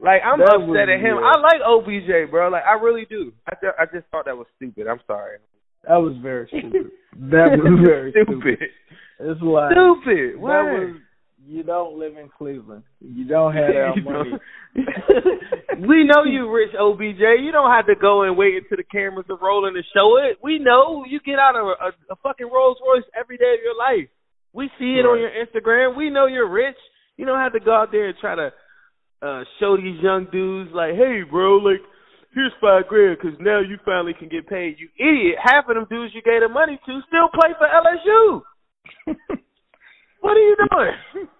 like 0.00 0.22
I'm 0.24 0.38
That 0.40 0.58
upset 0.60 0.88
at 0.88 1.00
him. 1.00 1.16
be 1.18 1.22
I 1.22 1.38
like 1.38 1.60
OBJ, 1.64 2.30
bro. 2.30 2.48
Like 2.50 2.64
I 2.64 2.74
really 2.74 3.06
do. 3.08 3.32
I 3.46 3.54
th- 3.60 3.74
I 3.78 3.84
just 3.86 4.06
thought 4.10 4.24
that 4.26 4.36
was 4.36 4.46
stupid. 4.56 4.86
I'm 4.86 5.00
sorry. 5.06 5.38
that 5.88 5.96
was 5.96 6.14
very 6.22 6.46
stupid. 6.48 6.90
That 7.30 7.58
was 7.58 7.80
very 7.86 8.10
stupid. 8.12 8.40
stupid. 8.40 8.68
It's 9.20 9.40
like 9.42 9.72
Stupid. 9.72 10.34
that 10.34 10.40
What? 10.40 10.64
was. 10.64 10.96
You 11.44 11.64
don't 11.64 11.98
live 11.98 12.16
in 12.16 12.28
Cleveland. 12.38 12.84
You 13.00 13.24
don't 13.26 13.52
have 13.52 13.66
that 13.74 14.02
money. 14.04 14.38
we 15.86 16.04
know 16.04 16.24
you 16.24 16.50
rich 16.50 16.70
OBJ. 16.78 17.18
You 17.42 17.50
don't 17.52 17.70
have 17.70 17.86
to 17.86 17.94
go 18.00 18.22
and 18.22 18.36
wait 18.36 18.54
until 18.62 18.76
the 18.76 18.84
cameras 18.84 19.26
are 19.28 19.36
rolling 19.42 19.74
to 19.74 19.82
show 19.94 20.18
it. 20.18 20.38
We 20.42 20.58
know 20.60 21.04
you 21.06 21.18
get 21.20 21.38
out 21.38 21.56
of 21.56 21.66
a, 21.66 21.74
a, 21.86 21.88
a 22.12 22.16
fucking 22.22 22.48
Rolls 22.52 22.78
Royce 22.86 23.04
every 23.18 23.38
day 23.38 23.54
of 23.54 23.60
your 23.62 23.76
life. 23.76 24.08
We 24.52 24.68
see 24.78 24.96
it 25.00 25.06
on 25.06 25.18
your 25.18 25.30
Instagram. 25.30 25.96
We 25.96 26.10
know 26.10 26.26
you're 26.26 26.48
rich. 26.50 26.76
You 27.16 27.24
don't 27.26 27.38
have 27.38 27.52
to 27.54 27.60
go 27.60 27.74
out 27.74 27.90
there 27.92 28.08
and 28.08 28.18
try 28.20 28.34
to 28.34 28.52
uh 29.22 29.44
show 29.60 29.76
these 29.76 30.00
young 30.02 30.26
dudes 30.32 30.70
like, 30.74 30.94
hey, 30.94 31.22
bro, 31.28 31.56
like 31.56 31.80
here's 32.34 32.52
five 32.60 32.86
grand 32.88 33.18
because 33.20 33.38
now 33.40 33.60
you 33.60 33.76
finally 33.84 34.14
can 34.18 34.28
get 34.28 34.48
paid. 34.48 34.76
You 34.78 34.88
idiot! 34.98 35.36
Half 35.42 35.68
of 35.68 35.76
them 35.76 35.86
dudes 35.88 36.14
you 36.14 36.22
gave 36.22 36.40
the 36.42 36.48
money 36.48 36.78
to 36.86 37.00
still 37.08 37.28
play 37.32 37.50
for 37.58 37.68
LSU. 37.68 38.42
what 40.20 40.36
are 40.36 40.40
you 40.40 40.56
doing? 40.70 41.28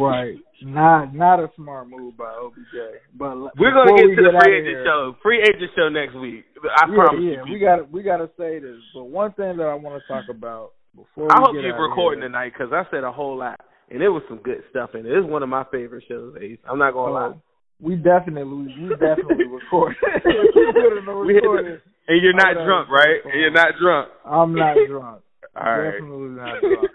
Right. 0.00 0.34
Not 0.62 1.14
not 1.14 1.38
a 1.38 1.48
smart 1.56 1.88
move 1.88 2.16
by 2.16 2.28
OBJ. 2.28 2.74
But 3.14 3.36
We're 3.56 3.72
gonna 3.72 3.96
get 3.96 4.08
we 4.10 4.16
to 4.16 4.22
the 4.22 4.40
free 4.44 4.58
agent 4.58 4.66
here- 4.68 4.84
show. 4.84 5.16
Free 5.22 5.40
agent 5.40 5.70
show 5.76 5.88
next 5.88 6.14
week. 6.16 6.44
I 6.76 6.88
yeah, 6.90 6.94
promise 6.94 7.22
yeah, 7.24 7.44
you. 7.46 7.52
we 7.54 7.58
got 7.60 7.90
we 7.92 8.02
got 8.02 8.16
to 8.18 8.28
say 8.36 8.58
this. 8.58 8.76
But 8.92 9.04
one 9.04 9.32
thing 9.32 9.56
that 9.56 9.62
I 9.66 9.74
want 9.74 10.02
to 10.02 10.06
talk 10.12 10.24
about 10.28 10.72
before 10.96 11.28
I 11.30 11.40
hope 11.40 11.54
you're 11.54 11.80
recording 11.80 12.20
here, 12.20 12.28
tonight 12.28 12.52
because 12.56 12.72
I 12.72 12.82
said 12.90 13.04
a 13.04 13.12
whole 13.12 13.36
lot, 13.38 13.60
and 13.90 14.02
it 14.02 14.08
was 14.08 14.22
some 14.28 14.38
good 14.38 14.62
stuff 14.70 14.90
and 14.94 15.06
it. 15.06 15.12
It's 15.12 15.26
one 15.28 15.42
of 15.42 15.48
my 15.48 15.64
favorite 15.70 16.04
shows, 16.08 16.34
Ace. 16.40 16.58
I'm 16.68 16.78
not 16.78 16.92
gonna 16.94 17.12
lie. 17.12 17.26
uh, 17.28 17.32
we 17.80 17.94
definitely 17.96 18.74
we 18.80 18.88
definitely 18.96 19.44
record. 19.52 19.94
we 20.24 20.72
put 20.72 20.98
in 20.98 21.04
the 21.04 21.22
We 21.26 21.34
had 21.34 21.42
to- 21.42 21.48
recording. 21.48 21.78
And 22.08 22.22
you're 22.22 22.34
not 22.34 22.56
Oh, 22.56 22.64
drunk, 22.64 22.88
right? 22.88 23.18
And 23.24 23.40
you're 23.40 23.50
not 23.50 23.68
drunk. 23.82 24.08
I'm 24.24 24.54
not 24.54 24.76
drunk. 24.88 25.22
All 25.56 25.78
right. 25.78 25.90
Definitely 25.92 26.28
not 26.30 26.60
drunk. 26.60 26.90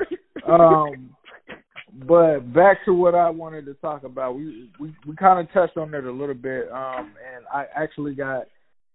Um, 0.47 1.15
but 2.07 2.53
back 2.53 2.85
to 2.85 2.93
what 2.93 3.13
I 3.13 3.29
wanted 3.29 3.65
to 3.65 3.73
talk 3.75 4.03
about. 4.05 4.35
We 4.35 4.69
we 4.79 4.95
we 5.05 5.15
kind 5.15 5.39
of 5.39 5.51
touched 5.53 5.77
on 5.77 5.93
it 5.93 6.05
a 6.05 6.11
little 6.11 6.33
bit. 6.35 6.71
Um, 6.71 7.11
and 7.35 7.45
I 7.53 7.65
actually 7.75 8.15
got 8.15 8.43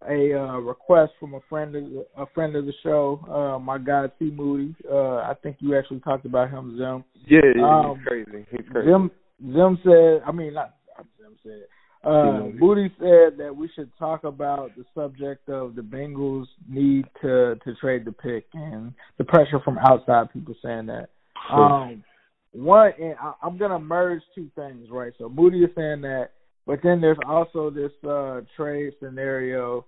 a 0.07 0.33
uh, 0.33 0.57
request 0.59 1.13
from 1.19 1.33
a 1.33 1.39
friend 1.49 1.75
of 1.75 1.83
the, 1.83 2.05
a 2.17 2.25
friend 2.27 2.55
of 2.55 2.65
the 2.65 2.73
show, 2.83 3.19
uh, 3.29 3.59
my 3.59 3.77
guy 3.77 4.07
T 4.19 4.31
Moody. 4.31 4.75
Uh, 4.89 5.17
I 5.17 5.33
think 5.41 5.57
you 5.59 5.77
actually 5.77 5.99
talked 6.01 6.25
about 6.25 6.49
him, 6.49 6.77
Zim. 6.77 7.03
Yeah, 7.25 7.39
yeah 7.55 7.63
Um, 7.63 7.97
he's 7.97 8.07
crazy. 8.07 8.45
He's 8.51 8.69
crazy. 8.71 8.89
Zim 8.89 9.11
Zim 9.53 9.79
said, 9.83 10.21
I 10.25 10.31
mean 10.31 10.53
not 10.53 10.75
Zim 11.19 11.37
said. 11.43 11.63
Uh, 12.03 12.49
Moody. 12.57 12.93
Said 12.99 13.37
that 13.37 13.53
we 13.55 13.69
should 13.75 13.91
talk 13.97 14.23
about 14.23 14.71
the 14.77 14.85
subject 14.95 15.49
of 15.49 15.75
the 15.75 15.81
Bengals 15.81 16.45
need 16.69 17.05
to 17.21 17.55
to 17.63 17.75
trade 17.75 18.05
the 18.05 18.11
pick 18.11 18.45
and 18.53 18.93
the 19.17 19.23
pressure 19.23 19.59
from 19.59 19.77
outside 19.79 20.31
people 20.31 20.55
saying 20.63 20.85
that. 20.85 21.09
Um, 21.51 22.03
one, 22.51 22.91
and 22.99 23.15
I, 23.21 23.33
I'm 23.41 23.57
gonna 23.57 23.79
merge 23.79 24.21
two 24.35 24.49
things, 24.55 24.87
right? 24.89 25.11
So 25.17 25.27
Moody 25.27 25.63
is 25.63 25.69
saying 25.75 26.01
that, 26.01 26.29
but 26.67 26.79
then 26.83 27.01
there's 27.01 27.17
also 27.25 27.71
this 27.71 27.91
uh 28.07 28.41
trade 28.55 28.93
scenario 29.01 29.85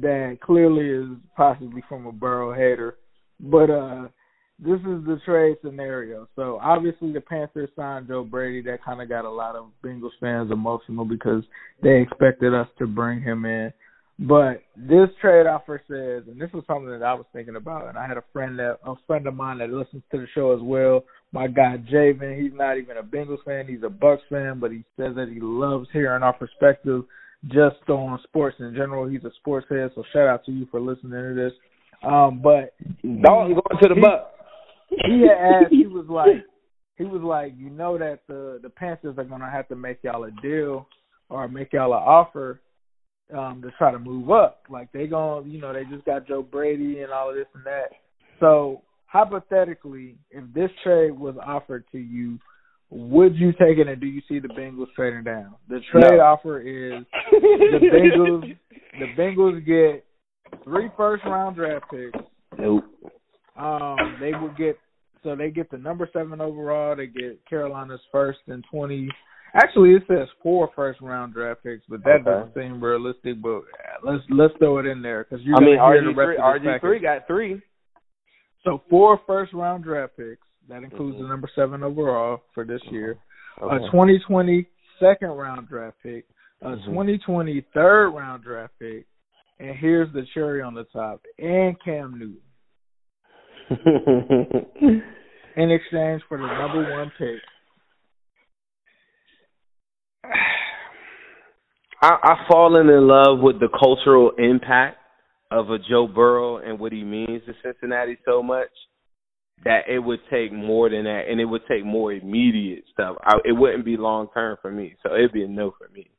that 0.00 0.38
clearly 0.42 0.88
is 0.88 1.18
possibly 1.36 1.82
from 1.88 2.06
a 2.06 2.12
Burrow 2.12 2.54
hater, 2.54 2.96
but 3.40 3.68
uh 3.68 4.08
this 4.62 4.78
is 4.80 5.04
the 5.06 5.18
trade 5.24 5.56
scenario. 5.64 6.28
So 6.36 6.58
obviously 6.62 7.12
the 7.12 7.20
Panthers 7.20 7.70
signed 7.74 8.08
Joe 8.08 8.24
Brady. 8.24 8.60
That 8.62 8.84
kind 8.84 9.00
of 9.00 9.08
got 9.08 9.24
a 9.24 9.30
lot 9.30 9.56
of 9.56 9.70
Bengals 9.82 10.10
fans 10.20 10.52
emotional 10.52 11.06
because 11.06 11.42
they 11.82 12.00
expected 12.00 12.54
us 12.54 12.68
to 12.78 12.86
bring 12.86 13.22
him 13.22 13.46
in. 13.46 13.72
But 14.20 14.62
this 14.76 15.08
trade 15.18 15.46
offer 15.46 15.80
says, 15.88 16.28
and 16.30 16.38
this 16.38 16.52
was 16.52 16.62
something 16.66 16.90
that 16.90 17.02
I 17.02 17.14
was 17.14 17.24
thinking 17.32 17.56
about, 17.56 17.88
and 17.88 17.96
I 17.96 18.06
had 18.06 18.18
a 18.18 18.24
friend 18.34 18.58
that 18.58 18.76
a 18.84 18.94
friend 19.06 19.26
of 19.26 19.34
mine 19.34 19.58
that 19.58 19.70
listens 19.70 20.02
to 20.10 20.18
the 20.18 20.26
show 20.34 20.52
as 20.54 20.60
well. 20.60 21.04
My 21.32 21.46
guy 21.46 21.76
Javen, 21.90 22.38
he's 22.38 22.52
not 22.52 22.76
even 22.76 22.98
a 22.98 23.02
Bengals 23.02 23.42
fan, 23.46 23.66
he's 23.66 23.82
a 23.82 23.88
Bucks 23.88 24.22
fan, 24.28 24.60
but 24.60 24.72
he 24.72 24.84
says 24.98 25.14
that 25.16 25.30
he 25.32 25.40
loves 25.40 25.88
hearing 25.94 26.22
our 26.22 26.34
perspective 26.34 27.04
just 27.46 27.88
on 27.88 28.20
sports 28.24 28.56
in 28.60 28.74
general. 28.74 29.08
He's 29.08 29.24
a 29.24 29.30
sports 29.38 29.66
head, 29.70 29.90
so 29.94 30.04
shout 30.12 30.28
out 30.28 30.44
to 30.44 30.52
you 30.52 30.66
for 30.70 30.82
listening 30.82 31.12
to 31.12 31.34
this. 31.34 31.52
Um, 32.02 32.42
but 32.42 32.74
don't 33.02 33.54
go 33.54 33.62
to 33.80 33.88
the 33.88 34.00
Bucks. 34.02 34.34
He 35.06 35.22
had 35.22 35.64
asked, 35.64 35.72
he 35.72 35.86
was 35.86 36.04
like, 36.10 36.44
he 36.98 37.04
was 37.04 37.22
like, 37.22 37.54
you 37.56 37.70
know 37.70 37.96
that 37.96 38.20
the 38.28 38.58
the 38.62 38.68
Panthers 38.68 39.16
are 39.16 39.24
gonna 39.24 39.50
have 39.50 39.68
to 39.68 39.76
make 39.76 40.00
y'all 40.02 40.24
a 40.24 40.30
deal 40.42 40.86
or 41.30 41.48
make 41.48 41.72
y'all 41.72 41.94
an 41.94 42.02
offer 42.02 42.60
um 43.36 43.62
to 43.62 43.70
try 43.78 43.92
to 43.92 43.98
move 43.98 44.30
up. 44.30 44.62
Like 44.68 44.90
they 44.92 45.06
going 45.06 45.48
you 45.50 45.60
know, 45.60 45.72
they 45.72 45.84
just 45.84 46.04
got 46.04 46.26
Joe 46.26 46.42
Brady 46.42 47.00
and 47.00 47.12
all 47.12 47.30
of 47.30 47.36
this 47.36 47.46
and 47.54 47.64
that. 47.64 47.90
So 48.38 48.82
hypothetically, 49.06 50.16
if 50.30 50.44
this 50.54 50.70
trade 50.82 51.12
was 51.12 51.34
offered 51.44 51.84
to 51.92 51.98
you, 51.98 52.38
would 52.90 53.36
you 53.36 53.52
take 53.52 53.78
it 53.78 53.88
and 53.88 54.00
do 54.00 54.06
you 54.06 54.22
see 54.28 54.38
the 54.38 54.48
Bengals 54.48 54.92
trading 54.96 55.24
down? 55.24 55.54
The 55.68 55.80
trade 55.92 56.18
no. 56.18 56.20
offer 56.20 56.60
is 56.60 57.04
the 57.30 57.78
Bengals 57.92 58.56
the 58.98 59.06
Bengals 59.16 59.64
get 59.64 60.04
three 60.64 60.90
first 60.96 61.24
round 61.24 61.56
draft 61.56 61.86
picks. 61.90 62.18
Nope. 62.58 62.84
Um 63.56 64.16
they 64.20 64.32
will 64.32 64.54
get 64.56 64.78
so 65.22 65.36
they 65.36 65.50
get 65.50 65.70
the 65.70 65.78
number 65.78 66.08
seven 66.12 66.40
overall, 66.40 66.96
they 66.96 67.06
get 67.06 67.44
Carolina's 67.46 68.00
first 68.10 68.40
and 68.46 68.64
twenty 68.70 69.08
Actually, 69.54 69.90
it 69.90 70.02
says 70.06 70.28
four 70.42 70.70
first 70.76 71.00
round 71.00 71.34
draft 71.34 71.62
picks, 71.64 71.82
but 71.88 72.04
that 72.04 72.20
okay. 72.20 72.24
doesn't 72.24 72.54
seem 72.54 72.82
realistic. 72.82 73.42
But 73.42 73.62
let's 74.04 74.22
let's 74.30 74.54
throw 74.58 74.78
it 74.78 74.86
in 74.86 75.02
there 75.02 75.24
because 75.24 75.44
you. 75.44 75.54
I 75.56 75.60
mean, 75.60 75.78
RG 75.78 76.14
three 76.14 76.36
RG 76.36 76.80
three 76.80 77.00
got 77.00 77.26
three. 77.26 77.60
So 78.64 78.82
four 78.88 79.20
first 79.26 79.52
round 79.52 79.84
draft 79.84 80.16
picks. 80.16 80.46
That 80.68 80.84
includes 80.84 81.14
mm-hmm. 81.14 81.24
the 81.24 81.28
number 81.28 81.50
seven 81.54 81.82
overall 81.82 82.42
for 82.54 82.64
this 82.64 82.80
year. 82.90 83.18
Okay. 83.60 83.76
A 83.76 83.90
2020 83.90 84.68
second 85.00 85.30
round 85.30 85.68
draft 85.68 85.96
pick. 86.02 86.26
A 86.62 86.66
mm-hmm. 86.66 86.90
2020 86.90 87.66
third 87.74 88.10
round 88.10 88.44
draft 88.44 88.74
pick. 88.78 89.06
And 89.58 89.76
here's 89.76 90.12
the 90.12 90.22
cherry 90.32 90.62
on 90.62 90.74
the 90.74 90.84
top. 90.84 91.22
And 91.38 91.76
Cam 91.84 92.18
Newton. 92.18 92.40
in 95.56 95.70
exchange 95.70 96.22
for 96.28 96.38
the 96.38 96.46
number 96.46 96.96
one 96.96 97.10
pick 97.18 97.40
I, 100.24 102.16
I've 102.22 102.46
fallen 102.48 102.88
in 102.88 103.06
love 103.06 103.40
with 103.40 103.60
the 103.60 103.68
cultural 103.68 104.32
impact 104.38 104.96
of 105.50 105.70
a 105.70 105.78
Joe 105.78 106.06
Burrow 106.06 106.58
and 106.58 106.78
what 106.78 106.92
he 106.92 107.02
means 107.02 107.42
to 107.46 107.52
Cincinnati 107.62 108.18
so 108.24 108.42
much 108.42 108.70
that 109.64 109.88
it 109.88 109.98
would 109.98 110.20
take 110.30 110.52
more 110.52 110.88
than 110.88 111.04
that, 111.04 111.24
and 111.28 111.38
it 111.40 111.44
would 111.44 111.62
take 111.68 111.84
more 111.84 112.12
immediate 112.12 112.84
stuff. 112.92 113.16
I, 113.22 113.36
it 113.44 113.52
wouldn't 113.52 113.84
be 113.84 113.96
long 113.96 114.28
term 114.32 114.56
for 114.62 114.70
me, 114.70 114.96
so 115.02 115.14
it'd 115.14 115.32
be 115.32 115.44
a 115.44 115.48
no 115.48 115.74
for 115.76 115.88
me. 115.92 116.10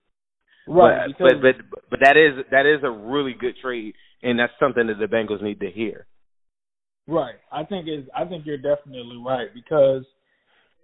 Right, 0.68 1.10
but, 1.18 1.42
but 1.42 1.56
but 1.70 1.82
but 1.90 2.00
that 2.04 2.18
is 2.18 2.46
that 2.52 2.68
is 2.68 2.84
a 2.84 2.92
really 2.92 3.34
good 3.34 3.56
trade, 3.62 3.96
and 4.22 4.38
that's 4.38 4.54
something 4.60 4.86
that 4.88 5.00
the 5.00 5.08
Bengals 5.08 5.42
need 5.42 5.60
to 5.62 5.72
hear. 5.72 6.06
Right, 7.08 7.36
I 7.52 7.64
think 7.64 7.88
is 7.88 8.06
I 8.16 8.26
think 8.26 8.46
you're 8.46 8.58
definitely 8.58 9.20
right 9.26 9.48
because 9.56 10.04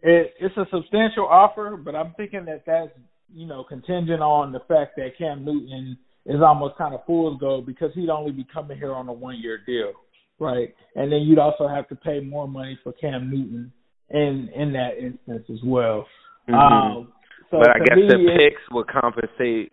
it, 0.01 0.33
it's 0.39 0.57
a 0.57 0.65
substantial 0.71 1.25
offer, 1.25 1.77
but 1.77 1.95
I'm 1.95 2.13
thinking 2.17 2.45
that 2.45 2.63
that's 2.65 2.91
you 3.33 3.45
know, 3.45 3.63
contingent 3.63 4.21
on 4.21 4.51
the 4.51 4.59
fact 4.67 4.95
that 4.97 5.17
Cam 5.17 5.43
Newton 5.43 5.97
is 6.25 6.41
almost 6.41 6.77
kind 6.77 6.93
of 6.93 7.05
fool's 7.05 7.39
gold 7.39 7.65
because 7.65 7.91
he'd 7.93 8.09
only 8.09 8.31
be 8.31 8.45
coming 8.51 8.77
here 8.77 8.93
on 8.93 9.07
a 9.07 9.13
one 9.13 9.39
year 9.39 9.59
deal, 9.65 9.93
right? 10.39 10.73
And 10.95 11.11
then 11.11 11.21
you'd 11.21 11.39
also 11.39 11.67
have 11.67 11.87
to 11.89 11.95
pay 11.95 12.19
more 12.19 12.47
money 12.47 12.77
for 12.83 12.93
Cam 12.93 13.29
Newton 13.29 13.71
in 14.09 14.49
in 14.55 14.73
that 14.73 14.97
instance 14.99 15.45
as 15.51 15.59
well. 15.63 16.05
Mm-hmm. 16.49 16.55
Um, 16.55 17.13
so 17.51 17.59
but 17.59 17.69
I 17.69 17.79
guess 17.79 17.97
me, 17.97 18.07
the 18.07 18.37
picks 18.37 18.61
would 18.71 18.87
compensate. 18.87 19.71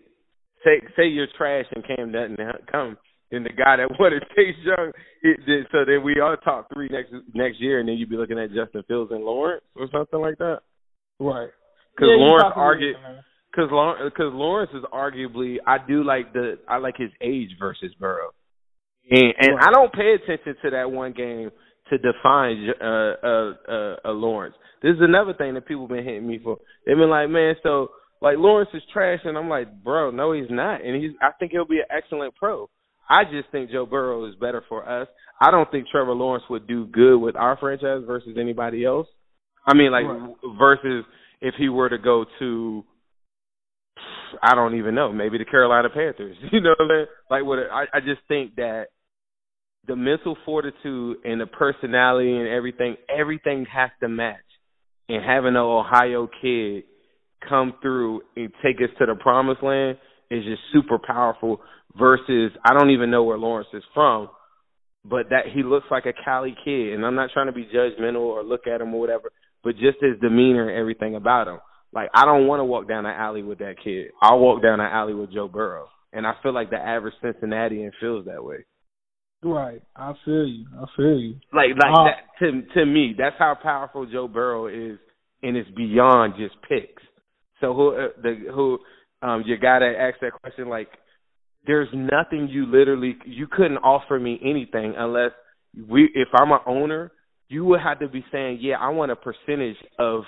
Say 0.64 0.81
say 0.97 1.07
you're 1.07 1.29
trash 1.37 1.66
and 1.75 1.85
Cam 1.87 2.12
doesn't 2.12 2.39
come, 2.70 2.97
and 3.35 3.45
the 3.45 3.51
guy 3.51 3.76
that 3.76 3.91
wanted 3.99 4.22
Chase 4.37 4.57
Young, 4.64 4.93
it, 5.22 5.66
so 5.72 5.85
then 5.87 6.03
we 6.03 6.20
all 6.20 6.37
top 6.37 6.68
three 6.72 6.89
next 6.91 7.12
next 7.35 7.61
year, 7.61 7.80
and 7.80 7.89
then 7.89 7.97
you'd 7.97 8.11
be 8.11 8.16
looking 8.16 8.39
at 8.39 8.53
Justin 8.53 8.82
Fields 8.87 9.12
and 9.12 9.24
Lawrence 9.24 9.64
or 9.76 9.89
something 9.93 10.20
like 10.20 10.39
that. 10.39 10.61
Right. 11.18 11.51
Because 11.95 12.09
yeah, 12.11 12.24
Lawrence 12.24 12.53
argued 12.57 12.97
because 13.51 13.70
because 14.05 14.32
Lawrence 14.32 14.70
is 14.74 14.82
arguably 14.93 15.57
I 15.66 15.76
do 15.87 16.03
like 16.03 16.32
the 16.32 16.59
I 16.68 16.78
like 16.78 16.97
his 16.97 17.11
age 17.20 17.51
versus 17.59 17.95
Burrow, 17.99 18.30
and 19.11 19.35
and 19.39 19.59
I 19.61 19.70
don't 19.70 19.93
pay 19.93 20.14
attention 20.14 20.57
to 20.62 20.70
that 20.70 20.91
one 20.91 21.12
game 21.12 21.51
to 21.91 21.99
define 21.99 22.70
uh 22.80 22.85
uh 22.85 23.53
uh, 23.68 23.97
uh 24.05 24.12
Lawrence. 24.12 24.57
This 24.82 24.93
is 24.93 25.01
another 25.01 25.35
thing 25.35 25.55
that 25.55 25.66
people 25.66 25.89
been 25.89 26.05
hitting 26.05 26.26
me 26.26 26.41
for. 26.43 26.59
They've 26.85 26.97
been 26.97 27.11
like, 27.11 27.30
man, 27.30 27.55
so 27.62 27.89
like 28.20 28.39
Lawrence 28.39 28.70
is 28.74 28.82
trash, 28.93 29.20
and 29.24 29.39
I'm 29.39 29.49
like, 29.49 29.82
bro, 29.82 30.11
no, 30.11 30.32
he's 30.32 30.51
not, 30.51 30.85
and 30.85 31.01
he's 31.03 31.12
I 31.22 31.30
think 31.39 31.53
he'll 31.53 31.66
be 31.66 31.78
an 31.78 31.85
excellent 31.91 32.35
pro. 32.35 32.68
I 33.09 33.24
just 33.24 33.50
think 33.52 33.70
Joe 33.70 33.86
Burrow 33.86 34.26
is 34.26 34.34
better 34.36 34.62
for 34.68 34.88
us. 34.88 35.09
I 35.40 35.50
don't 35.50 35.70
think 35.70 35.86
Trevor 35.90 36.12
Lawrence 36.12 36.44
would 36.48 36.66
do 36.66 36.86
good 36.86 37.18
with 37.18 37.36
our 37.36 37.57
franchise 37.59 38.02
versus 38.07 38.36
anybody 38.40 38.84
else. 38.84 39.07
I 39.66 39.74
mean, 39.74 39.92
like 39.92 40.05
right. 40.07 40.34
versus 40.59 41.05
if 41.40 41.55
he 41.59 41.68
were 41.68 41.88
to 41.88 41.98
go 41.98 42.24
to 42.38 42.84
I 44.42 44.55
don't 44.55 44.76
even 44.76 44.94
know. 44.94 45.12
Maybe 45.12 45.38
the 45.38 45.44
Carolina 45.44 45.88
Panthers. 45.88 46.36
You 46.52 46.61
know 46.61 46.74
what 46.78 46.90
I 46.90 46.96
mean? 46.96 47.07
Like 47.30 47.44
what 47.44 47.59
I 47.59 47.84
I 47.92 48.00
just 48.00 48.20
think 48.28 48.57
that 48.57 48.86
the 49.86 49.96
mental 49.96 50.36
fortitude 50.44 51.18
and 51.24 51.40
the 51.40 51.46
personality 51.46 52.34
and 52.34 52.48
everything, 52.48 52.96
everything 53.14 53.66
has 53.72 53.90
to 54.00 54.09
match. 54.09 54.38
And 55.09 55.22
having 55.22 55.50
an 55.50 55.57
Ohio 55.57 56.28
kid 56.40 56.84
come 57.46 57.74
through 57.82 58.22
and 58.36 58.50
take 58.64 58.76
us 58.76 58.88
to 58.98 59.07
the 59.07 59.14
promised 59.14 59.62
land 59.62 59.98
is 60.31 60.45
just 60.45 60.62
super 60.72 60.99
powerful 60.99 61.61
versus 61.99 62.53
I 62.64 62.72
don't 62.72 62.91
even 62.91 63.11
know 63.11 63.25
where 63.25 63.39
Lawrence 63.39 63.68
is 63.72 63.83
from, 63.93 64.29
but 65.05 65.31
that 65.31 65.47
he 65.53 65.62
looks 65.62 65.87
like 65.91 66.07
a 66.07 66.12
Cali 66.25 66.57
kid 66.64 66.95
and 66.95 67.05
I'm 67.05 67.14
not 67.14 67.31
trying 67.33 67.47
to 67.47 67.53
be 67.53 67.68
judgmental 67.75 68.20
or 68.20 68.43
look 68.43 68.66
at 68.66 68.81
him 68.81 68.95
or 68.95 69.01
whatever, 69.01 69.31
but 69.62 69.72
just 69.72 69.99
his 70.01 70.18
demeanor 70.20 70.68
and 70.68 70.79
everything 70.79 71.14
about 71.14 71.49
him. 71.49 71.59
Like 71.93 72.11
I 72.12 72.25
don't 72.25 72.47
want 72.47 72.61
to 72.61 72.64
walk 72.64 72.89
down 72.89 73.05
the 73.05 73.11
alley 73.11 73.43
with 73.43 73.59
that 73.59 73.77
kid. 73.83 74.09
I'll 74.20 74.41
walk 74.41 74.62
down 74.62 74.79
the 74.79 74.85
alley 74.85 75.14
with 75.14 75.33
Joe 75.33 75.47
Burrow, 75.47 75.87
and 76.12 76.27
I 76.27 76.33
feel 76.43 76.53
like 76.53 76.70
the 76.70 76.77
average 76.77 77.14
Cincinnatian 77.22 77.93
feels 78.01 78.27
that 78.27 78.43
way. 78.43 78.64
Right, 79.45 79.83
I 79.95 80.14
feel 80.25 80.47
you. 80.47 80.66
I 80.75 80.87
feel 80.97 81.18
you. 81.18 81.35
Like 81.53 81.70
like 81.79 81.93
uh, 81.93 82.05
that 82.05 82.39
to 82.41 82.62
to 82.75 82.87
me, 82.87 83.14
that's 83.16 83.37
how 83.39 83.57
powerful 83.62 84.07
Joe 84.07 84.27
Burrow 84.27 84.66
is, 84.66 84.99
and 85.43 85.57
it's 85.57 85.70
beyond 85.70 86.35
just 86.37 86.57
picks. 86.68 87.03
So 87.61 87.75
who 87.75 87.91
uh, 87.91 88.09
the 88.20 88.51
who 88.53 88.79
um 89.25 89.43
you 89.45 89.57
gotta 89.59 89.87
ask 89.87 90.20
that 90.20 90.33
question 90.33 90.68
like 90.68 90.89
there's 91.66 91.89
nothing 91.93 92.49
you 92.49 92.66
literally 92.66 93.16
you 93.27 93.47
couldn't 93.51 93.79
offer 93.79 94.20
me 94.20 94.39
anything 94.45 94.95
unless 94.97 95.33
we 95.89 96.11
if 96.14 96.29
I'm 96.35 96.53
an 96.53 96.59
owner, 96.66 97.12
you 97.49 97.64
would 97.66 97.81
have 97.81 98.01
to 98.01 98.09
be 98.09 98.25
saying, 98.33 98.59
Yeah, 98.61 98.77
I 98.81 98.91
want 98.91 99.12
a 99.12 99.16
percentage 99.16 99.77
of 99.99 100.22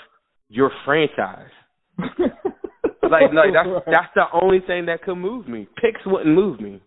your 0.48 0.70
franchise. 0.84 1.50
like, 1.98 3.32
like 3.32 3.52
that's 3.52 3.86
that's 3.86 4.14
the 4.14 4.24
only 4.32 4.60
thing 4.66 4.86
that 4.86 5.02
could 5.02 5.16
move 5.16 5.48
me. 5.48 5.68
Picks 5.80 6.04
wouldn't 6.06 6.34
move 6.34 6.60
me 6.60 6.80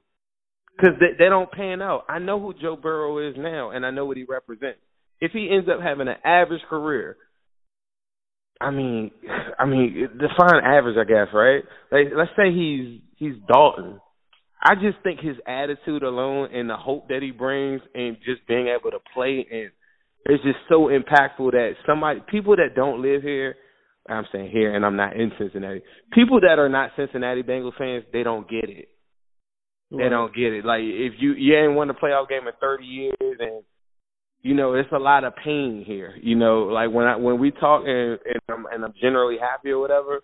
because 0.75 0.95
they, 0.99 1.23
they 1.23 1.29
don't 1.29 1.51
pan 1.51 1.81
out. 1.81 2.05
I 2.09 2.19
know 2.19 2.39
who 2.39 2.53
Joe 2.53 2.75
Burrow 2.75 3.29
is 3.29 3.35
now, 3.37 3.71
and 3.71 3.85
I 3.85 3.91
know 3.91 4.05
what 4.05 4.17
he 4.17 4.23
represents. 4.23 4.79
If 5.21 5.31
he 5.31 5.49
ends 5.51 5.69
up 5.69 5.81
having 5.81 6.07
an 6.07 6.15
average 6.23 6.61
career, 6.69 7.17
I 8.61 8.71
mean, 8.71 9.11
I 9.57 9.65
mean, 9.65 10.09
define 10.13 10.63
average, 10.63 10.97
I 10.97 11.05
guess, 11.05 11.33
right? 11.33 11.63
Like, 11.91 12.07
let's 12.15 12.31
say 12.35 12.53
he's 12.53 12.99
he's 13.17 13.35
Dalton. 13.47 13.99
I 14.61 14.75
just 14.75 15.01
think 15.03 15.21
his 15.21 15.37
attitude 15.47 16.03
alone 16.03 16.49
and 16.53 16.69
the 16.69 16.75
hope 16.75 17.07
that 17.07 17.21
he 17.21 17.31
brings, 17.31 17.81
and 17.93 18.17
just 18.25 18.45
being 18.47 18.67
able 18.67 18.91
to 18.91 18.99
play 19.13 19.47
and 19.49 19.71
it's 20.25 20.43
just 20.43 20.57
so 20.67 20.89
impactful 20.89 21.51
that 21.51 21.73
somebody 21.87 22.21
people 22.29 22.55
that 22.57 22.75
don't 22.75 23.01
live 23.01 23.21
here 23.21 23.55
I'm 24.07 24.25
saying 24.31 24.49
here 24.51 24.75
and 24.75 24.85
I'm 24.85 24.95
not 24.95 25.15
in 25.15 25.31
Cincinnati. 25.37 25.81
People 26.11 26.41
that 26.41 26.59
are 26.59 26.69
not 26.69 26.91
Cincinnati 26.95 27.43
Bengals 27.43 27.77
fans, 27.77 28.03
they 28.11 28.23
don't 28.23 28.49
get 28.49 28.69
it. 28.69 28.89
They 29.91 30.09
don't 30.09 30.33
get 30.33 30.53
it. 30.53 30.65
Like 30.65 30.81
if 30.81 31.13
you 31.19 31.33
you 31.33 31.57
ain't 31.57 31.73
won 31.73 31.89
a 31.89 31.93
playoff 31.93 32.29
game 32.29 32.47
in 32.47 32.53
thirty 32.59 32.85
years 32.85 33.15
and 33.21 33.63
you 34.41 34.53
know, 34.53 34.73
it's 34.73 34.91
a 34.91 34.99
lot 34.99 35.23
of 35.23 35.33
pain 35.43 35.83
here. 35.85 36.13
You 36.21 36.35
know, 36.35 36.63
like 36.63 36.91
when 36.91 37.05
I 37.05 37.15
when 37.17 37.39
we 37.39 37.51
talk 37.51 37.83
and 37.85 38.19
and 38.25 38.41
I'm, 38.49 38.65
and 38.71 38.85
I'm 38.85 38.93
generally 39.01 39.37
happy 39.39 39.69
or 39.69 39.79
whatever. 39.79 40.21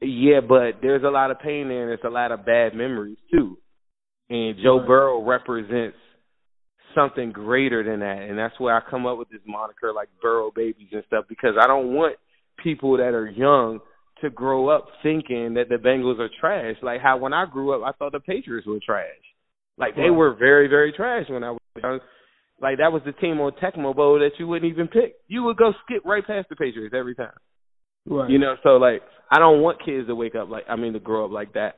Yeah, 0.00 0.40
but 0.40 0.80
there's 0.80 1.04
a 1.04 1.10
lot 1.10 1.30
of 1.30 1.40
pain 1.40 1.68
there 1.68 1.82
and 1.82 1.90
there's 1.90 2.00
a 2.04 2.14
lot 2.14 2.32
of 2.32 2.46
bad 2.46 2.74
memories 2.74 3.18
too. 3.30 3.58
And 4.30 4.56
Joe. 4.62 4.84
Burrow 4.86 5.22
represents 5.22 5.96
something 6.94 7.32
greater 7.32 7.84
than 7.84 8.00
that, 8.00 8.28
and 8.28 8.38
that's 8.38 8.58
where 8.58 8.74
I 8.74 8.80
come 8.88 9.06
up 9.06 9.18
with 9.18 9.28
this 9.28 9.40
moniker 9.46 9.92
like 9.92 10.08
Burrow 10.22 10.50
babies 10.54 10.88
and 10.92 11.04
stuff 11.06 11.26
because 11.28 11.54
I 11.60 11.66
don't 11.66 11.94
want 11.94 12.16
people 12.62 12.96
that 12.96 13.14
are 13.14 13.28
young 13.28 13.80
to 14.22 14.30
grow 14.30 14.68
up 14.68 14.86
thinking 15.02 15.54
that 15.54 15.68
the 15.68 15.76
Bengals 15.76 16.18
are 16.18 16.30
trash. 16.40 16.76
Like 16.82 17.00
how 17.00 17.16
when 17.16 17.32
I 17.32 17.46
grew 17.50 17.74
up, 17.74 17.82
I 17.86 17.96
thought 17.96 18.12
the 18.12 18.20
Patriots 18.20 18.66
were 18.66 18.80
trash. 18.84 19.06
Like 19.78 19.96
they 19.96 20.10
were 20.10 20.34
very, 20.34 20.68
very 20.68 20.92
trash 20.92 21.26
when 21.28 21.42
I 21.42 21.52
was 21.52 21.60
young. 21.82 22.00
Like 22.60 22.78
that 22.78 22.92
was 22.92 23.02
the 23.04 23.12
team 23.12 23.40
on 23.40 23.52
Tecmo 23.52 23.94
Bowl 23.94 24.18
that 24.18 24.38
you 24.38 24.46
wouldn't 24.46 24.70
even 24.70 24.88
pick. 24.88 25.14
You 25.28 25.44
would 25.44 25.56
go 25.56 25.72
skip 25.84 26.04
right 26.04 26.26
past 26.26 26.48
the 26.48 26.56
Patriots 26.56 26.94
every 26.96 27.14
time. 27.14 27.32
Right. 28.06 28.30
You 28.30 28.38
know, 28.38 28.56
so 28.62 28.70
like 28.70 29.02
I 29.30 29.38
don't 29.38 29.60
want 29.60 29.84
kids 29.84 30.08
to 30.08 30.14
wake 30.14 30.34
up 30.34 30.48
like 30.48 30.64
I 30.68 30.76
mean 30.76 30.92
to 30.92 31.00
grow 31.00 31.24
up 31.24 31.30
like 31.30 31.54
that. 31.54 31.76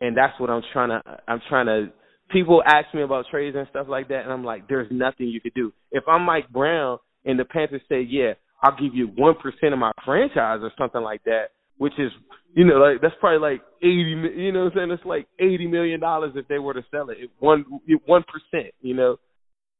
And 0.00 0.16
that's 0.16 0.38
what 0.38 0.50
I'm 0.50 0.62
trying 0.72 0.90
to 0.90 1.02
I'm 1.28 1.40
trying 1.48 1.66
to 1.66 1.92
people 2.30 2.62
ask 2.66 2.92
me 2.94 3.02
about 3.02 3.26
trades 3.30 3.56
and 3.56 3.66
stuff 3.70 3.86
like 3.88 4.08
that 4.08 4.24
and 4.24 4.32
I'm 4.32 4.44
like, 4.44 4.68
There's 4.68 4.88
nothing 4.90 5.28
you 5.28 5.40
could 5.40 5.54
do. 5.54 5.72
If 5.92 6.04
I'm 6.08 6.22
Mike 6.22 6.48
Brown 6.50 6.98
and 7.24 7.38
the 7.38 7.44
Panthers 7.44 7.82
say, 7.88 8.02
Yeah, 8.02 8.32
I'll 8.62 8.76
give 8.76 8.94
you 8.94 9.06
one 9.16 9.34
percent 9.36 9.72
of 9.72 9.78
my 9.78 9.92
franchise 10.04 10.60
or 10.62 10.72
something 10.76 11.02
like 11.02 11.22
that, 11.24 11.50
which 11.78 11.94
is 11.98 12.10
you 12.54 12.64
know, 12.64 12.76
like 12.76 13.00
that's 13.02 13.14
probably 13.20 13.40
like 13.40 13.62
eighty 13.82 14.14
you 14.36 14.52
know 14.52 14.64
what 14.64 14.72
I'm 14.72 14.78
saying? 14.78 14.90
It's 14.92 15.04
like 15.04 15.26
eighty 15.38 15.66
million 15.66 16.00
dollars 16.00 16.32
if 16.34 16.48
they 16.48 16.58
were 16.58 16.74
to 16.74 16.84
sell 16.90 17.10
it. 17.10 17.18
One 17.38 17.64
one 18.06 18.24
percent, 18.24 18.74
you 18.80 18.94
know. 18.94 19.16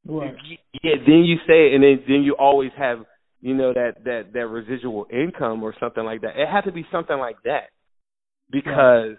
Right. 0.06 0.34
Yeah, 0.82 0.96
then 1.06 1.24
you 1.24 1.36
say 1.46 1.68
it 1.68 1.74
and 1.74 1.82
then 1.82 2.04
then 2.06 2.22
you 2.22 2.36
always 2.38 2.70
have 2.76 3.04
you 3.40 3.54
know 3.54 3.72
that 3.74 4.04
that 4.04 4.32
that 4.32 4.46
residual 4.46 5.06
income 5.12 5.62
or 5.62 5.74
something 5.78 6.04
like 6.04 6.22
that. 6.22 6.36
It 6.36 6.48
had 6.48 6.62
to 6.62 6.72
be 6.72 6.86
something 6.90 7.18
like 7.18 7.36
that 7.44 7.68
because 8.50 9.16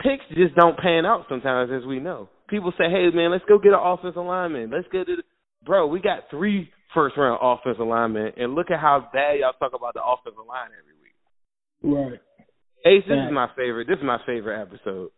picks 0.00 0.24
just 0.34 0.54
don't 0.54 0.78
pan 0.78 1.06
out 1.06 1.26
sometimes, 1.28 1.70
as 1.72 1.86
we 1.86 2.00
know. 2.00 2.28
People 2.48 2.72
say, 2.78 2.90
"Hey, 2.90 3.10
man, 3.14 3.30
let's 3.30 3.44
go 3.48 3.58
get 3.58 3.72
an 3.72 3.80
offensive 3.80 4.24
lineman. 4.24 4.70
Let's 4.70 4.88
get 4.90 5.08
it." 5.08 5.24
Bro, 5.64 5.88
we 5.88 6.00
got 6.00 6.30
three 6.30 6.70
first 6.94 7.16
round 7.16 7.38
offensive 7.42 7.86
linemen, 7.86 8.32
and 8.36 8.54
look 8.54 8.70
at 8.70 8.80
how 8.80 9.08
bad 9.12 9.38
y'all 9.38 9.52
talk 9.52 9.72
about 9.74 9.94
the 9.94 10.02
offensive 10.02 10.46
line 10.46 10.70
every 10.74 10.94
week. 10.98 11.14
Right. 11.82 12.20
Ace, 12.86 13.04
this 13.06 13.18
is 13.18 13.32
my 13.32 13.48
favorite. 13.56 13.86
This 13.86 13.98
is 13.98 14.04
my 14.04 14.18
favorite 14.26 14.60
episode. 14.60 15.10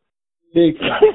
Big 0.53 0.78
time. 0.78 1.03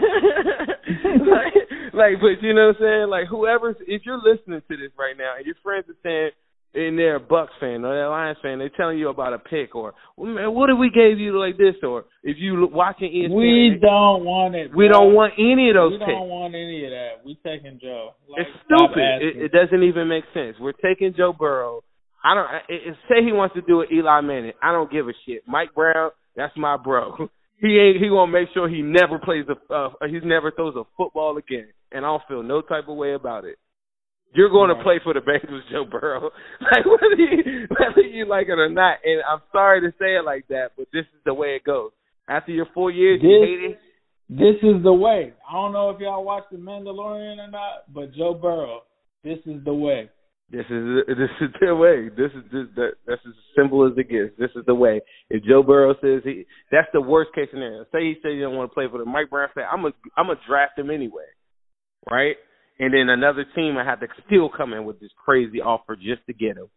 like, 1.28 1.53
like, 2.00 2.20
but 2.20 2.43
you 2.43 2.54
know 2.54 2.76
what 2.76 2.78
I'm 2.78 2.84
saying? 2.84 3.08
Like, 3.10 3.28
whoever's, 3.28 3.76
if 3.88 4.04
you're 4.06 4.22
listening 4.22 4.62
to 4.62 4.78
this 4.78 4.91
right 4.98 5.18
now 5.18 5.36
and 5.38 5.46
your 5.46 5.56
friends 5.64 5.86
are 5.89 6.00
saying, 6.04 6.32
and 6.76 7.00
they're 7.00 7.16
a 7.16 7.20
Bucks 7.20 7.54
fan 7.60 7.86
or 7.86 7.96
they're 7.96 8.06
a 8.06 8.10
Lions 8.10 8.38
fan, 8.43 8.60
they're 8.60 8.70
telling 8.76 9.00
you 9.00 9.08
about 9.08 9.34
a 9.34 9.39
pick 9.39 9.76
or, 9.76 9.93
well, 10.18 10.30
man, 10.30 10.54
what 10.54 10.70
if 10.70 10.78
we 10.78 10.89
gave 10.89 11.20
you 11.20 11.39
like 11.39 11.58
this? 11.58 11.76
Or 11.84 12.06
if 12.22 12.38
you 12.38 12.68
watching 12.72 13.12
ESPN, 13.12 13.36
we 13.36 13.80
don't 13.80 14.26
want 14.26 14.56
it. 14.56 14.76
We 14.76 14.88
bro. 14.88 15.00
don't 15.00 15.14
want 15.14 15.34
any 15.39 15.70
of 15.70 15.76
those 15.76 15.93
picks. 15.93 16.02
We 16.02 16.06
picks. 16.06 16.20
don't 16.20 16.28
want 16.28 16.54
any 16.54 16.84
of 16.84 16.91
that. 16.91 17.12
We 17.24 17.39
taking 17.48 17.80
Joe. 17.82 18.12
Like, 18.28 18.43
it's 18.43 18.60
stupid. 18.68 19.24
It, 19.24 19.48
it 19.48 19.52
doesn't 19.56 19.84
even 19.84 20.10
make 20.10 20.26
sense. 20.34 20.58
We're 20.60 20.76
taking 20.84 21.14
Joe 21.16 21.32
Burrow. 21.32 21.82
I 22.24 22.34
don't 22.36 22.48
it, 22.68 22.91
it, 22.91 22.96
say 23.08 23.24
he 23.24 23.32
wants 23.32 23.56
to 23.56 23.62
do 23.62 23.82
it. 23.82 23.89
Eli 23.93 24.22
Manning. 24.22 24.54
I 24.62 24.72
don't 24.72 24.91
give 24.91 25.08
a 25.08 25.14
shit. 25.26 25.43
Mike 25.48 25.74
Brown, 25.74 26.12
that's 26.36 26.54
my 26.58 26.76
bro. 26.76 27.30
He 27.60 27.80
ain't. 27.80 28.01
He 28.03 28.10
gonna 28.10 28.32
make 28.32 28.49
sure 28.53 28.68
he 28.70 28.82
never 28.82 29.18
plays 29.20 29.45
a. 29.49 29.74
Uh, 29.74 29.89
he 30.08 30.20
never 30.20 30.51
throws 30.51 30.76
a 30.76 30.84
football 30.97 31.38
again, 31.38 31.68
and 31.91 32.06
I 32.06 32.10
don't 32.10 32.24
feel 32.28 32.43
no 32.43 32.62
type 32.62 32.88
of 32.88 32.97
way 32.97 33.14
about 33.14 33.45
it. 33.45 33.58
You're 34.34 34.49
going 34.49 34.68
to 34.76 34.84
play 34.84 34.99
for 35.01 35.14
the 35.14 35.22
Bengals, 35.22 35.62
Joe 35.72 35.86
Burrow. 35.89 36.30
like 36.60 36.86
whether 36.86 37.16
you, 37.16 37.68
whether 37.70 38.01
you 38.01 38.26
like 38.28 38.47
it 38.49 38.60
or 38.60 38.68
not. 38.68 38.97
And 39.06 39.22
I'm 39.32 39.39
sorry 39.53 39.80
to 39.80 39.91
say 39.97 40.18
it 40.18 40.26
like 40.26 40.45
that, 40.49 40.72
but 40.78 40.88
this 40.91 41.03
is 41.06 41.22
the 41.26 41.34
way 41.34 41.56
it 41.56 41.64
goes. 41.64 41.91
After 42.28 42.51
your 42.51 42.68
four 42.74 42.91
years, 42.91 43.22
you 43.24 43.30
This- 43.30 43.47
hate 43.47 43.72
it. 43.72 43.80
This 44.28 44.56
is 44.64 44.84
the 44.84 44.91
way. 44.91 45.32
I 45.47 45.53
don't 45.53 45.72
know 45.72 45.91
if 45.91 45.99
y'all 46.01 46.24
watched 46.26 46.49
The 46.51 46.58
Mandalorian 46.58 47.38
or 47.38 47.49
not, 47.51 47.93
but 47.93 48.12
Joe 48.14 48.34
Burrow, 48.34 48.82
this 49.24 49.38
is 49.45 49.64
the 49.64 49.74
way. 49.74 50.10
This 50.52 50.66
is 50.70 51.06
this 51.08 51.34
is 51.41 51.50
the 51.60 51.76
way. 51.76 52.10
This 52.10 52.32
is 52.36 52.43
this 52.52 52.68
that 52.76 52.91
that's 53.08 53.22
as 53.26 53.34
simple 53.58 53.86
as 53.86 53.93
it 53.98 54.10
gets. 54.10 54.38
This 54.38 54.52
is 54.56 54.66
the 54.66 54.76
way. 54.76 55.02
If 55.30 55.43
Joe 55.43 55.64
Burrow 55.64 55.96
says 56.02 56.22
he, 56.24 56.46
that's 56.72 56.88
the 56.93 57.02
worst 57.02 57.32
case 57.34 57.50
scenario. 57.52 57.84
Say 57.91 58.04
he 58.04 58.16
says 58.22 58.34
he 58.34 58.41
don't 58.41 58.56
want 58.56 58.72
to 58.72 58.74
play 58.74 58.86
for 58.89 59.00
the 59.00 59.06
Mike 59.06 59.30
Brown. 59.30 59.50
Say 59.56 59.62
I'm 59.62 59.86
a 59.86 59.91
I'm 60.16 60.30
a 60.30 60.36
draft 60.48 60.78
him 60.78 60.89
anyway, 60.89 61.26
right? 62.10 62.36
And 62.78 62.93
then 62.93 63.10
another 63.10 63.46
team 63.56 63.78
I 63.78 63.86
have 63.86 64.02
to 64.02 64.08
still 64.28 64.50
come 64.56 64.74
in 64.74 64.86
with 64.86 65.00
this 65.00 65.12
crazy 65.24 65.62
offer 65.62 65.96
just 65.96 66.26
to 66.28 66.34
get 66.34 66.58
him, 66.58 66.68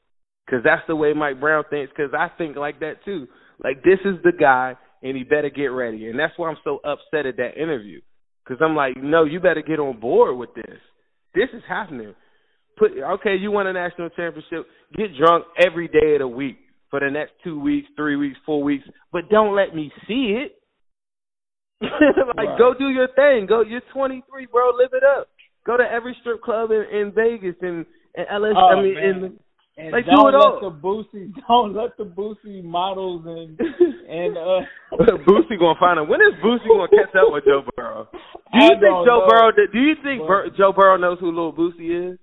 because 0.47 0.63
that's 0.65 0.87
the 0.87 0.97
way 0.97 1.13
Mike 1.13 1.41
Brown 1.41 1.65
thinks. 1.69 1.93
Because 1.95 2.13
I 2.17 2.29
think 2.39 2.57
like 2.57 2.81
that 2.81 3.05
too. 3.05 3.27
Like 3.63 3.83
this 3.83 3.99
is 4.05 4.17
the 4.23 4.33
guy, 4.33 4.77
and 5.03 5.17
he 5.17 5.25
better 5.25 5.51
get 5.51 5.67
ready. 5.67 6.09
And 6.09 6.19
that's 6.19 6.33
why 6.37 6.49
I'm 6.49 6.59
so 6.65 6.79
upset 6.85 7.27
at 7.27 7.37
that 7.37 7.61
interview. 7.61 8.01
Because 8.45 8.63
I'm 8.65 8.75
like, 8.75 8.97
no, 8.97 9.25
you 9.25 9.41
better 9.41 9.61
get 9.61 9.79
on 9.79 10.01
board 10.01 10.39
with 10.39 10.55
this. 10.55 10.81
This 11.35 11.49
is 11.53 11.63
happening 11.69 12.15
put 12.79 12.93
okay, 13.15 13.37
you 13.37 13.51
won 13.51 13.67
a 13.67 13.73
national 13.73 14.09
championship, 14.11 14.67
get 14.97 15.17
drunk 15.19 15.45
every 15.59 15.89
day 15.89 16.15
of 16.15 16.21
the 16.21 16.29
week 16.29 16.59
for 16.91 17.01
the 17.01 17.11
next 17.11 17.33
two 17.45 17.61
weeks, 17.61 17.89
three 17.97 18.17
weeks, 18.17 18.39
four 18.47 18.63
weeks, 18.63 18.85
but 19.13 19.29
don't 19.31 19.55
let 19.55 19.75
me 19.75 19.93
see 20.07 20.37
it. 20.45 20.53
like 21.83 22.49
Right. 22.49 22.59
go 22.59 22.75
do 22.75 22.89
your 22.89 23.09
thing. 23.15 23.47
Go 23.47 23.63
you're 23.63 23.83
twenty 23.93 24.23
three, 24.31 24.47
bro, 24.47 24.71
live 24.77 24.91
it 24.93 25.05
up. 25.05 25.29
Go 25.67 25.77
to 25.77 25.85
every 25.85 26.17
strip 26.21 26.43
club 26.43 26.71
in, 26.71 26.85
in 26.93 27.13
Vegas 27.13 27.55
and 27.63 27.85
and 28.17 28.27
LS 28.31 28.55
Oh, 28.57 28.69
I 28.69 28.83
mean 28.83 28.97
in 28.99 29.39
And 29.77 29.93
Like, 29.93 30.07
do 30.07 30.11
don't 30.11 30.35
it 30.35 30.37
let 30.39 30.45
all. 30.47 30.61
the 30.61 30.75
Boosie, 30.75 31.31
don't 31.49 31.75
let 31.75 31.97
the 31.97 32.05
Boosie 32.05 32.65
models 32.65 33.23
and 33.27 33.61
and 34.09 34.37
uh. 34.37 34.61
Boosie 35.29 35.59
gonna 35.59 35.79
find 35.79 36.01
him. 36.01 36.09
When 36.09 36.21
is 36.21 36.35
Boosie 36.43 36.67
gonna 36.67 36.89
catch 36.89 37.15
up 37.15 37.31
with 37.33 37.45
Joe 37.45 37.63
Burrow? 37.77 38.09
Do 38.13 38.19
I 38.55 38.65
you 38.65 38.69
think 38.71 38.83
Joe 39.07 39.23
know. 39.23 39.27
Burrow 39.29 39.53
do 39.53 39.79
you 39.79 39.95
think 40.03 40.27
Bur- 40.27 40.51
Joe 40.57 40.73
Burrow 40.73 40.97
knows 40.97 41.19
who 41.21 41.27
little 41.29 41.53
Boosie 41.53 42.15
is? 42.15 42.19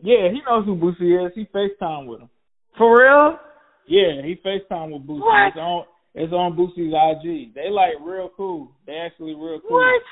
Yeah, 0.00 0.28
he 0.30 0.40
knows 0.46 0.64
who 0.66 0.76
Boosie 0.76 1.26
is. 1.26 1.32
He 1.34 1.46
FaceTime 1.54 2.06
with 2.06 2.20
him. 2.20 2.30
For 2.76 3.00
real? 3.00 3.38
Yeah, 3.86 4.22
he 4.22 4.36
FaceTime 4.44 4.92
with 4.92 5.06
Boosie. 5.06 5.20
What? 5.20 5.48
It's 5.48 5.56
on 5.56 5.84
it's 6.16 6.32
on 6.32 6.56
Boosie's 6.56 6.94
IG. 6.94 7.54
They 7.54 7.70
like 7.70 7.94
real 8.00 8.30
cool. 8.36 8.70
They 8.86 8.94
actually 8.94 9.34
real 9.34 9.60
cool. 9.66 9.78
What? 9.78 10.02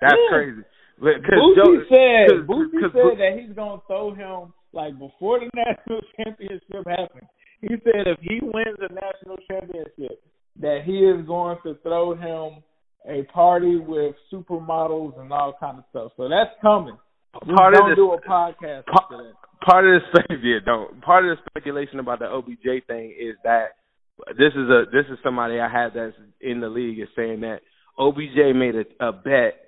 That's 0.00 0.14
Yeah. 0.14 0.28
crazy. 0.30 0.62
But- 0.98 1.22
'cause 1.24 1.34
Boosie 1.34 1.56
Joe- 1.56 1.84
said 1.88 2.28
'cause- 2.30 2.46
Boosie 2.46 2.80
'cause 2.80 2.92
said 2.92 3.02
Bo- 3.02 3.14
that 3.16 3.38
he's 3.38 3.52
gonna 3.52 3.80
throw 3.86 4.10
him 4.12 4.52
like 4.72 4.98
before 4.98 5.40
the 5.40 5.50
national 5.54 6.00
championship 6.16 6.86
happens. 6.86 7.28
He 7.60 7.68
said 7.84 8.06
if 8.06 8.18
he 8.20 8.40
wins 8.40 8.76
the 8.78 8.88
national 8.88 9.36
championship, 9.48 10.20
that 10.56 10.82
he 10.84 11.04
is 11.06 11.24
going 11.26 11.58
to 11.62 11.74
throw 11.82 12.14
him 12.14 12.62
a 13.08 13.22
party 13.24 13.76
with 13.76 14.14
supermodels 14.30 15.18
and 15.20 15.32
all 15.32 15.54
kind 15.54 15.78
of 15.78 15.84
stuff. 15.90 16.12
So 16.16 16.28
that's 16.28 16.54
coming. 16.60 16.96
Part 17.32 17.74
of 17.74 17.96
do 17.96 18.12
a 18.12 18.20
podcast 18.20 18.84
Pa- 18.86 19.08
part 19.64 19.86
of 19.86 20.02
the 20.12 20.38
yeah, 20.42 20.58
don't 20.64 21.00
part 21.00 21.24
of 21.24 21.36
the 21.36 21.50
speculation 21.50 21.98
about 21.98 22.18
the 22.18 22.26
OBJ 22.26 22.86
thing 22.86 23.14
is 23.18 23.36
that 23.44 23.76
this 24.36 24.52
is 24.54 24.68
a 24.68 24.84
this 24.92 25.06
is 25.10 25.18
somebody 25.22 25.58
I 25.58 25.68
had 25.68 25.94
that's 25.94 26.14
in 26.40 26.60
the 26.60 26.68
league 26.68 27.00
is 27.00 27.08
saying 27.16 27.40
that 27.40 27.60
OBJ 27.98 28.54
made 28.54 28.74
a, 28.76 29.08
a 29.08 29.12
bet 29.12 29.64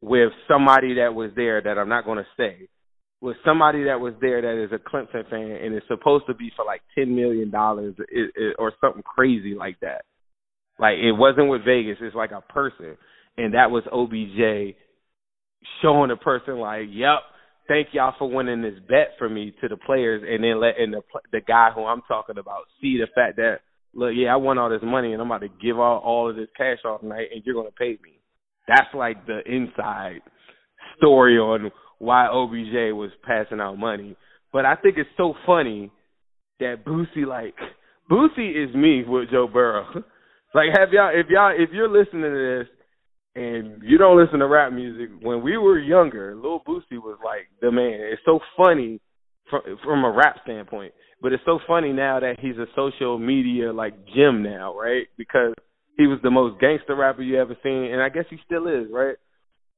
with 0.00 0.30
somebody 0.46 0.94
that 0.94 1.14
was 1.14 1.30
there 1.34 1.60
that 1.60 1.76
I'm 1.76 1.88
not 1.88 2.04
going 2.04 2.18
to 2.18 2.26
say 2.36 2.68
with 3.20 3.36
somebody 3.44 3.84
that 3.84 4.00
was 4.00 4.14
there 4.20 4.40
that 4.42 4.62
is 4.62 4.70
a 4.72 4.78
Clemson 4.78 5.28
fan 5.28 5.50
and 5.50 5.74
is 5.74 5.82
supposed 5.88 6.26
to 6.28 6.34
be 6.34 6.52
for 6.54 6.64
like 6.64 6.82
ten 6.94 7.14
million 7.14 7.50
dollars 7.50 7.94
or 8.58 8.72
something 8.80 9.02
crazy 9.02 9.54
like 9.54 9.78
that. 9.80 10.04
Like 10.78 10.98
it 10.98 11.12
wasn't 11.12 11.48
with 11.48 11.64
Vegas; 11.64 11.98
it's 12.00 12.14
like 12.14 12.30
a 12.30 12.40
person, 12.40 12.96
and 13.36 13.54
that 13.54 13.70
was 13.70 13.82
OBJ 13.90 14.76
showing 15.82 16.08
the 16.08 16.16
person 16.16 16.58
like, 16.58 16.86
"Yep, 16.90 17.20
thank 17.68 17.88
y'all 17.92 18.14
for 18.18 18.30
winning 18.30 18.62
this 18.62 18.78
bet 18.88 19.14
for 19.18 19.28
me 19.28 19.52
to 19.60 19.68
the 19.68 19.76
players, 19.76 20.22
and 20.26 20.42
then 20.42 20.60
letting 20.60 20.90
the 20.90 21.02
the 21.32 21.40
guy 21.40 21.70
who 21.74 21.84
I'm 21.84 22.02
talking 22.08 22.38
about 22.38 22.64
see 22.80 22.98
the 22.98 23.06
fact 23.14 23.36
that 23.36 23.60
look, 23.94 24.12
yeah, 24.14 24.32
I 24.32 24.36
won 24.36 24.58
all 24.58 24.70
this 24.70 24.82
money, 24.82 25.12
and 25.12 25.20
I'm 25.20 25.30
about 25.30 25.42
to 25.42 25.48
give 25.48 25.78
all 25.78 25.98
all 25.98 26.30
of 26.30 26.36
this 26.36 26.48
cash 26.56 26.78
off 26.84 27.00
tonight, 27.00 27.28
and 27.32 27.42
you're 27.44 27.54
gonna 27.54 27.70
pay 27.78 27.98
me. 28.02 28.20
That's 28.66 28.92
like 28.94 29.26
the 29.26 29.40
inside 29.46 30.20
story 30.96 31.38
on 31.38 31.70
why 31.98 32.26
OBJ 32.26 32.94
was 32.94 33.10
passing 33.24 33.60
out 33.60 33.78
money. 33.78 34.16
But 34.52 34.64
I 34.64 34.76
think 34.76 34.96
it's 34.98 35.10
so 35.16 35.34
funny 35.46 35.90
that 36.60 36.84
Boosie 36.84 37.26
like 37.26 37.54
Boosie 38.10 38.68
is 38.68 38.74
me 38.74 39.04
with 39.06 39.30
Joe 39.30 39.48
Burrow. 39.48 39.86
like 40.54 40.68
have 40.76 40.90
y'all 40.92 41.10
if 41.12 41.26
y'all 41.28 41.52
if 41.56 41.70
you're 41.72 41.88
listening 41.88 42.22
to 42.22 42.64
this 42.64 42.77
and 43.38 43.82
you 43.82 43.98
don't 43.98 44.18
listen 44.18 44.40
to 44.40 44.48
rap 44.48 44.72
music, 44.72 45.10
when 45.22 45.42
we 45.42 45.56
were 45.56 45.78
younger, 45.78 46.34
Lil 46.34 46.60
Boosie 46.66 46.98
was 46.98 47.18
like 47.24 47.48
the 47.60 47.70
man. 47.70 48.00
It's 48.12 48.22
so 48.24 48.40
funny 48.56 49.00
from 49.48 49.60
from 49.84 50.04
a 50.04 50.10
rap 50.10 50.38
standpoint, 50.42 50.92
but 51.22 51.32
it's 51.32 51.42
so 51.46 51.60
funny 51.66 51.92
now 51.92 52.18
that 52.18 52.40
he's 52.40 52.56
a 52.56 52.66
social 52.74 53.16
media 53.16 53.72
like 53.72 53.94
gem 54.14 54.42
now, 54.42 54.76
right? 54.76 55.06
Because 55.16 55.54
he 55.96 56.08
was 56.08 56.18
the 56.22 56.30
most 56.30 56.60
gangster 56.60 56.96
rapper 56.96 57.22
you 57.22 57.40
ever 57.40 57.56
seen, 57.62 57.92
and 57.92 58.02
I 58.02 58.08
guess 58.08 58.24
he 58.28 58.38
still 58.44 58.66
is, 58.66 58.88
right? 58.90 59.16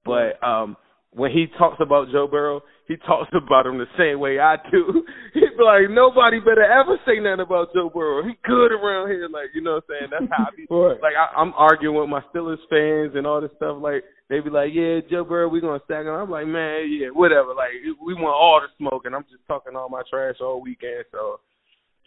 But 0.07 0.43
um, 0.47 0.77
when 1.13 1.31
he 1.33 1.47
talks 1.59 1.79
about 1.81 2.09
Joe 2.13 2.29
Burrow, 2.31 2.63
he 2.87 2.97
talks 2.97 3.31
about 3.35 3.67
him 3.67 3.79
the 3.79 3.91
same 3.99 4.21
way 4.21 4.39
I 4.39 4.57
do. 4.71 5.05
He'd 5.35 5.57
be 5.59 5.65
like, 5.65 5.91
nobody 5.91 6.39
better 6.39 6.65
ever 6.65 6.99
say 7.07 7.19
nothing 7.19 7.41
about 7.47 7.75
Joe 7.75 7.91
Burrow. 7.93 8.23
He 8.25 8.35
good 8.45 8.73
around 8.73 9.09
here, 9.09 9.29
like 9.29 9.51
you 9.55 9.63
know 9.63 9.81
what 9.83 9.85
I'm 9.91 10.11
saying. 10.11 10.11
That's 10.11 10.31
how 10.31 10.47
I 10.47 10.57
be. 10.57 10.67
Like 10.71 11.15
I, 11.19 11.41
I'm 11.41 11.53
arguing 11.57 11.99
with 11.99 12.09
my 12.09 12.23
Steelers 12.31 12.63
fans 12.69 13.13
and 13.15 13.27
all 13.27 13.41
this 13.41 13.51
stuff. 13.57 13.79
Like 13.81 14.05
they 14.29 14.41
be 14.41 14.51
like, 14.51 14.71
yeah, 14.73 15.01
Joe 15.11 15.25
Burrow, 15.25 15.49
we 15.49 15.61
gonna 15.61 15.81
stack 15.85 16.07
him. 16.07 16.15
I'm 16.15 16.31
like, 16.31 16.47
man, 16.47 16.87
yeah, 16.91 17.09
whatever. 17.13 17.55
Like 17.55 17.75
we 18.05 18.15
want 18.15 18.35
all 18.35 18.61
the 18.63 18.69
smoke, 18.79 19.03
and 19.05 19.15
I'm 19.15 19.25
just 19.31 19.47
talking 19.49 19.75
all 19.77 19.89
my 19.89 20.03
trash 20.11 20.37
all 20.41 20.63
weekend. 20.63 21.05
So 21.11 21.41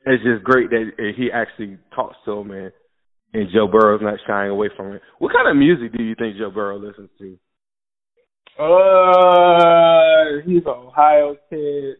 it's 0.06 0.24
just 0.24 0.44
great 0.44 0.70
that 0.70 0.92
he 1.18 1.30
actually 1.32 1.78
talks 1.96 2.16
to 2.26 2.40
him, 2.40 2.48
man. 2.50 2.72
And 3.34 3.50
Joe 3.54 3.68
Burrow's 3.68 4.02
not 4.02 4.20
shying 4.28 4.52
away 4.52 4.70
from 4.78 4.94
it. 4.94 5.02
What 5.18 5.34
kind 5.34 5.50
of 5.50 5.58
music 5.58 5.98
do 5.98 6.04
you 6.04 6.14
think 6.16 6.38
Joe 6.38 6.52
Burrow 6.52 6.78
listens 6.78 7.10
to? 7.18 7.38
Uh, 8.60 10.46
he's 10.46 10.62
an 10.66 10.68
Ohio 10.68 11.36
kid. 11.50 11.96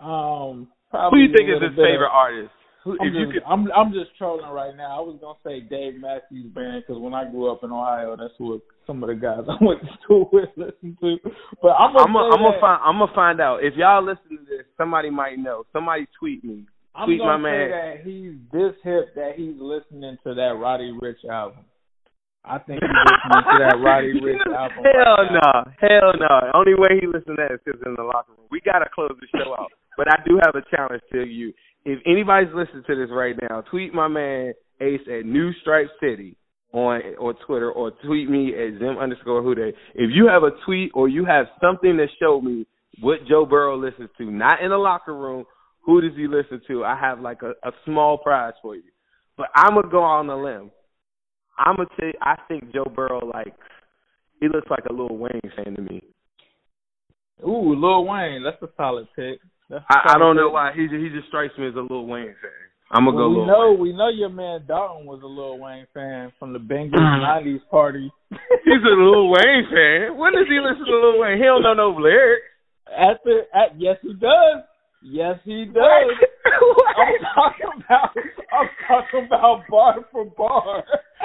Um, 0.00 0.68
who 0.92 1.10
do 1.12 1.18
you 1.18 1.32
think 1.36 1.48
is 1.48 1.62
his 1.62 1.76
favorite 1.76 2.10
artist? 2.12 2.50
Who, 2.84 2.96
I'm, 2.98 3.12
just, 3.12 3.32
could... 3.32 3.42
I'm 3.46 3.70
I'm 3.72 3.92
just 3.92 4.16
trolling 4.16 4.48
right 4.50 4.74
now. 4.74 4.96
I 4.96 5.00
was 5.00 5.18
gonna 5.20 5.36
say 5.44 5.60
Dave 5.60 6.00
Matthews 6.00 6.50
Band 6.54 6.82
because 6.86 7.00
when 7.00 7.12
I 7.12 7.30
grew 7.30 7.52
up 7.52 7.62
in 7.62 7.70
Ohio, 7.70 8.16
that's 8.16 8.32
what 8.38 8.62
some 8.86 9.02
of 9.02 9.08
the 9.08 9.16
guys 9.16 9.44
I 9.48 9.62
went 9.62 9.82
to 9.82 9.88
school 10.02 10.30
with 10.32 10.48
listened 10.56 10.96
to. 11.00 11.16
But 11.60 11.76
I'm 11.76 11.92
gonna 11.92 12.06
I'm 12.06 12.12
gonna, 12.14 12.34
I'm 12.34 12.42
gonna 12.42 12.60
find 12.60 12.80
I'm 12.82 12.98
gonna 12.98 13.14
find 13.14 13.40
out 13.40 13.58
if 13.62 13.74
y'all 13.76 14.02
listen 14.02 14.38
to 14.38 14.44
this. 14.44 14.64
Somebody 14.78 15.10
might 15.10 15.38
know. 15.38 15.64
Somebody 15.72 16.06
tweet 16.18 16.42
me. 16.42 16.64
I'm 16.94 17.06
tweet 17.06 17.20
my 17.20 17.36
say 17.36 17.42
man. 17.42 17.70
that 17.70 17.94
he's 18.02 18.32
this 18.50 18.74
hip 18.82 19.14
that 19.14 19.32
he's 19.36 19.56
listening 19.58 20.16
to 20.24 20.34
that 20.34 20.56
Roddy 20.58 20.96
Ricch 21.02 21.28
album. 21.30 21.64
I 22.44 22.58
think 22.58 22.80
he's 22.80 22.88
listening 22.88 23.44
to 23.44 23.56
that 23.60 23.76
Roddy 23.84 24.16
Ricch 24.24 24.46
album. 24.48 24.80
Hell 24.80 25.16
right 25.20 25.32
no, 25.32 25.50
hell 25.76 26.12
no. 26.16 26.34
The 26.48 26.56
only 26.56 26.74
way 26.74 26.98
he 27.00 27.06
listens 27.06 27.36
to 27.36 27.36
that 27.36 27.52
is 27.54 27.60
because 27.64 27.80
in 27.84 27.94
the 27.96 28.02
locker 28.02 28.32
room. 28.32 28.48
We 28.50 28.60
gotta 28.60 28.88
close 28.94 29.12
the 29.20 29.26
show 29.32 29.52
out. 29.52 29.68
But 29.96 30.08
I 30.08 30.22
do 30.24 30.38
have 30.42 30.54
a 30.54 30.64
challenge 30.74 31.02
to 31.12 31.26
you. 31.26 31.52
If 31.84 31.98
anybody's 32.06 32.54
listening 32.54 32.84
to 32.86 32.96
this 32.96 33.10
right 33.12 33.34
now, 33.50 33.60
tweet 33.70 33.92
my 33.92 34.08
man 34.08 34.54
Ace 34.80 35.00
at 35.08 35.26
New 35.26 35.52
Stripe 35.60 35.88
City 36.00 36.36
on 36.72 37.00
on 37.18 37.34
Twitter 37.46 37.70
or 37.70 37.90
tweet 38.06 38.30
me 38.30 38.54
at 38.54 38.78
Zim 38.78 38.96
underscore 38.98 39.42
Hude. 39.42 39.74
If 39.94 40.10
you 40.14 40.26
have 40.28 40.42
a 40.42 40.52
tweet 40.64 40.92
or 40.94 41.08
you 41.08 41.26
have 41.26 41.46
something 41.60 41.98
to 41.98 42.06
show 42.18 42.40
me 42.40 42.66
what 43.00 43.26
Joe 43.28 43.44
Burrow 43.44 43.76
listens 43.76 44.08
to, 44.16 44.30
not 44.30 44.62
in 44.62 44.70
the 44.70 44.78
locker 44.78 45.14
room, 45.14 45.44
who 45.82 46.00
does 46.00 46.16
he 46.16 46.26
listen 46.26 46.62
to? 46.68 46.84
I 46.84 46.98
have 46.98 47.20
like 47.20 47.42
a, 47.42 47.50
a 47.66 47.72
small 47.84 48.18
prize 48.18 48.54
for 48.62 48.74
you. 48.74 48.82
But 49.36 49.48
I'm 49.54 49.74
gonna 49.74 49.90
go 49.90 50.02
on 50.02 50.30
a 50.30 50.42
limb. 50.42 50.70
I'm 51.64 51.76
gonna 51.76 51.88
tell 51.98 52.08
you, 52.08 52.14
I 52.22 52.36
think 52.48 52.72
Joe 52.72 52.84
Burrow 52.94 53.24
like 53.32 53.54
he 54.40 54.48
looks 54.48 54.68
like 54.70 54.84
a 54.88 54.92
Lil 54.92 55.16
Wayne 55.16 55.40
fan 55.56 55.74
to 55.76 55.82
me. 55.82 56.02
Ooh, 57.46 57.74
Lil 57.74 58.04
Wayne, 58.04 58.42
that's 58.44 58.60
a 58.62 58.68
solid 58.76 59.06
pick. 59.16 59.40
That's 59.68 59.84
a 59.88 59.92
I, 59.92 59.96
I 60.00 60.12
solid 60.12 60.18
don't 60.20 60.36
know 60.36 60.50
why 60.50 60.72
he 60.74 60.88
he 60.88 61.08
just 61.08 61.28
strikes 61.28 61.56
me 61.58 61.68
as 61.68 61.74
a 61.74 61.80
Lil 61.88 62.06
Wayne 62.06 62.34
fan. 62.40 62.60
I'm 62.92 63.04
gonna 63.04 63.16
Well, 63.16 63.28
go 63.28 63.30
we 63.30 63.36
Lil 63.38 63.46
know 63.46 63.70
Wayne. 63.72 63.80
we 63.80 63.92
know 63.92 64.08
your 64.08 64.28
man 64.30 64.64
Dalton 64.66 65.06
was 65.06 65.20
a 65.22 65.26
Lil 65.26 65.58
Wayne 65.58 65.86
fan 65.94 66.32
from 66.38 66.52
the 66.52 66.58
Bengals 66.58 66.98
Mhm. 66.98 67.22
'90s 67.44 67.62
party. 67.70 68.10
He's 68.64 68.82
a 68.84 68.94
Lil 68.98 69.28
Wayne 69.30 69.66
fan. 69.70 70.16
When 70.18 70.32
does 70.32 70.48
he 70.48 70.58
listen 70.60 70.84
to 70.84 70.96
Lil 70.96 71.20
Wayne? 71.20 71.38
He 71.38 71.44
don't 71.44 71.62
know 71.62 71.74
no 71.74 71.90
lyrics. 71.90 72.44
At 72.88 73.22
the 73.24 73.46
at 73.54 73.78
yes 73.80 73.96
he 74.02 74.12
does. 74.14 74.64
Yes 75.02 75.38
he 75.44 75.64
does. 75.66 75.76
What? 75.80 76.18
I'm 76.98 77.14
talking 77.34 77.70
about 77.86 78.10
I'm 78.52 78.68
talking 78.88 79.26
about 79.26 79.62
bar 79.70 80.04
for 80.12 80.24
bar. 80.36 80.84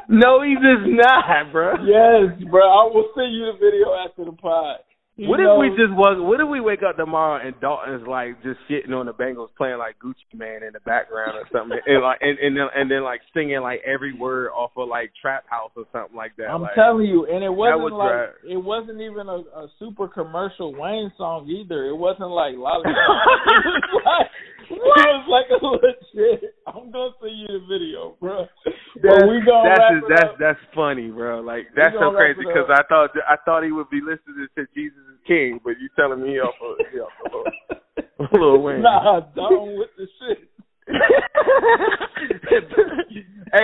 No, 0.10 0.42
he 0.42 0.56
does 0.56 0.86
not, 0.86 1.52
bro. 1.52 1.74
yes, 1.84 2.38
bro. 2.50 2.62
I 2.62 2.84
will 2.94 3.10
send 3.16 3.34
you 3.34 3.52
the 3.52 3.58
video 3.58 3.94
after 3.94 4.26
the 4.26 4.32
pod. 4.32 4.80
He 5.16 5.28
What 5.28 5.40
if 5.40 5.48
we 5.56 5.72
just 5.80 5.96
was? 5.96 6.20
What 6.20 6.44
if 6.44 6.50
we 6.52 6.60
wake 6.60 6.84
up 6.84 6.98
tomorrow 6.98 7.40
and 7.40 7.56
Dalton's 7.64 8.04
like 8.06 8.36
just 8.44 8.60
shitting 8.68 8.92
on 8.92 9.06
the 9.06 9.16
Bengals, 9.16 9.48
playing 9.56 9.78
like 9.80 9.96
Gucci 10.04 10.28
Mane 10.36 10.60
in 10.68 10.76
the 10.76 10.84
background 10.84 11.40
or 11.40 11.48
something, 11.56 11.80
and 11.88 12.04
like 12.04 12.20
and 12.20 12.36
and 12.38 12.52
then, 12.52 12.68
and 12.76 12.92
then 12.92 13.02
like 13.02 13.22
singing 13.34 13.62
like 13.64 13.80
every 13.88 14.12
word 14.12 14.52
off 14.52 14.72
of 14.76 14.90
like 14.90 15.16
Trap 15.22 15.46
House 15.48 15.72
or 15.78 15.86
something 15.94 16.18
like 16.18 16.36
that. 16.36 16.52
I'm 16.52 16.64
like, 16.64 16.76
telling 16.76 17.08
you, 17.08 17.32
and 17.32 17.46
it 17.46 17.50
wasn't 17.50 17.96
like 17.96 18.12
drive- 18.12 18.44
it 18.44 18.60
wasn't 18.60 19.00
even 19.00 19.32
a, 19.32 19.40
a 19.56 19.72
super 19.80 20.10
commercial 20.10 20.76
Wayne 20.76 21.10
song 21.16 21.48
either. 21.48 21.88
It 21.88 21.96
wasn't 21.96 22.36
like 22.36 22.60
Lollipop. 22.60 22.92
it 22.92 23.64
was 23.72 24.04
like 24.04 24.28
it 24.70 24.80
was 24.80 25.26
like 25.30 25.50
a 25.50 25.60
legit. 25.64 26.56
I'm 26.68 26.92
gonna 26.92 27.12
send 27.22 27.38
you 27.38 27.48
the 27.48 27.64
video, 27.68 28.16
bro. 28.20 28.48
That's, 28.66 28.78
But 29.02 29.30
we 29.30 29.42
gonna 29.46 29.70
that's 29.70 29.96
that's 30.10 30.34
that's 30.40 30.64
funny, 30.74 31.10
bro. 31.10 31.42
Like 31.42 31.68
that's 31.76 31.96
so 32.00 32.12
crazy 32.12 32.40
because. 32.40 32.70
I 32.70 32.84
thought 32.90 33.12
I 33.28 33.36
thought 33.46 33.64
he 33.64 33.72
would 33.72 33.90
be 33.90 34.02
listening 34.02 34.48
to 34.56 34.66
Jesus 34.76 35.00
is 35.12 35.20
King, 35.28 35.60
but 35.64 35.80
you 35.80 35.90
telling 35.96 36.22
me 36.22 36.40
off 36.40 36.56
of 36.62 36.78
he 36.92 37.00
off 37.00 37.12
of 37.26 37.32
uh, 37.34 38.28
Lil- 38.34 38.54
Lil 38.54 38.62
Wayne. 38.62 38.82
Nah, 38.82 39.22
down 39.36 39.78
with 39.78 39.90
the 39.98 40.08
shit. 40.20 40.50
hey, 40.88 40.94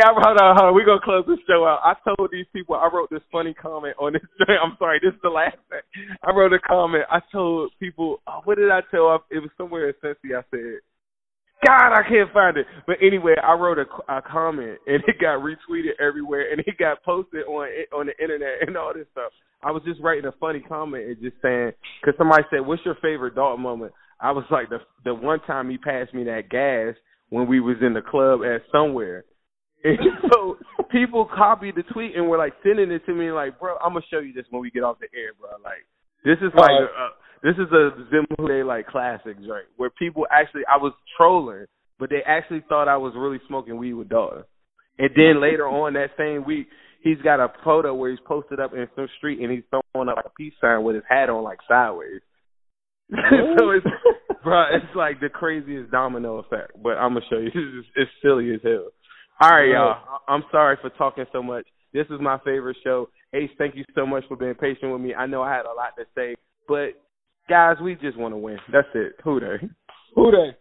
I 0.02 0.10
hold 0.10 0.42
on, 0.42 0.56
hold 0.58 0.70
on. 0.70 0.74
We're 0.74 0.86
gonna 0.86 1.02
close 1.04 1.26
the 1.28 1.38
show 1.48 1.66
out. 1.66 1.82
I 1.84 1.94
told 2.04 2.30
these 2.32 2.48
people 2.54 2.76
I 2.76 2.90
wrote 2.92 3.10
this 3.12 3.22
funny 3.32 3.54
comment 3.54 3.96
on 4.00 4.14
this. 4.14 4.24
I'm 4.48 4.76
sorry, 4.80 5.00
this 5.04 5.14
is 5.14 5.22
the 5.22 5.30
last 5.30 5.58
thing. 5.70 5.82
I 6.24 6.32
wrote 6.32 6.54
a 6.54 6.60
comment. 6.60 7.04
I 7.12 7.20
told 7.32 7.72
people, 7.80 8.22
oh, 8.28 8.42
what 8.46 8.58
did 8.58 8.72
I 8.72 8.82
tell? 8.90 9.24
It 9.30 9.40
was 9.40 9.52
somewhere 9.58 9.90
in 9.90 9.96
Cincy. 10.04 10.36
I 10.36 10.42
said, 10.50 10.82
God, 11.66 11.94
I 11.94 12.02
can't 12.08 12.32
find 12.34 12.58
it. 12.58 12.66
But 12.88 12.98
anyway, 13.02 13.36
I 13.42 13.54
wrote 13.54 13.78
a, 13.78 13.86
a 14.12 14.22
comment 14.22 14.80
and 14.88 15.04
it 15.08 15.20
got 15.20 15.40
retweeted 15.40 16.00
everywhere 16.00 16.52
and 16.52 16.60
it 16.60 16.78
got 16.80 17.04
posted 17.04 17.46
on 17.46 17.68
on 17.94 18.08
the 18.08 18.24
internet 18.24 18.68
and 18.68 18.76
all 18.76 18.94
this 18.94 19.08
stuff. 19.12 19.32
I 19.64 19.72
was 19.72 19.84
just 19.86 20.02
writing 20.02 20.26
a 20.26 20.32
funny 20.40 20.60
comment 20.60 21.06
and 21.06 21.22
just 21.22 21.36
saying 21.42 21.74
because 22.02 22.18
somebody 22.18 22.44
said, 22.50 22.66
"What's 22.66 22.84
your 22.84 22.98
favorite 23.02 23.36
Dalton 23.36 23.62
moment?" 23.62 23.94
I 24.20 24.32
was 24.32 24.46
like, 24.50 24.70
the 24.70 24.80
the 25.04 25.14
one 25.14 25.40
time 25.42 25.70
he 25.70 25.78
passed 25.78 26.14
me 26.14 26.24
that 26.26 26.50
gas 26.50 26.96
when 27.30 27.48
we 27.48 27.60
was 27.60 27.78
in 27.82 27.94
the 27.94 28.02
club 28.02 28.42
at 28.44 28.62
somewhere. 28.72 29.26
And 29.84 29.98
so 30.30 30.60
people 30.92 31.26
copied 31.26 31.74
the 31.74 31.82
tweet 31.82 32.16
and 32.16 32.30
were 32.30 32.38
like 32.38 32.54
sending 32.62 32.92
it 32.92 33.04
to 33.08 33.16
me 33.16 33.32
like, 33.32 33.60
bro, 33.60 33.78
I'm 33.82 33.94
gonna 33.94 34.06
show 34.12 34.20
you 34.20 34.32
this 34.32 34.46
when 34.52 34.62
we 34.62 34.70
get 34.70 34.84
off 34.84 35.00
the 35.00 35.10
air, 35.10 35.34
bro. 35.34 35.50
Like 35.64 35.90
this 36.24 36.38
is 36.38 36.54
like 36.54 36.70
uh, 36.70 36.86
Alright. 36.86 37.18
This 37.44 37.56
is 37.56 37.72
a 37.72 37.90
Zim 38.10 38.26
Hude 38.38 38.66
like 38.66 38.88
classic 38.88 39.38
joint 39.38 39.66
where 39.78 39.90
people 39.90 40.28
actually 40.32 40.62
I 40.72 40.78
was 40.78 40.94
trolling, 41.18 41.66
but 42.00 42.10
they 42.10 42.22
actually 42.26 42.64
thought 42.70 42.88
I 42.88 42.98
was 42.98 43.14
really 43.16 43.40
smoking 43.48 43.78
weed 43.78 43.94
with 43.94 44.10
Dalton. 44.10 44.44
And 45.00 45.10
then 45.16 45.36
mm-hmm. 45.36 45.42
later 45.42 45.68
on 45.68 45.94
that 45.94 46.12
same 46.18 46.46
week, 46.46 46.68
he's 47.02 47.18
got 47.24 47.40
a 47.40 47.52
photo 47.64 47.94
where 47.96 48.12
he's 48.12 48.20
posted 48.26 48.60
up 48.60 48.74
in 48.74 48.88
some 48.96 49.08
street 49.18 49.40
and 49.40 49.52
he's 49.52 49.64
throwing 49.70 50.10
up 50.10 50.18
like 50.18 50.26
a 50.26 50.38
peace 50.38 50.54
sign 50.62 50.84
with 50.84 50.96
his 50.96 51.04
hat 51.10 51.30
on 51.30 51.44
like 51.44 51.60
sideways. 51.68 52.22
so 53.12 53.72
it's 53.72 53.86
bro, 54.44 54.64
it's 54.74 54.96
like 54.96 55.20
the 55.20 55.30
craziest 55.30 55.92
domino 55.92 56.38
effect. 56.38 56.72
But 56.82 56.98
I'm 56.98 57.14
gonna 57.14 57.26
show 57.30 57.38
you. 57.40 57.52
It's, 57.54 57.88
it's 57.96 58.12
silly 58.22 58.54
as 58.54 58.62
hell. 58.64 58.90
All 59.42 59.50
right, 59.50 59.70
y'all. 59.70 60.20
I'm 60.28 60.44
sorry 60.52 60.78
for 60.82 60.92
talking 60.92 61.26
so 61.34 61.42
much. 61.42 61.66
This 61.94 62.06
is 62.12 62.22
my 62.22 62.38
favorite 62.46 62.78
show. 62.84 63.10
Ace, 63.34 63.50
thank 63.58 63.76
you 63.76 63.84
so 63.96 64.06
much 64.06 64.24
for 64.28 64.38
being 64.38 64.54
patient 64.54 64.92
with 64.92 65.02
me. 65.02 65.16
I 65.16 65.26
know 65.26 65.42
I 65.42 65.52
had 65.52 65.66
a 65.66 65.74
lot 65.74 65.96
to 65.98 66.06
say, 66.16 66.36
but 66.68 66.94
guys, 67.52 67.76
we 67.84 67.96
just 67.96 68.18
want 68.18 68.34
to 68.34 68.38
win. 68.38 68.58
That's 68.72 68.88
it. 68.96 69.16
Who 69.26 69.42
they? 69.42 69.58
Who 70.16 70.32
they? 70.32 70.56